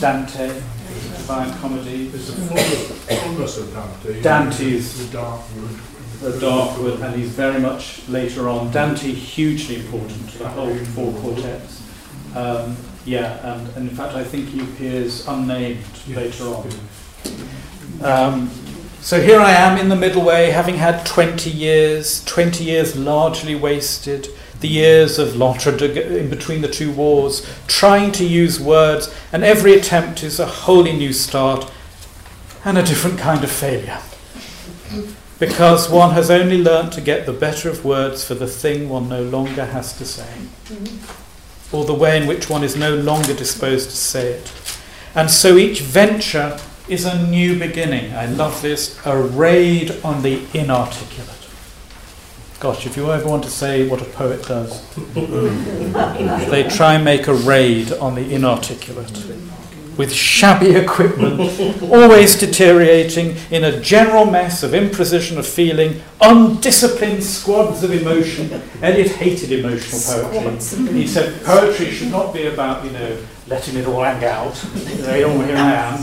Dante, 0.00 0.48
Divine 0.48 1.52
Comedy. 1.58 2.08
There's 2.08 2.30
a 2.30 2.32
fullness 2.32 3.58
of 3.58 3.74
Dante. 3.74 4.22
Dante's 4.22 5.06
the 5.06 5.12
dark 5.12 5.42
wood 5.54 5.78
the 6.20 6.38
dark 6.40 6.78
wood, 6.78 7.00
and 7.00 7.14
he's 7.14 7.30
very 7.30 7.60
much 7.60 8.06
later 8.08 8.48
on. 8.48 8.70
Dante, 8.70 9.12
hugely 9.12 9.76
important 9.76 10.30
to 10.30 10.38
the 10.38 10.48
whole 10.48 10.74
four 10.76 11.12
quartets. 11.20 11.82
Um, 12.34 12.76
yeah, 13.04 13.54
and, 13.54 13.68
and, 13.76 13.88
in 13.88 13.96
fact, 13.96 14.14
I 14.14 14.24
think 14.24 14.48
he 14.48 14.60
appears 14.60 15.26
unnamed 15.28 15.84
later 16.08 16.44
on. 16.44 16.70
Um, 18.02 18.50
so 19.00 19.20
here 19.20 19.38
I 19.38 19.52
am 19.52 19.78
in 19.78 19.88
the 19.88 19.96
middle 19.96 20.24
way, 20.24 20.50
having 20.50 20.76
had 20.76 21.06
20 21.06 21.48
years, 21.48 22.24
20 22.24 22.64
years 22.64 22.96
largely 22.96 23.54
wasted, 23.54 24.28
the 24.60 24.68
years 24.68 25.18
of 25.18 25.36
l'entre-deux 25.36 25.96
in 25.96 26.28
between 26.28 26.62
the 26.62 26.68
two 26.68 26.90
wars, 26.90 27.46
trying 27.68 28.10
to 28.12 28.24
use 28.26 28.58
words, 28.58 29.14
and 29.32 29.44
every 29.44 29.74
attempt 29.74 30.22
is 30.22 30.40
a 30.40 30.46
wholly 30.46 30.92
new 30.92 31.12
start 31.12 31.70
and 32.64 32.76
a 32.76 32.82
different 32.82 33.18
kind 33.18 33.44
of 33.44 33.50
failure 33.50 34.00
because 35.38 35.90
one 35.90 36.14
has 36.14 36.30
only 36.30 36.62
learnt 36.62 36.92
to 36.94 37.00
get 37.00 37.26
the 37.26 37.32
better 37.32 37.68
of 37.68 37.84
words 37.84 38.24
for 38.24 38.34
the 38.34 38.46
thing 38.46 38.88
one 38.88 39.08
no 39.08 39.22
longer 39.22 39.66
has 39.66 39.96
to 39.98 40.04
say, 40.04 40.28
or 41.72 41.84
the 41.84 41.94
way 41.94 42.20
in 42.20 42.26
which 42.26 42.48
one 42.48 42.64
is 42.64 42.76
no 42.76 42.94
longer 42.94 43.34
disposed 43.34 43.90
to 43.90 43.96
say 43.96 44.32
it. 44.32 44.52
And 45.14 45.30
so 45.30 45.56
each 45.56 45.80
venture 45.80 46.58
is 46.88 47.04
a 47.04 47.26
new 47.26 47.58
beginning. 47.58 48.12
I 48.14 48.26
love 48.26 48.62
this 48.62 48.98
a 49.04 49.16
raid 49.20 49.92
on 50.04 50.22
the 50.22 50.42
inarticulate. 50.54 51.32
Gosh, 52.58 52.86
if 52.86 52.96
you 52.96 53.10
ever 53.12 53.28
want 53.28 53.44
to 53.44 53.50
say 53.50 53.86
what 53.86 54.00
a 54.00 54.06
poet 54.06 54.42
does, 54.46 54.88
they 56.50 56.66
try 56.68 56.94
and 56.94 57.04
make 57.04 57.26
a 57.26 57.34
raid 57.34 57.92
on 57.92 58.14
the 58.14 58.34
inarticulate 58.34 59.12
with 59.96 60.12
shabby 60.12 60.72
equipment, 60.72 61.40
always 61.82 62.38
deteriorating 62.38 63.36
in 63.50 63.64
a 63.64 63.80
general 63.80 64.26
mess 64.26 64.62
of 64.62 64.72
imprecision 64.72 65.38
of 65.38 65.46
feeling, 65.46 66.02
undisciplined 66.20 67.22
squads 67.22 67.82
of 67.82 67.92
emotion. 67.92 68.62
Eliot 68.82 69.12
hated 69.12 69.52
emotional 69.52 70.30
poetry. 70.30 70.92
He 70.92 71.06
said 71.06 71.42
poetry 71.44 71.90
should 71.90 72.10
not 72.10 72.34
be 72.34 72.46
about, 72.46 72.84
you 72.84 72.90
know, 72.90 73.16
letting 73.46 73.76
it 73.76 73.86
all 73.86 74.02
hang 74.02 74.24
out. 74.24 74.62
You 74.74 75.02
know, 75.02 75.22
oh, 75.24 75.40
here 75.40 75.56
I 75.56 75.72
am, 75.72 75.98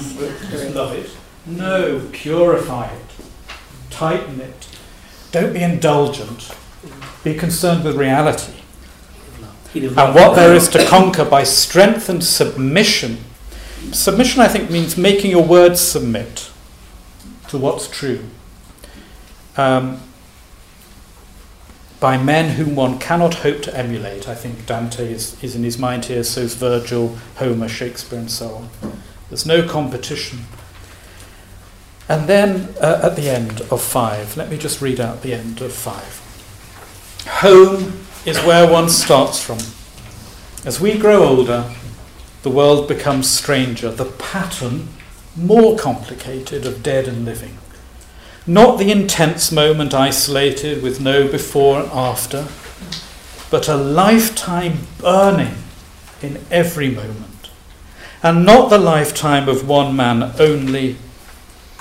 just 0.50 0.74
love 0.74 0.94
it. 0.94 1.10
No, 1.46 2.08
purify 2.12 2.88
it, 2.88 3.02
tighten 3.89 4.41
it. 4.41 4.68
Don't 5.32 5.54
be 5.54 5.62
indulgent. 5.62 6.56
Be 7.24 7.34
concerned 7.34 7.84
with 7.84 7.96
reality. 7.96 8.54
And 9.76 9.96
what 9.96 10.36
there 10.36 10.54
is 10.54 10.68
to 10.70 10.86
conquer 10.86 11.26
by 11.26 11.44
strength 11.44 12.08
and 12.08 12.24
submission 12.24 13.18
submission, 13.92 14.42
I 14.42 14.48
think, 14.48 14.70
means 14.70 14.98
making 14.98 15.32
your 15.32 15.44
words 15.44 15.80
submit 15.80 16.52
to 17.50 17.58
what's 17.58 17.88
true. 17.88 18.26
Um, 19.58 20.02
by 22.00 22.18
men 22.18 22.56
whom 22.58 22.76
one 22.76 23.00
cannot 23.00 23.36
hope 23.36 23.62
to 23.62 23.78
emulate. 23.78 24.28
I 24.28 24.36
think 24.36 24.66
Dante 24.66 25.10
is, 25.12 25.42
is 25.42 25.56
in 25.56 25.64
his 25.64 25.78
mind 25.78 26.06
here, 26.06 26.24
so 26.24 26.42
is 26.42 26.54
Virgil, 26.56 27.18
Homer, 27.38 27.70
Shakespeare, 27.70 28.20
and 28.20 28.30
so 28.30 28.56
on. 28.56 28.70
There's 29.30 29.46
no 29.46 29.66
competition. 29.66 30.40
And 32.10 32.28
then 32.28 32.76
uh, 32.82 33.00
at 33.04 33.16
the 33.16 33.30
end 33.30 33.62
of 33.72 33.82
five, 33.82 34.36
let 34.36 34.50
me 34.50 34.58
just 34.58 34.82
read 34.82 35.00
out 35.00 35.22
the 35.22 35.34
end 35.34 35.62
of 35.62 35.72
five. 35.72 36.20
Home 37.40 38.00
is 38.26 38.38
where 38.40 38.70
one 38.70 38.90
starts 38.90 39.42
from. 39.42 39.60
As 40.68 40.82
we 40.82 40.98
grow 40.98 41.24
older, 41.24 41.74
the 42.44 42.50
world 42.50 42.89
becomes 42.89 43.30
stranger, 43.30 43.89
the 43.89 44.06
pattern 44.06 44.89
more 45.36 45.78
complicated 45.78 46.66
of 46.66 46.84
dead 46.84 47.08
and 47.08 47.26
living. 47.26 47.58
Not 48.46 48.78
the 48.78 48.91
intense 48.91 49.52
moment 49.52 49.94
isolated 49.94 50.84
with 50.84 51.00
no 51.00 51.28
before 51.28 51.80
and 51.80 51.91
after, 51.91 52.48
but 53.50 53.70
a 53.70 53.76
lifetime 53.76 54.80
burning 55.00 55.56
in 56.22 56.44
every 56.52 56.89
moment. 56.89 57.50
And 58.22 58.46
not 58.46 58.70
the 58.70 58.78
lifetime 58.78 59.48
of 59.48 59.68
one 59.68 59.96
man 59.96 60.34
only, 60.38 60.98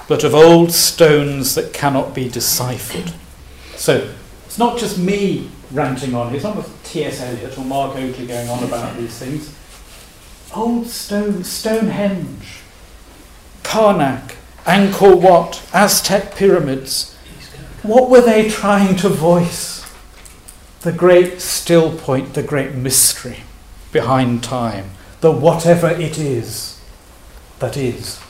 but 0.09 0.23
of 0.23 0.35
old 0.35 0.73
stones 0.73 1.57
that 1.57 1.73
cannot 1.73 2.15
be 2.15 2.29
deciphered. 2.29 3.13
So 3.75 4.13
it's 4.47 4.59
not 4.59 4.79
just 4.79 4.97
me 4.97 5.51
ranting 5.73 6.15
on, 6.15 6.33
it's 6.35 6.45
not 6.45 6.65
T.S. 6.85 7.21
Eliot 7.21 7.59
or 7.59 7.65
Mark 7.65 7.97
Oakley 7.97 8.27
going 8.27 8.49
on 8.49 8.63
about 8.63 8.97
these 8.97 9.19
things 9.19 9.57
old 10.55 10.87
stone, 10.89 11.45
Stonehenge, 11.45 12.61
Karnak, 13.63 14.37
Angkor 14.65 15.21
Wat, 15.21 15.63
Aztec 15.73 16.35
pyramids. 16.35 17.17
What 17.83 18.11
were 18.11 18.21
they 18.21 18.49
trying 18.49 18.97
to 18.97 19.09
voice? 19.09 19.85
The 20.83 20.93
great 20.93 21.41
still 21.41 21.97
point, 21.97 22.35
the 22.35 22.43
great 22.43 22.75
mystery 22.75 23.45
behind 23.93 24.43
time, 24.43 24.91
the 25.21 25.31
whatever 25.31 25.89
it 25.89 26.19
is 26.19 26.81
that 27.59 27.77
is. 27.77 28.21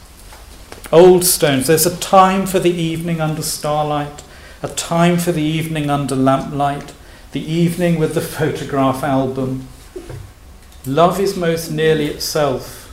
Old 0.91 1.25
stones, 1.25 1.66
there's 1.66 1.87
a 1.87 1.97
time 1.97 2.47
for 2.47 2.59
the 2.59 2.70
evening 2.70 3.20
under 3.20 3.43
starlight, 3.43 4.23
a 4.62 4.68
time 4.68 5.16
for 5.16 5.33
the 5.33 5.43
evening 5.43 5.89
under 5.89 6.14
lamplight, 6.14 6.93
the 7.33 7.41
evening 7.41 7.99
with 7.99 8.14
the 8.14 8.20
photograph 8.20 9.03
album, 9.03 9.68
Love 10.87 11.20
is 11.20 11.37
most 11.37 11.70
nearly 11.70 12.07
itself 12.07 12.89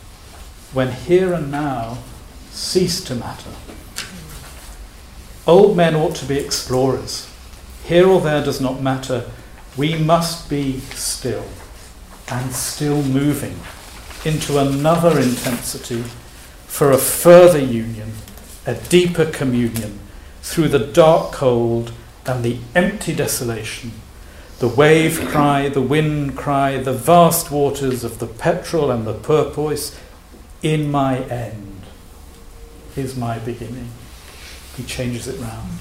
when 0.74 0.92
here 0.92 1.34
and 1.34 1.50
now 1.50 1.98
cease 2.52 3.04
to 3.04 3.16
matter. 3.16 3.50
Old 5.48 5.76
men 5.76 5.96
ought 5.96 6.14
to 6.18 6.26
be 6.26 6.38
explorers. 6.38 7.28
Here 7.84 8.08
or 8.08 8.22
there 8.22 8.44
does 8.44 8.62
not 8.62 8.80
matter. 8.80 9.26
We 9.76 9.98
must 9.98 10.52
be 10.52 10.82
still 10.82 11.46
and 12.28 12.52
still 12.54 13.02
moving 13.02 13.60
into 14.24 14.60
another 14.60 15.20
intensity 15.20 16.04
for 16.68 16.92
a 16.92 16.98
further 17.00 17.58
union, 17.58 18.12
a 18.68 18.76
deeper 18.76 19.26
communion 19.26 20.00
through 20.44 20.68
the 20.68 20.78
dark 20.78 21.32
cold 21.32 21.92
and 22.28 22.44
the 22.44 22.60
empty 22.76 23.16
desolation 23.16 23.94
The 24.60 24.68
wave 24.68 25.26
cry, 25.30 25.70
the 25.70 25.82
wind 25.82 26.36
cry, 26.38 26.78
the 26.78 26.94
vast 26.94 27.50
waters 27.50 28.04
of 28.04 28.20
the 28.20 28.28
petrel 28.28 28.92
and 28.92 29.08
the 29.08 29.18
turquoise, 29.20 29.98
in 30.62 30.92
my 30.92 31.20
end 31.20 31.84
is 32.98 33.16
my 33.16 33.40
beginning. 33.40 33.90
He 34.76 34.84
changes 34.84 35.30
it 35.30 35.40
round. 35.40 35.80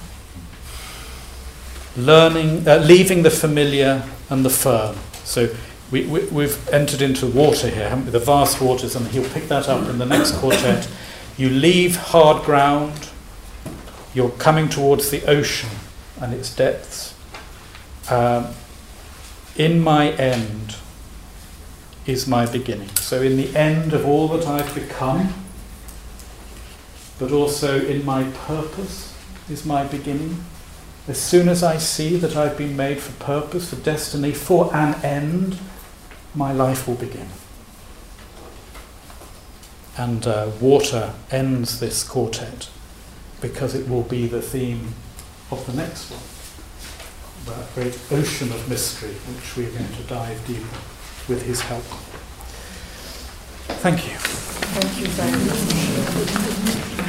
Learning, 1.97 2.69
uh, 2.69 2.77
leaving 2.77 3.25
the 3.25 3.31
familiar 3.31 4.05
and 4.31 4.45
the 4.45 4.51
firm. 4.51 4.97
So 5.25 5.53
we, 5.91 6.05
we, 6.07 6.25
we've 6.27 6.69
entered 6.69 7.03
into 7.03 7.27
water 7.27 7.69
here, 7.69 7.89
haven't 7.89 8.05
we? 8.05 8.11
The 8.13 8.21
vast 8.21 8.61
waters, 8.61 8.95
and 8.95 9.09
he'll 9.09 9.29
pick 9.31 9.49
that 9.49 9.69
up 9.69 9.89
in 9.89 9.99
the 9.99 10.07
next 10.07 10.37
quartet. 10.37 10.89
You 11.37 11.51
leave 11.51 11.97
hard 11.97 12.45
ground, 12.45 13.09
you're 14.15 14.31
coming 14.31 14.69
towards 14.69 15.11
the 15.11 15.25
ocean 15.27 15.71
and 16.21 16.33
its 16.33 16.55
depths. 16.55 17.15
Um, 18.09 18.55
in 19.59 19.81
my 19.81 20.13
end 20.13 20.77
is 22.07 22.27
my 22.27 22.47
beginning. 22.47 22.89
So, 22.97 23.21
in 23.21 23.37
the 23.37 23.55
end 23.55 23.93
of 23.93 24.07
all 24.07 24.29
that 24.29 24.47
I've 24.47 24.75
become, 24.75 25.35
but 27.19 27.33
also 27.33 27.85
in 27.85 28.05
my 28.05 28.25
purpose 28.31 29.15
is 29.51 29.67
my 29.67 29.85
beginning. 29.85 30.45
As 31.09 31.21
soon 31.21 31.49
as 31.49 31.63
I 31.63 31.79
see 31.79 32.17
that 32.17 32.37
I've 32.37 32.57
been 32.57 32.77
made 32.77 33.01
for 33.01 33.13
purpose, 33.23 33.71
for 33.71 33.77
destiny, 33.77 34.33
for 34.33 34.75
an 34.75 34.95
end, 35.05 35.59
my 36.35 36.53
life 36.53 36.87
will 36.87 36.95
begin. 36.95 37.29
And 39.97 40.27
uh, 40.27 40.51
water 40.61 41.15
ends 41.31 41.81
this 41.81 42.05
quartet 42.05 42.71
because 43.41 43.75
it 43.75 43.89
will 43.89 44.03
be 44.03 44.27
the 44.27 44.43
theme 44.43 44.95
of 45.51 45.67
the 45.67 45.73
next 45.73 46.11
one. 46.11 46.38
That 47.49 47.75
great 47.75 47.99
ocean 48.11 48.53
of 48.53 48.69
mystery, 48.69 49.15
which 49.15 49.57
we 49.57 49.65
are 49.67 49.71
going 49.71 49.91
to 49.91 50.03
dive 50.03 50.47
deeper 50.47 50.69
with 51.29 51.43
his 51.47 51.63
help. 51.63 51.83
Thank 53.81 54.07
you. 54.07 54.17
Thank 54.19 55.01
you 55.01 55.07
very 55.07 57.03
much. 57.03 57.08